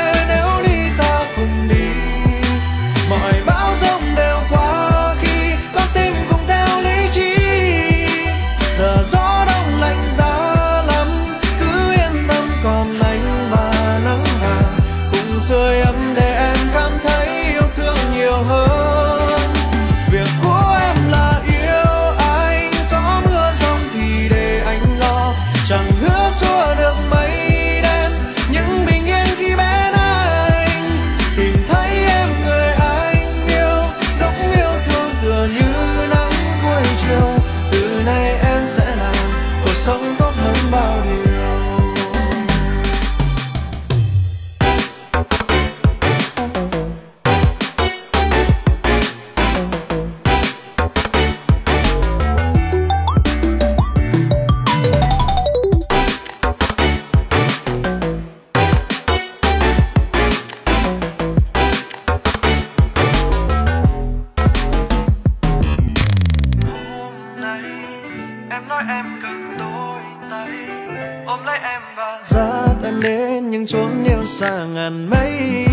đến 73.62 73.66
trốn 73.66 73.90
chốn 73.90 74.04
yêu 74.04 74.26
xa 74.26 74.64
ngàn 74.74 75.10
mây. 75.10 75.66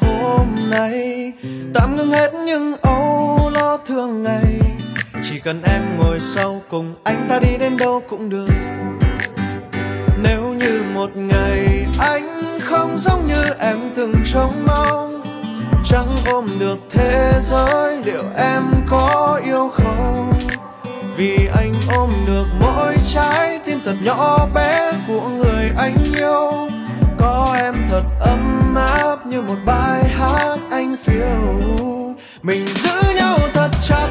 Hôm 0.00 0.70
nay 0.70 1.32
tạm 1.74 1.96
ngưng 1.96 2.10
hết 2.10 2.34
những 2.34 2.76
âu 2.82 3.50
lo 3.54 3.76
thường 3.76 4.22
ngày. 4.22 4.60
Chỉ 5.22 5.40
cần 5.40 5.62
em 5.62 5.82
ngồi 5.98 6.20
sau 6.20 6.62
cùng 6.70 6.94
anh 7.04 7.26
ta 7.28 7.38
đi 7.38 7.56
đến 7.60 7.76
đâu 7.76 8.02
cũng 8.08 8.28
được. 8.28 8.48
Nếu 10.22 10.42
như 10.42 10.82
một 10.94 11.10
ngày 11.16 11.86
anh 11.98 12.58
không 12.60 12.98
giống 12.98 13.26
như 13.26 13.42
em 13.58 13.76
từng 13.94 14.14
trông 14.32 14.52
mong, 14.66 15.22
chẳng 15.84 16.08
ôm 16.26 16.48
được 16.58 16.78
thế 16.90 17.32
giới 17.40 17.96
liệu 18.04 18.24
em 18.36 18.62
có 18.86 19.40
yêu 19.44 19.68
không? 19.74 20.32
Vì 21.18 21.48
anh 21.56 21.74
ôm 21.96 22.10
được 22.26 22.46
mỗi 22.60 22.96
trái 23.12 23.58
tim 23.64 23.80
thật 23.84 23.94
nhỏ 24.02 24.46
bé 24.54 24.92
của 25.08 25.28
người 25.28 25.70
anh 25.78 25.96
yêu. 26.16 26.68
Có 27.18 27.56
em 27.60 27.74
thật 27.90 28.02
ấm 28.20 28.74
áp 28.74 29.26
như 29.26 29.42
một 29.42 29.56
bài 29.66 30.04
hát 30.04 30.58
anh 30.70 30.96
phiêu. 31.04 31.60
Mình 32.42 32.66
giữ 32.66 33.14
nhau 33.14 33.38
thật 33.54 33.70
chặt. 33.88 34.08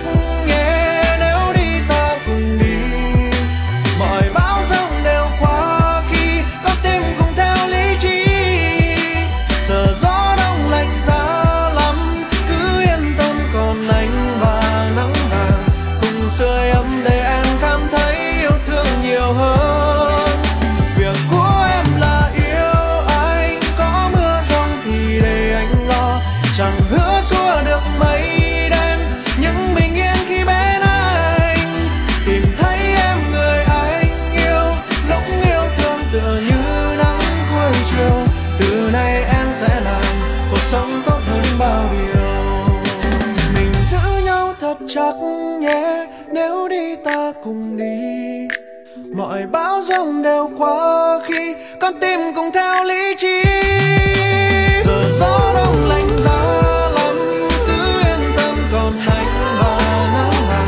trong 49.97 50.23
đều 50.23 50.49
quá 50.57 51.19
khi 51.27 51.55
con 51.79 51.99
tim 51.99 52.19
cũng 52.35 52.51
theo 52.53 52.83
lý 52.83 53.15
trí. 53.17 53.43
Giờ 54.85 55.03
gió 55.19 55.53
đông 55.55 55.89
lạnh 55.89 56.07
giá 56.17 56.41
lắm, 56.95 57.15
cứ 57.67 57.99
yên 58.05 58.31
tâm 58.37 58.55
còn 58.73 58.93
hạnh 58.99 59.27
và 59.59 59.77
nắng 60.13 60.49
là 60.49 60.65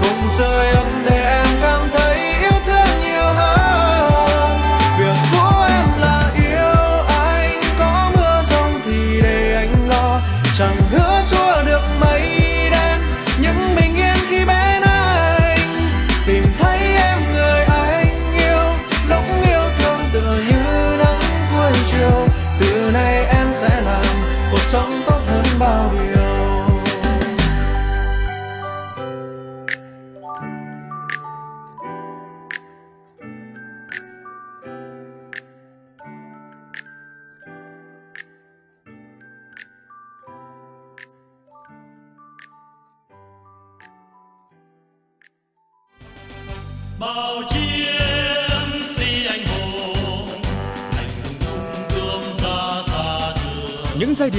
cùng 0.00 0.28
rơi 0.38 0.70
ấm 0.70 0.86
để 1.10 1.22
em 1.24 1.46
cảm 1.62 1.80
thấy 1.92 2.18
yêu 2.40 2.58
thương 2.66 3.00
nhiều 3.02 3.32
hơn. 3.36 4.58
Việc 4.98 5.16
của 5.32 5.66
em 5.68 6.00
là 6.00 6.30
yêu 6.34 7.04
anh, 7.08 7.60
có 7.78 8.10
mưa 8.16 8.42
rông 8.50 8.80
thì 8.84 9.20
để 9.22 9.54
anh 9.54 9.88
lo. 9.88 10.20
Chẳng 10.58 10.76
hứa 10.90 11.20
xua 11.22 11.62
được 11.66 11.82
mấy 12.00 12.49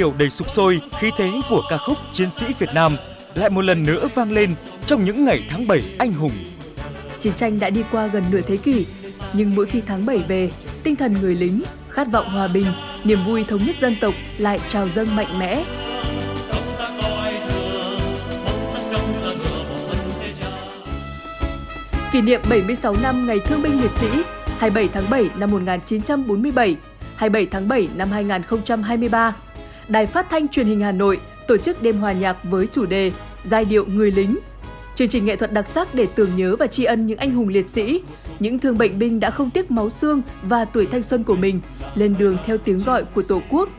điệu 0.02 0.14
đầy 0.18 0.30
sục 0.30 0.50
sôi, 0.50 0.82
khí 1.00 1.12
thế 1.18 1.32
của 1.50 1.62
ca 1.70 1.78
khúc 1.78 1.98
Chiến 2.14 2.30
sĩ 2.30 2.46
Việt 2.60 2.70
Nam 2.74 2.96
lại 3.36 3.50
một 3.50 3.62
lần 3.62 3.84
nữa 3.84 4.08
vang 4.16 4.32
lên 4.32 4.56
trong 4.86 5.06
những 5.06 5.26
ngày 5.26 5.44
tháng 5.50 5.68
7 5.68 5.82
anh 5.98 6.14
hùng. 6.14 6.32
Chiến 7.20 7.34
tranh 7.36 7.60
đã 7.60 7.70
đi 7.70 7.84
qua 7.92 8.08
gần 8.08 8.24
nửa 8.32 8.42
thế 8.42 8.58
kỷ, 8.58 8.86
nhưng 9.34 9.56
mỗi 9.56 9.66
khi 9.66 9.82
tháng 9.86 10.06
7 10.06 10.18
về, 10.18 10.50
tinh 10.84 10.96
thần 10.96 11.14
người 11.22 11.36
lính, 11.36 11.64
khát 11.90 12.08
vọng 12.12 12.30
hòa 12.30 12.48
bình, 12.48 12.66
niềm 13.04 13.20
vui 13.28 13.46
thống 13.48 13.60
nhất 13.66 13.76
dân 13.80 13.96
tộc 14.02 14.14
lại 14.38 14.60
trào 14.68 14.90
dâng 14.90 15.16
mạnh 15.16 15.40
mẽ. 15.40 15.64
Kỷ 22.12 22.22
niệm 22.22 22.42
76 22.50 22.96
năm 23.02 23.28
Ngày 23.28 23.40
Thương 23.40 23.62
binh 23.62 23.82
Liệt 23.82 23.92
sĩ 23.92 24.08
27 24.58 24.90
tháng 24.94 25.10
7 25.10 25.30
năm 25.38 25.52
1947, 25.52 26.76
27 27.16 27.46
tháng 27.52 27.68
7 27.68 27.90
năm 27.96 28.12
2023. 28.12 29.34
Đài 29.88 30.06
Phát 30.06 30.30
thanh 30.30 30.48
Truyền 30.48 30.68
hình 30.68 30.82
Hà 30.82 30.92
Nội 30.92 31.20
tổ 31.48 31.58
chức 31.58 31.82
đêm 31.82 31.98
hòa 31.98 32.12
nhạc 32.12 32.38
với 32.44 32.68
chủ 32.68 32.86
đề 32.86 33.12
Giai 33.44 33.66
điệu 33.66 33.86
người 33.86 34.12
lính. 34.12 34.38
Chương 34.96 35.08
trình 35.08 35.26
nghệ 35.26 35.36
thuật 35.36 35.54
đặc 35.54 35.68
sắc 35.68 35.96
để 35.96 36.08
tưởng 36.16 36.36
nhớ 36.36 36.56
và 36.56 36.68
tri 36.68 36.84
ân 36.84 37.08
những 37.08 37.18
anh 37.18 37.32
hùng 37.32 37.48
liệt 37.48 37.68
sĩ, 37.68 38.02
những 38.40 38.60
thương 38.60 38.78
bệnh 38.78 39.00
binh 39.00 39.20
đã 39.20 39.30
không 39.30 39.50
tiếc 39.50 39.72
máu 39.72 39.90
xương 39.90 40.22
và 40.44 40.66
tuổi 40.66 40.86
thanh 40.86 41.04
xuân 41.04 41.24
của 41.24 41.36
mình 41.36 41.62
lên 41.96 42.16
đường 42.20 42.38
theo 42.46 42.58
tiếng 42.58 42.80
gọi 42.80 43.04
của 43.04 43.24
Tổ 43.28 43.42
quốc. 43.50 43.70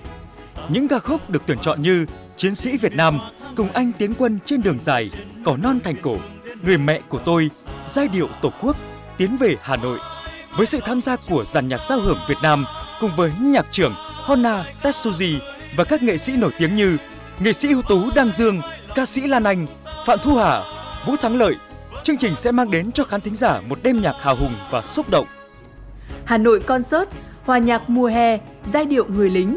Những 0.69 0.89
ca 0.89 0.99
khúc 0.99 1.31
được 1.31 1.43
tuyển 1.47 1.59
chọn 1.59 1.83
như 1.83 2.07
Chiến 2.37 2.55
sĩ 2.55 2.77
Việt 2.77 2.97
Nam, 2.97 3.19
Cùng 3.57 3.73
anh 3.73 3.93
tiến 3.99 4.15
quân 4.19 4.39
trên 4.47 4.63
đường 4.63 4.79
dài, 4.81 5.11
Cỏ 5.45 5.57
non 5.57 5.81
thành 5.85 5.97
cổ, 6.03 6.17
Người 6.65 6.79
mẹ 6.79 7.01
của 7.09 7.19
tôi, 7.19 7.51
Giai 7.91 8.09
điệu 8.09 8.29
Tổ 8.43 8.53
quốc, 8.63 8.77
Tiến 9.17 9.37
về 9.37 9.57
Hà 9.63 9.77
Nội. 9.77 9.99
Với 10.57 10.67
sự 10.67 10.81
tham 10.85 11.01
gia 11.01 11.17
của 11.17 11.45
dàn 11.45 11.69
nhạc 11.69 11.81
giao 11.89 12.01
hưởng 12.01 12.19
Việt 12.29 12.39
Nam 12.43 12.65
cùng 13.01 13.11
với 13.17 13.33
nhạc 13.41 13.67
trưởng 13.71 13.95
Honna 13.97 14.65
Tetsuji 14.83 15.39
và 15.77 15.85
các 15.85 16.03
nghệ 16.03 16.19
sĩ 16.19 16.37
nổi 16.37 16.51
tiếng 16.59 16.77
như 16.77 16.97
nghệ 17.41 17.53
sĩ 17.53 17.69
ưu 17.69 17.83
tú 17.83 18.11
Đăng 18.15 18.33
Dương, 18.33 18.61
ca 18.95 19.07
sĩ 19.07 19.21
Lan 19.21 19.45
Anh, 19.45 19.67
Phạm 20.07 20.19
Thu 20.23 20.35
Hà, 20.35 20.63
Vũ 21.07 21.17
Thắng 21.17 21.37
Lợi. 21.37 21.55
Chương 22.05 22.17
trình 22.17 22.37
sẽ 22.37 22.53
mang 22.53 22.71
đến 22.71 22.93
cho 22.93 23.05
khán 23.05 23.21
thính 23.21 23.37
giả 23.37 23.61
một 23.61 23.79
đêm 23.83 24.01
nhạc 24.01 24.15
hào 24.21 24.37
hùng 24.37 24.55
và 24.71 24.83
xúc 24.83 25.11
động. 25.11 25.27
Hà 26.25 26.39
Nội 26.39 26.61
Concert, 26.61 27.09
hòa 27.45 27.59
nhạc 27.59 27.91
mùa 27.91 28.07
hè, 28.07 28.39
giai 28.73 28.85
điệu 28.87 29.05
người 29.09 29.31
lính. 29.31 29.57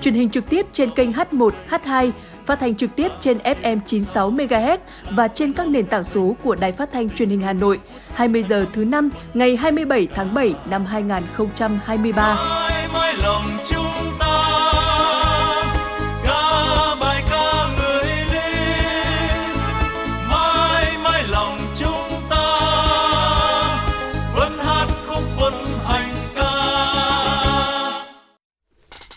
Truyền 0.00 0.14
hình 0.14 0.30
trực 0.30 0.50
tiếp 0.50 0.66
trên 0.72 0.90
kênh 0.90 1.12
H1, 1.12 1.50
H2, 1.70 2.10
phát 2.46 2.60
thanh 2.60 2.76
trực 2.76 2.96
tiếp 2.96 3.12
trên 3.20 3.38
FM 3.38 3.80
96 3.86 4.30
MHz 4.30 4.78
và 5.10 5.28
trên 5.28 5.52
các 5.52 5.68
nền 5.68 5.86
tảng 5.86 6.04
số 6.04 6.36
của 6.42 6.54
Đài 6.54 6.72
Phát 6.72 6.92
thanh 6.92 7.10
Truyền 7.10 7.28
hình 7.28 7.42
Hà 7.42 7.52
Nội. 7.52 7.80
20 8.14 8.42
giờ 8.42 8.66
thứ 8.72 8.84
năm 8.84 9.10
ngày 9.34 9.56
27 9.56 10.08
tháng 10.14 10.34
7 10.34 10.54
năm 10.66 10.86
2023. 10.86 12.34
mãi 12.34 12.88
mãi 12.92 13.14
lòng 13.22 13.44
chúng 13.64 13.86
ta 14.18 14.31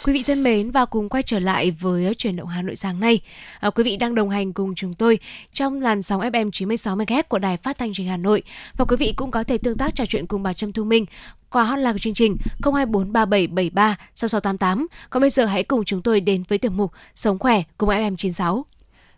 Quý 0.05 0.13
vị 0.13 0.23
thân 0.23 0.43
mến 0.43 0.71
và 0.71 0.85
cùng 0.85 1.09
quay 1.09 1.23
trở 1.23 1.39
lại 1.39 1.71
với 1.71 2.13
chuyển 2.13 2.35
động 2.35 2.47
Hà 2.47 2.61
Nội 2.61 2.75
sáng 2.75 2.99
nay. 2.99 3.21
À, 3.59 3.69
quý 3.69 3.83
vị 3.83 3.97
đang 3.97 4.15
đồng 4.15 4.29
hành 4.29 4.53
cùng 4.53 4.75
chúng 4.75 4.93
tôi 4.93 5.19
trong 5.53 5.81
làn 5.81 6.01
sóng 6.01 6.21
FM 6.21 6.51
96 6.51 6.95
MHz 6.95 7.23
của 7.23 7.39
Đài 7.39 7.57
Phát 7.57 7.77
thanh 7.77 7.93
Truyền 7.93 8.05
hình 8.05 8.11
Hà 8.11 8.17
Nội 8.17 8.43
và 8.77 8.85
quý 8.85 8.95
vị 8.99 9.13
cũng 9.17 9.31
có 9.31 9.43
thể 9.43 9.57
tương 9.57 9.77
tác 9.77 9.95
trò 9.95 10.05
chuyện 10.05 10.27
cùng 10.27 10.43
bà 10.43 10.53
Trâm 10.53 10.73
Thu 10.73 10.83
Minh 10.83 11.05
qua 11.49 11.63
hotline 11.63 11.91
của 11.91 11.97
chương 11.97 12.13
trình 12.13 12.37
02437736688. 12.61 14.85
Còn 15.09 15.21
bây 15.21 15.29
giờ 15.29 15.45
hãy 15.45 15.63
cùng 15.63 15.85
chúng 15.85 16.01
tôi 16.01 16.19
đến 16.19 16.43
với 16.47 16.57
tiểu 16.57 16.71
mục 16.71 16.91
Sống 17.15 17.39
khỏe 17.39 17.63
cùng 17.77 17.89
FM 17.89 18.15
96. 18.15 18.65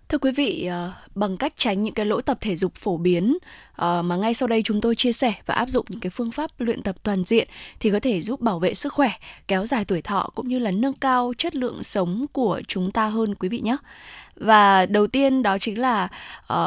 Thưa 0.10 0.18
quý 0.18 0.32
vị, 0.32 0.66
ờ, 0.66 0.92
bằng 1.16 1.38
cách 1.38 1.54
tránh 1.58 1.82
những 1.82 1.94
cái 1.94 2.06
lỗi 2.06 2.22
tập 2.22 2.38
thể 2.42 2.56
dục 2.56 2.76
phổ 2.76 2.98
biến 2.98 3.38
ờ, 3.76 4.02
mà 4.02 4.16
ngay 4.16 4.34
sau 4.34 4.48
đây 4.48 4.62
chúng 4.64 4.82
tôi 4.82 4.96
chia 4.96 5.12
sẻ 5.12 5.34
và 5.46 5.54
áp 5.54 5.70
dụng 5.70 5.86
những 5.90 6.00
cái 6.00 6.10
phương 6.10 6.32
pháp 6.32 6.52
luyện 6.58 6.84
tập 6.84 6.96
toàn 7.04 7.24
diện 7.24 7.48
thì 7.80 7.92
có 7.92 8.00
thể 8.00 8.22
giúp 8.22 8.42
bảo 8.42 8.60
vệ 8.60 8.74
sức 8.74 8.94
khỏe, 8.94 9.12
kéo 9.48 9.66
dài 9.66 9.86
tuổi 9.86 10.02
thọ 10.02 10.30
cũng 10.36 10.48
như 10.48 10.60
là 10.60 10.72
nâng 10.72 10.94
cao 10.94 11.34
chất 11.38 11.56
lượng 11.56 11.84
sống 11.84 12.26
của 12.32 12.62
chúng 12.68 12.92
ta 12.92 13.08
hơn 13.08 13.36
quý 13.36 13.50
vị 13.50 13.60
nhé. 13.60 13.78
Và 14.36 14.86
đầu 14.86 15.08
tiên 15.08 15.44
đó 15.44 15.58
chính 15.58 15.80
là 15.80 16.08
uh, 16.54 16.58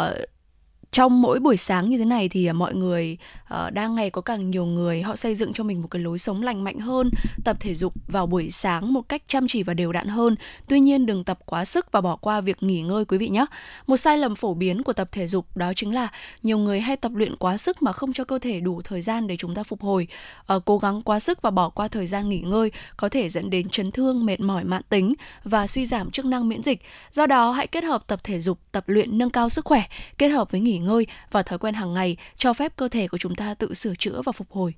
trong 0.93 1.23
mỗi 1.23 1.39
buổi 1.39 1.57
sáng 1.57 1.89
như 1.89 1.99
thế 1.99 2.05
này 2.05 2.29
thì 2.29 2.47
à, 2.47 2.53
mọi 2.53 2.75
người 2.75 3.17
uh, 3.55 3.73
đang 3.73 3.95
ngày 3.95 4.11
có 4.11 4.21
càng 4.21 4.51
nhiều 4.51 4.67
người 4.67 5.03
họ 5.03 5.17
xây 5.17 5.35
dựng 5.35 5.53
cho 5.53 5.65
mình 5.65 5.83
một 5.83 5.89
cái 5.91 6.03
lối 6.03 6.19
sống 6.19 6.43
lành 6.43 6.65
mạnh 6.65 6.79
hơn 6.79 7.11
tập 7.45 7.57
thể 7.61 7.75
dục 7.75 7.95
vào 8.09 8.27
buổi 8.27 8.51
sáng 8.51 8.93
một 8.93 9.09
cách 9.09 9.23
chăm 9.29 9.49
chỉ 9.49 9.63
và 9.63 9.75
đều 9.75 9.93
đặn 9.93 10.07
hơn. 10.07 10.37
Tuy 10.69 10.81
nhiên 10.81 11.07
đừng 11.07 11.25
tập 11.25 11.39
quá 11.47 11.65
sức 11.65 11.93
và 11.93 12.01
bỏ 12.01 12.17
qua 12.17 12.41
việc 12.41 12.63
nghỉ 12.63 12.83
ngơi 12.83 13.05
quý 13.05 13.19
vị 13.19 13.29
nhé. 13.29 13.47
Một 13.87 13.97
sai 13.97 14.19
lầm 14.19 14.35
phổ 14.35 14.55
biến 14.55 14.83
của 14.83 14.93
tập 14.93 15.09
thể 15.13 15.27
dục 15.27 15.57
đó 15.57 15.73
chính 15.77 15.95
là 15.95 16.09
nhiều 16.43 16.59
người 16.59 16.81
hay 16.81 16.97
tập 16.97 17.13
luyện 17.15 17.37
quá 17.37 17.57
sức 17.57 17.83
mà 17.83 17.93
không 17.93 18.13
cho 18.13 18.25
cơ 18.25 18.39
thể 18.39 18.61
đủ 18.61 18.83
thời 18.83 19.01
gian 19.01 19.27
để 19.27 19.37
chúng 19.37 19.55
ta 19.55 19.63
phục 19.63 19.81
hồi. 19.81 20.07
Uh, 20.55 20.65
cố 20.65 20.79
gắng 20.79 21.03
quá 21.03 21.21
sức 21.21 21.43
và 21.43 21.51
bỏ 21.51 21.69
qua 21.69 21.89
thời 21.89 22.07
gian 22.07 22.29
nghỉ 22.29 22.41
ngơi 22.41 22.71
có 22.97 23.09
thể 23.09 23.29
dẫn 23.29 23.51
đến 23.51 23.69
chấn 23.69 23.91
thương 23.91 24.27
mệt 24.27 24.41
mỏi 24.41 24.65
mãn 24.65 24.83
tính 24.89 25.15
và 25.45 25.67
suy 25.67 25.87
giảm 25.87 26.11
chức 26.11 26.25
năng 26.25 26.49
miễn 26.49 26.63
dịch. 26.63 26.83
Do 27.13 27.27
đó 27.27 27.51
hãy 27.51 27.67
kết 27.67 27.85
hợp 27.85 28.07
tập 28.07 28.21
thể 28.25 28.41
dục 28.41 28.59
tập 28.73 28.85
luyện 28.87 29.19
nâng 29.19 29.31
cao 29.31 29.49
sức 29.49 29.65
khỏe 29.65 29.83
kết 30.19 30.29
hợp 30.29 30.51
với 30.51 30.61
nghỉ 30.61 30.80
ngơi 30.85 31.07
và 31.31 31.43
thói 31.43 31.59
quen 31.59 31.75
hàng 31.75 31.95
ngày 31.95 32.17
cho 32.37 32.53
phép 32.53 32.77
cơ 32.77 32.89
thể 32.89 33.09
của 33.09 33.19
chúng 33.19 33.35
ta 33.35 33.55
tự 33.55 33.75
sửa 33.75 33.95
chữa 33.95 34.23
và 34.25 34.33
phục 34.33 34.51
hồi 34.51 34.75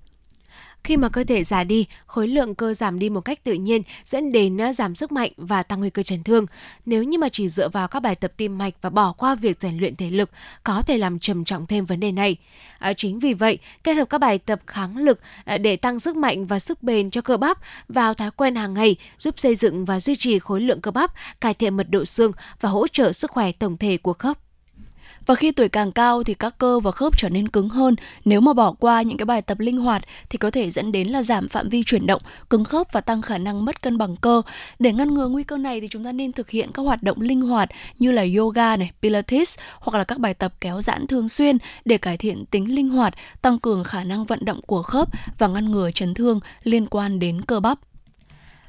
Khi 0.85 0.97
mà 0.97 1.09
cơ 1.09 1.25
thể 1.25 1.45
già 1.45 1.65
đi, 1.65 1.87
khối 2.07 2.29
lượng 2.29 2.55
cơ 2.55 2.75
giảm 2.75 2.99
đi 2.99 3.11
một 3.11 3.21
cách 3.21 3.45
tự 3.45 3.53
nhiên 3.53 3.83
dẫn 4.05 4.33
đến 4.33 4.61
à, 4.61 4.73
giảm 4.73 4.95
sức 4.95 5.13
mạnh 5.13 5.33
và 5.37 5.63
tăng 5.63 5.81
nguy 5.81 5.91
cơ 5.91 6.03
chấn 6.03 6.23
thương. 6.23 6.47
Nếu 6.87 7.03
như 7.03 7.19
mà 7.19 7.29
chỉ 7.29 7.49
dựa 7.49 7.69
vào 7.69 7.89
các 7.89 8.01
bài 8.01 8.15
tập 8.15 8.33
tim 8.37 8.59
mạch 8.59 8.75
và 8.83 8.91
bỏ 8.91 9.13
qua 9.13 9.35
việc 9.35 9.61
rèn 9.61 9.79
luyện 9.79 9.97
thể 9.97 10.11
lực 10.11 10.31
có 10.65 10.83
thể 10.83 10.99
làm 10.99 11.19
trầm 11.19 11.45
trọng 11.45 11.67
thêm 11.67 11.85
vấn 11.85 12.01
đề 12.01 12.13
này. 12.13 12.37
À, 12.79 12.93
chính 12.93 13.19
vì 13.19 13.35
vậy, 13.35 13.59
kết 13.85 13.95
hợp 13.95 14.05
các 14.05 14.19
bài 14.19 14.39
tập 14.39 14.61
kháng 14.67 14.97
lực 14.97 15.21
à, 15.45 15.59
để 15.59 15.77
tăng 15.77 16.01
sức 16.01 16.17
mạnh 16.17 16.47
và 16.47 16.59
sức 16.59 16.83
bền 16.83 17.11
cho 17.11 17.21
cơ 17.21 17.37
bắp 17.37 17.59
vào 17.89 18.15
thói 18.15 18.31
quen 18.31 18.55
hàng 18.55 18.75
ngày 18.75 18.97
giúp 19.19 19.39
xây 19.39 19.55
dựng 19.55 19.85
và 19.85 20.01
duy 20.01 20.17
trì 20.17 20.39
khối 20.39 20.61
lượng 20.61 20.81
cơ 20.81 20.91
bắp, 20.91 21.13
cải 21.41 21.55
thiện 21.55 21.77
mật 21.77 21.87
độ 21.91 22.05
xương 22.05 22.33
và 22.61 22.69
hỗ 22.69 22.89
trợ 22.89 23.13
sức 23.13 23.31
khỏe 23.31 23.53
tổng 23.53 23.77
thể 23.77 23.97
của 23.97 24.13
khớp. 24.13 24.39
Và 25.27 25.35
khi 25.35 25.53
tuổi 25.53 25.69
càng 25.69 25.93
cao 25.93 26.23
thì 26.23 26.35
các 26.35 26.59
cơ 26.59 26.81
và 26.81 26.91
khớp 26.91 27.19
trở 27.19 27.29
nên 27.29 27.49
cứng 27.49 27.69
hơn. 27.69 27.97
Nếu 28.25 28.41
mà 28.41 28.53
bỏ 28.53 28.73
qua 28.73 29.03
những 29.03 29.17
cái 29.17 29.27
bài 29.27 29.43
tập 29.43 29.61
linh 29.61 29.79
hoạt 29.79 30.03
thì 30.31 30.39
có 30.39 30.51
thể 30.51 30.71
dẫn 30.71 30.93
đến 30.93 31.09
là 31.09 31.23
giảm 31.23 31.49
phạm 31.49 31.69
vi 31.69 31.83
chuyển 31.83 32.07
động, 32.07 32.23
cứng 32.51 32.65
khớp 32.65 32.93
và 32.93 33.01
tăng 33.01 33.23
khả 33.23 33.39
năng 33.39 33.65
mất 33.65 33.83
cân 33.83 33.99
bằng 33.99 34.17
cơ. 34.17 34.43
Để 34.79 34.93
ngăn 34.93 35.15
ngừa 35.15 35.29
nguy 35.29 35.45
cơ 35.45 35.59
này 35.59 35.81
thì 35.81 35.89
chúng 35.89 36.05
ta 36.05 36.13
nên 36.13 36.33
thực 36.33 36.51
hiện 36.51 36.71
các 36.75 36.83
hoạt 36.83 37.03
động 37.03 37.21
linh 37.21 37.41
hoạt 37.41 37.69
như 37.99 38.13
là 38.13 38.25
yoga 38.37 38.77
này, 38.77 38.91
pilates 39.03 39.59
hoặc 39.81 39.99
là 39.99 40.05
các 40.05 40.19
bài 40.19 40.35
tập 40.35 40.55
kéo 40.61 40.81
giãn 40.81 41.07
thường 41.07 41.29
xuyên 41.29 41.59
để 41.85 41.99
cải 41.99 42.17
thiện 42.17 42.47
tính 42.47 42.75
linh 42.75 42.89
hoạt, 42.89 43.15
tăng 43.43 43.59
cường 43.59 43.85
khả 43.85 44.05
năng 44.05 44.25
vận 44.25 44.45
động 44.45 44.61
của 44.67 44.83
khớp 44.83 45.09
và 45.39 45.49
ngăn 45.49 45.71
ngừa 45.71 45.91
chấn 45.91 46.15
thương 46.15 46.41
liên 46.63 46.87
quan 46.87 47.19
đến 47.19 47.43
cơ 47.43 47.61
bắp. 47.61 47.79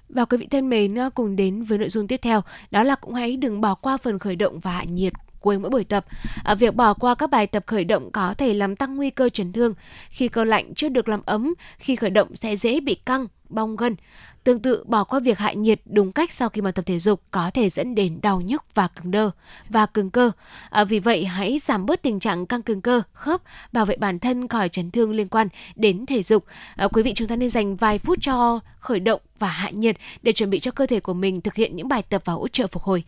Và 0.09 0.25
quý 0.25 0.37
vị 0.37 0.47
thân 0.51 0.69
mến, 0.69 0.95
ờ, 0.95 1.09
cùng 1.09 1.35
đến 1.35 1.63
với 1.63 1.77
nội 1.77 1.89
dung 1.89 2.07
tiếp 2.07 2.19
theo, 2.21 2.41
đó 2.71 2.83
là 2.83 2.95
cũng 2.95 3.13
hãy 3.13 3.37
đừng 3.37 3.61
bỏ 3.61 3.75
qua 3.75 3.97
phần 3.97 4.19
khởi 4.19 4.35
động 4.35 4.59
và 4.59 4.71
hạ 4.71 4.83
nhiệt 4.83 5.13
cuối 5.43 5.59
mỗi 5.59 5.69
buổi 5.69 5.83
tập. 5.83 6.05
À, 6.43 6.55
việc 6.55 6.75
bỏ 6.75 6.93
qua 6.93 7.15
các 7.15 7.29
bài 7.29 7.47
tập 7.47 7.63
khởi 7.67 7.83
động 7.83 8.11
có 8.11 8.33
thể 8.33 8.53
làm 8.53 8.75
tăng 8.75 8.95
nguy 8.95 9.09
cơ 9.09 9.29
chấn 9.29 9.53
thương. 9.53 9.73
Khi 10.09 10.27
cơ 10.27 10.43
lạnh 10.43 10.73
chưa 10.75 10.89
được 10.89 11.09
làm 11.09 11.21
ấm, 11.25 11.53
khi 11.77 11.95
khởi 11.95 12.09
động 12.09 12.35
sẽ 12.35 12.55
dễ 12.55 12.79
bị 12.79 12.95
căng, 12.95 13.27
bong 13.49 13.75
gân. 13.75 13.95
Tương 14.43 14.59
tự, 14.59 14.83
bỏ 14.87 15.03
qua 15.03 15.19
việc 15.19 15.37
hạ 15.37 15.53
nhiệt 15.53 15.81
đúng 15.85 16.11
cách 16.11 16.31
sau 16.31 16.49
khi 16.49 16.61
mà 16.61 16.71
tập 16.71 16.85
thể 16.85 16.99
dục 16.99 17.21
có 17.31 17.51
thể 17.53 17.69
dẫn 17.69 17.95
đến 17.95 18.19
đau 18.21 18.41
nhức 18.41 18.63
và 18.73 18.87
cứng 18.87 19.11
đơ 19.11 19.29
và 19.69 19.85
cứng 19.85 20.11
cơ. 20.11 20.31
À, 20.69 20.83
vì 20.83 20.99
vậy, 20.99 21.25
hãy 21.25 21.59
giảm 21.59 21.85
bớt 21.85 22.01
tình 22.01 22.19
trạng 22.19 22.45
căng 22.45 22.61
cứng 22.61 22.81
cơ, 22.81 23.01
khớp, 23.13 23.41
bảo 23.71 23.85
vệ 23.85 23.97
bản 23.97 24.19
thân 24.19 24.47
khỏi 24.47 24.69
chấn 24.69 24.91
thương 24.91 25.11
liên 25.11 25.27
quan 25.27 25.47
đến 25.75 26.05
thể 26.05 26.23
dục. 26.23 26.45
À, 26.75 26.87
quý 26.87 27.03
vị 27.03 27.13
chúng 27.15 27.27
ta 27.27 27.35
nên 27.35 27.49
dành 27.49 27.75
vài 27.75 27.99
phút 27.99 28.17
cho 28.21 28.59
khởi 28.79 28.99
động 28.99 29.21
và 29.39 29.47
hạ 29.47 29.69
nhiệt 29.69 29.97
để 30.21 30.31
chuẩn 30.31 30.49
bị 30.49 30.59
cho 30.59 30.71
cơ 30.71 30.85
thể 30.85 30.99
của 30.99 31.13
mình 31.13 31.41
thực 31.41 31.55
hiện 31.55 31.75
những 31.75 31.87
bài 31.87 32.01
tập 32.09 32.21
và 32.25 32.33
hỗ 32.33 32.47
trợ 32.47 32.67
phục 32.67 32.83
hồi. 32.83 33.03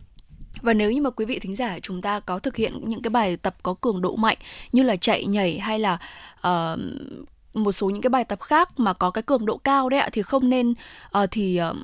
Và 0.62 0.74
nếu 0.74 0.90
như 0.90 1.00
mà 1.00 1.10
quý 1.10 1.24
vị 1.24 1.38
thính 1.38 1.56
giả 1.56 1.78
chúng 1.82 2.02
ta 2.02 2.20
có 2.20 2.38
thực 2.38 2.56
hiện 2.56 2.80
những 2.84 3.02
cái 3.02 3.10
bài 3.10 3.36
tập 3.36 3.56
có 3.62 3.74
cường 3.74 4.02
độ 4.02 4.16
mạnh 4.16 4.38
như 4.72 4.82
là 4.82 4.96
chạy 4.96 5.26
nhảy 5.26 5.58
hay 5.58 5.78
là 5.78 5.98
uh, 6.36 6.78
một 7.54 7.72
số 7.72 7.90
những 7.90 8.02
cái 8.02 8.10
bài 8.10 8.24
tập 8.24 8.40
khác 8.40 8.80
mà 8.80 8.92
có 8.92 9.10
cái 9.10 9.22
cường 9.22 9.46
độ 9.46 9.56
cao 9.56 9.88
đấy 9.88 10.00
ạ 10.00 10.08
thì 10.12 10.22
không 10.22 10.50
nên 10.50 10.70
uh, 10.70 11.30
thì 11.30 11.60
uh, 11.70 11.76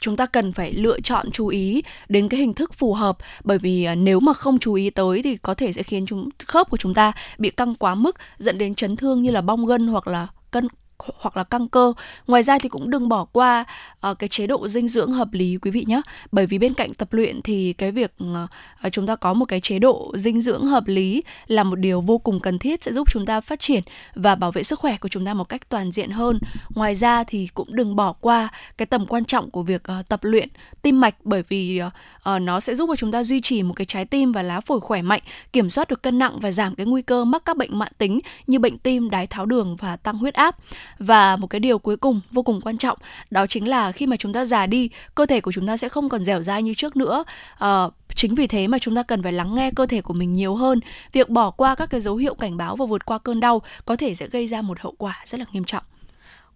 chúng 0.00 0.16
ta 0.16 0.26
cần 0.26 0.52
phải 0.52 0.72
lựa 0.72 1.00
chọn 1.00 1.30
chú 1.30 1.46
ý 1.46 1.82
đến 2.08 2.28
cái 2.28 2.40
hình 2.40 2.54
thức 2.54 2.74
phù 2.74 2.94
hợp. 2.94 3.18
Bởi 3.44 3.58
vì 3.58 3.88
nếu 3.96 4.20
mà 4.20 4.32
không 4.32 4.58
chú 4.58 4.74
ý 4.74 4.90
tới 4.90 5.22
thì 5.22 5.36
có 5.36 5.54
thể 5.54 5.72
sẽ 5.72 5.82
khiến 5.82 6.06
chúng 6.06 6.28
khớp 6.46 6.70
của 6.70 6.76
chúng 6.76 6.94
ta 6.94 7.12
bị 7.38 7.50
căng 7.50 7.74
quá 7.74 7.94
mức 7.94 8.16
dẫn 8.38 8.58
đến 8.58 8.74
chấn 8.74 8.96
thương 8.96 9.22
như 9.22 9.30
là 9.30 9.40
bong 9.40 9.66
gân 9.66 9.86
hoặc 9.88 10.08
là 10.08 10.26
cân 10.50 10.68
hoặc 10.98 11.36
là 11.36 11.44
căng 11.44 11.68
cơ. 11.68 11.92
Ngoài 12.26 12.42
ra 12.42 12.58
thì 12.58 12.68
cũng 12.68 12.90
đừng 12.90 13.08
bỏ 13.08 13.24
qua 13.24 13.64
uh, 14.10 14.18
cái 14.18 14.28
chế 14.28 14.46
độ 14.46 14.68
dinh 14.68 14.88
dưỡng 14.88 15.10
hợp 15.10 15.28
lý 15.32 15.58
quý 15.62 15.70
vị 15.70 15.84
nhé. 15.88 16.00
Bởi 16.32 16.46
vì 16.46 16.58
bên 16.58 16.74
cạnh 16.74 16.94
tập 16.94 17.12
luyện 17.12 17.42
thì 17.42 17.72
cái 17.72 17.92
việc 17.92 18.12
uh, 18.22 18.92
chúng 18.92 19.06
ta 19.06 19.16
có 19.16 19.34
một 19.34 19.44
cái 19.44 19.60
chế 19.60 19.78
độ 19.78 20.12
dinh 20.14 20.40
dưỡng 20.40 20.66
hợp 20.66 20.86
lý 20.86 21.22
là 21.46 21.62
một 21.62 21.76
điều 21.76 22.00
vô 22.00 22.18
cùng 22.18 22.40
cần 22.40 22.58
thiết 22.58 22.82
sẽ 22.82 22.92
giúp 22.92 23.10
chúng 23.10 23.26
ta 23.26 23.40
phát 23.40 23.60
triển 23.60 23.82
và 24.14 24.34
bảo 24.34 24.52
vệ 24.52 24.62
sức 24.62 24.78
khỏe 24.78 24.96
của 24.96 25.08
chúng 25.08 25.26
ta 25.26 25.34
một 25.34 25.48
cách 25.48 25.68
toàn 25.68 25.92
diện 25.92 26.10
hơn. 26.10 26.38
Ngoài 26.74 26.94
ra 26.94 27.24
thì 27.24 27.48
cũng 27.54 27.68
đừng 27.76 27.96
bỏ 27.96 28.12
qua 28.12 28.48
cái 28.76 28.86
tầm 28.86 29.06
quan 29.06 29.24
trọng 29.24 29.50
của 29.50 29.62
việc 29.62 29.82
uh, 30.00 30.08
tập 30.08 30.20
luyện 30.22 30.48
tim 30.82 31.00
mạch 31.00 31.14
bởi 31.24 31.42
vì 31.48 31.80
uh, 31.82 32.42
nó 32.42 32.60
sẽ 32.60 32.74
giúp 32.74 32.86
cho 32.88 32.96
chúng 32.96 33.12
ta 33.12 33.22
duy 33.22 33.40
trì 33.40 33.62
một 33.62 33.74
cái 33.74 33.84
trái 33.84 34.04
tim 34.04 34.32
và 34.32 34.42
lá 34.42 34.60
phổi 34.60 34.80
khỏe 34.80 35.02
mạnh, 35.02 35.22
kiểm 35.52 35.70
soát 35.70 35.88
được 35.88 36.02
cân 36.02 36.18
nặng 36.18 36.38
và 36.40 36.50
giảm 36.50 36.74
cái 36.74 36.86
nguy 36.86 37.02
cơ 37.02 37.24
mắc 37.24 37.42
các 37.44 37.56
bệnh 37.56 37.78
mãn 37.78 37.92
tính 37.98 38.20
như 38.46 38.58
bệnh 38.58 38.78
tim, 38.78 39.10
đái 39.10 39.26
tháo 39.26 39.46
đường 39.46 39.76
và 39.76 39.96
tăng 39.96 40.18
huyết 40.18 40.34
áp 40.34 40.56
và 40.98 41.36
một 41.36 41.46
cái 41.46 41.60
điều 41.60 41.78
cuối 41.78 41.96
cùng 41.96 42.20
vô 42.30 42.42
cùng 42.42 42.60
quan 42.60 42.78
trọng 42.78 42.98
đó 43.30 43.46
chính 43.46 43.68
là 43.68 43.92
khi 43.92 44.06
mà 44.06 44.16
chúng 44.16 44.32
ta 44.32 44.44
già 44.44 44.66
đi 44.66 44.90
cơ 45.14 45.26
thể 45.26 45.40
của 45.40 45.52
chúng 45.52 45.66
ta 45.66 45.76
sẽ 45.76 45.88
không 45.88 46.08
còn 46.08 46.24
dẻo 46.24 46.42
dai 46.42 46.62
như 46.62 46.74
trước 46.74 46.96
nữa 46.96 47.24
À, 47.58 47.84
chính 48.14 48.34
vì 48.34 48.46
thế 48.46 48.66
mà 48.66 48.78
chúng 48.78 48.94
ta 48.94 49.02
cần 49.02 49.22
phải 49.22 49.32
lắng 49.32 49.54
nghe 49.54 49.70
cơ 49.70 49.86
thể 49.86 50.00
của 50.00 50.14
mình 50.14 50.32
nhiều 50.32 50.54
hơn 50.54 50.80
việc 51.12 51.28
bỏ 51.28 51.50
qua 51.50 51.74
các 51.74 51.90
cái 51.90 52.00
dấu 52.00 52.16
hiệu 52.16 52.34
cảnh 52.34 52.56
báo 52.56 52.76
và 52.76 52.86
vượt 52.86 53.06
qua 53.06 53.18
cơn 53.18 53.40
đau 53.40 53.62
có 53.84 53.96
thể 53.96 54.14
sẽ 54.14 54.26
gây 54.26 54.46
ra 54.46 54.62
một 54.62 54.80
hậu 54.80 54.94
quả 54.98 55.22
rất 55.24 55.40
là 55.40 55.46
nghiêm 55.52 55.64
trọng 55.64 55.82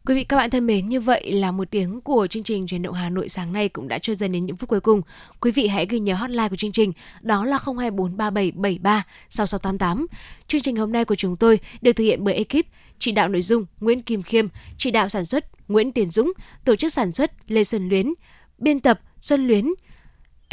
Quý 0.07 0.15
vị 0.15 0.25
các 0.25 0.37
bạn 0.37 0.51
thân 0.51 0.67
mến, 0.67 0.89
như 0.89 1.01
vậy 1.01 1.33
là 1.33 1.51
một 1.51 1.71
tiếng 1.71 2.01
của 2.01 2.27
chương 2.27 2.43
trình 2.43 2.67
truyền 2.67 2.83
động 2.83 2.95
Hà 2.95 3.11
Nội 3.11 3.29
sáng 3.29 3.53
nay 3.53 3.69
cũng 3.69 3.89
đã 3.89 3.99
trôi 3.99 4.17
dần 4.17 4.33
đến 4.33 4.47
những 4.47 4.57
phút 4.57 4.69
cuối 4.69 4.81
cùng. 4.81 5.03
Quý 5.41 5.51
vị 5.51 5.69
hãy 5.69 5.87
ghi 5.87 5.99
nhớ 5.99 6.15
hotline 6.15 6.49
của 6.49 6.57
chương 6.57 6.73
trình, 6.73 6.93
đó 7.21 7.45
là 7.45 7.59
0243773 7.59 9.03
6688. 9.29 10.07
Chương 10.49 10.61
trình 10.61 10.77
hôm 10.77 10.93
nay 10.93 11.05
của 11.05 11.15
chúng 11.15 11.37
tôi 11.37 11.61
được 11.83 11.93
thực 11.93 12.05
hiện 12.05 12.25
bởi 12.25 12.35
ekip 12.35 12.67
chỉ 13.03 13.13
đạo 13.13 13.29
nội 13.29 13.43
dung 13.43 13.67
Nguyễn 13.81 14.03
Kim 14.03 14.23
Khiêm, 14.23 14.47
chỉ 14.79 14.91
đạo 14.91 15.09
sản 15.09 15.25
xuất 15.25 15.45
Nguyễn 15.69 15.93
Tiến 15.93 16.11
Dũng, 16.11 16.33
tổ 16.65 16.77
chức 16.77 16.93
sản 16.93 17.13
xuất 17.13 17.33
Lê 17.47 17.65
Xuân 17.65 17.89
Luyến, 17.89 18.13
biên 18.59 18.81
tập 18.81 19.01
Xuân 19.21 19.47
Luyến, 19.47 19.69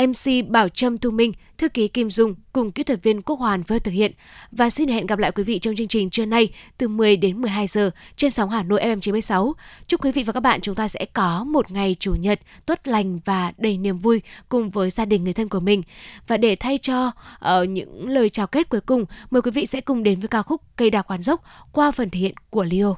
MC 0.07 0.49
Bảo 0.49 0.69
Trâm 0.69 0.97
Thu 0.97 1.11
Minh, 1.11 1.33
thư 1.57 1.69
ký 1.69 1.87
Kim 1.87 2.09
Dung 2.09 2.35
cùng 2.53 2.71
kỹ 2.71 2.83
thuật 2.83 3.03
viên 3.03 3.21
Quốc 3.21 3.39
Hoàn 3.39 3.63
phối 3.63 3.79
thực 3.79 3.91
hiện. 3.91 4.11
Và 4.51 4.69
xin 4.69 4.89
hẹn 4.89 5.05
gặp 5.05 5.19
lại 5.19 5.31
quý 5.31 5.43
vị 5.43 5.59
trong 5.59 5.75
chương 5.75 5.87
trình 5.87 6.09
trưa 6.09 6.25
nay 6.25 6.49
từ 6.77 6.87
10 6.87 7.17
đến 7.17 7.41
12 7.41 7.67
giờ 7.67 7.91
trên 8.15 8.31
sóng 8.31 8.49
Hà 8.49 8.63
Nội 8.63 8.81
FM 8.81 8.99
96. 8.99 9.53
Chúc 9.87 10.03
quý 10.03 10.11
vị 10.11 10.23
và 10.23 10.33
các 10.33 10.39
bạn 10.39 10.61
chúng 10.61 10.75
ta 10.75 10.87
sẽ 10.87 11.05
có 11.13 11.43
một 11.43 11.71
ngày 11.71 11.95
chủ 11.99 12.15
nhật 12.15 12.39
tốt 12.65 12.79
lành 12.83 13.19
và 13.25 13.51
đầy 13.57 13.77
niềm 13.77 13.97
vui 13.97 14.21
cùng 14.49 14.69
với 14.69 14.89
gia 14.89 15.05
đình 15.05 15.23
người 15.23 15.33
thân 15.33 15.49
của 15.49 15.59
mình. 15.59 15.83
Và 16.27 16.37
để 16.37 16.55
thay 16.55 16.77
cho 16.77 17.07
uh, 17.07 17.69
những 17.69 18.09
lời 18.09 18.29
chào 18.29 18.47
kết 18.47 18.69
cuối 18.69 18.81
cùng, 18.81 19.05
mời 19.29 19.41
quý 19.41 19.51
vị 19.51 19.65
sẽ 19.65 19.81
cùng 19.81 20.03
đến 20.03 20.19
với 20.19 20.27
ca 20.27 20.41
khúc 20.41 20.61
Cây 20.75 20.89
đào 20.89 21.03
quán 21.03 21.23
dốc 21.23 21.43
qua 21.71 21.91
phần 21.91 22.09
thể 22.09 22.19
hiện 22.19 22.33
của 22.49 22.63
Leo. 22.63 22.95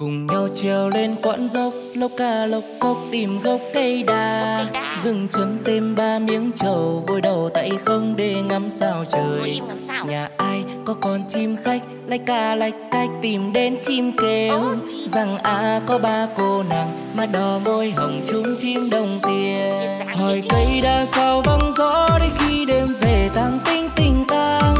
Cùng 0.00 0.26
nhau 0.26 0.48
trèo 0.62 0.88
lên 0.88 1.14
quãng 1.22 1.48
dốc 1.48 1.72
lốc 1.94 2.10
ca 2.16 2.46
lốc 2.46 2.64
cốc 2.80 2.96
tìm 3.10 3.40
gốc 3.42 3.60
cây 3.74 4.02
đa. 4.02 4.66
Dừng 5.02 5.28
chân 5.32 5.58
thêm 5.64 5.94
ba 5.94 6.18
miếng 6.18 6.50
trầu 6.56 7.04
vội 7.08 7.20
đầu 7.20 7.50
tay 7.54 7.70
không 7.84 8.16
để 8.16 8.34
ngắm 8.34 8.70
sao 8.70 9.04
trời. 9.12 9.60
nhà 10.06 10.28
ai 10.36 10.64
có 10.84 10.94
con 10.94 11.24
chim 11.28 11.56
khách 11.64 11.82
lách 12.06 12.20
ca 12.26 12.54
lách 12.54 12.74
cách 12.90 13.08
tìm 13.22 13.52
đến 13.52 13.76
chim 13.82 14.12
kêu. 14.16 14.74
Rằng 15.12 15.38
à 15.38 15.80
có 15.86 15.98
ba 15.98 16.28
cô 16.36 16.62
nàng 16.62 16.88
mà 17.16 17.26
đỏ 17.26 17.58
môi 17.64 17.90
hồng 17.90 18.20
chung 18.28 18.56
chim 18.58 18.90
đồng 18.90 19.18
tiền. 19.22 19.74
Hỏi 20.16 20.42
cây 20.50 20.80
đa 20.82 21.06
sao 21.06 21.42
vắng 21.44 21.72
gió 21.78 22.18
đi 22.22 22.28
khi 22.38 22.64
đêm 22.64 22.86
về 23.00 23.30
tăng 23.34 23.58
tinh 23.64 23.88
tình 23.96 24.24
tang. 24.28 24.74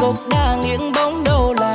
Gốc 0.00 0.14
đa 0.30 0.56
nghiêng 0.62 0.92
bóng 0.92 1.24
đầu 1.24 1.54
làng 1.60 1.65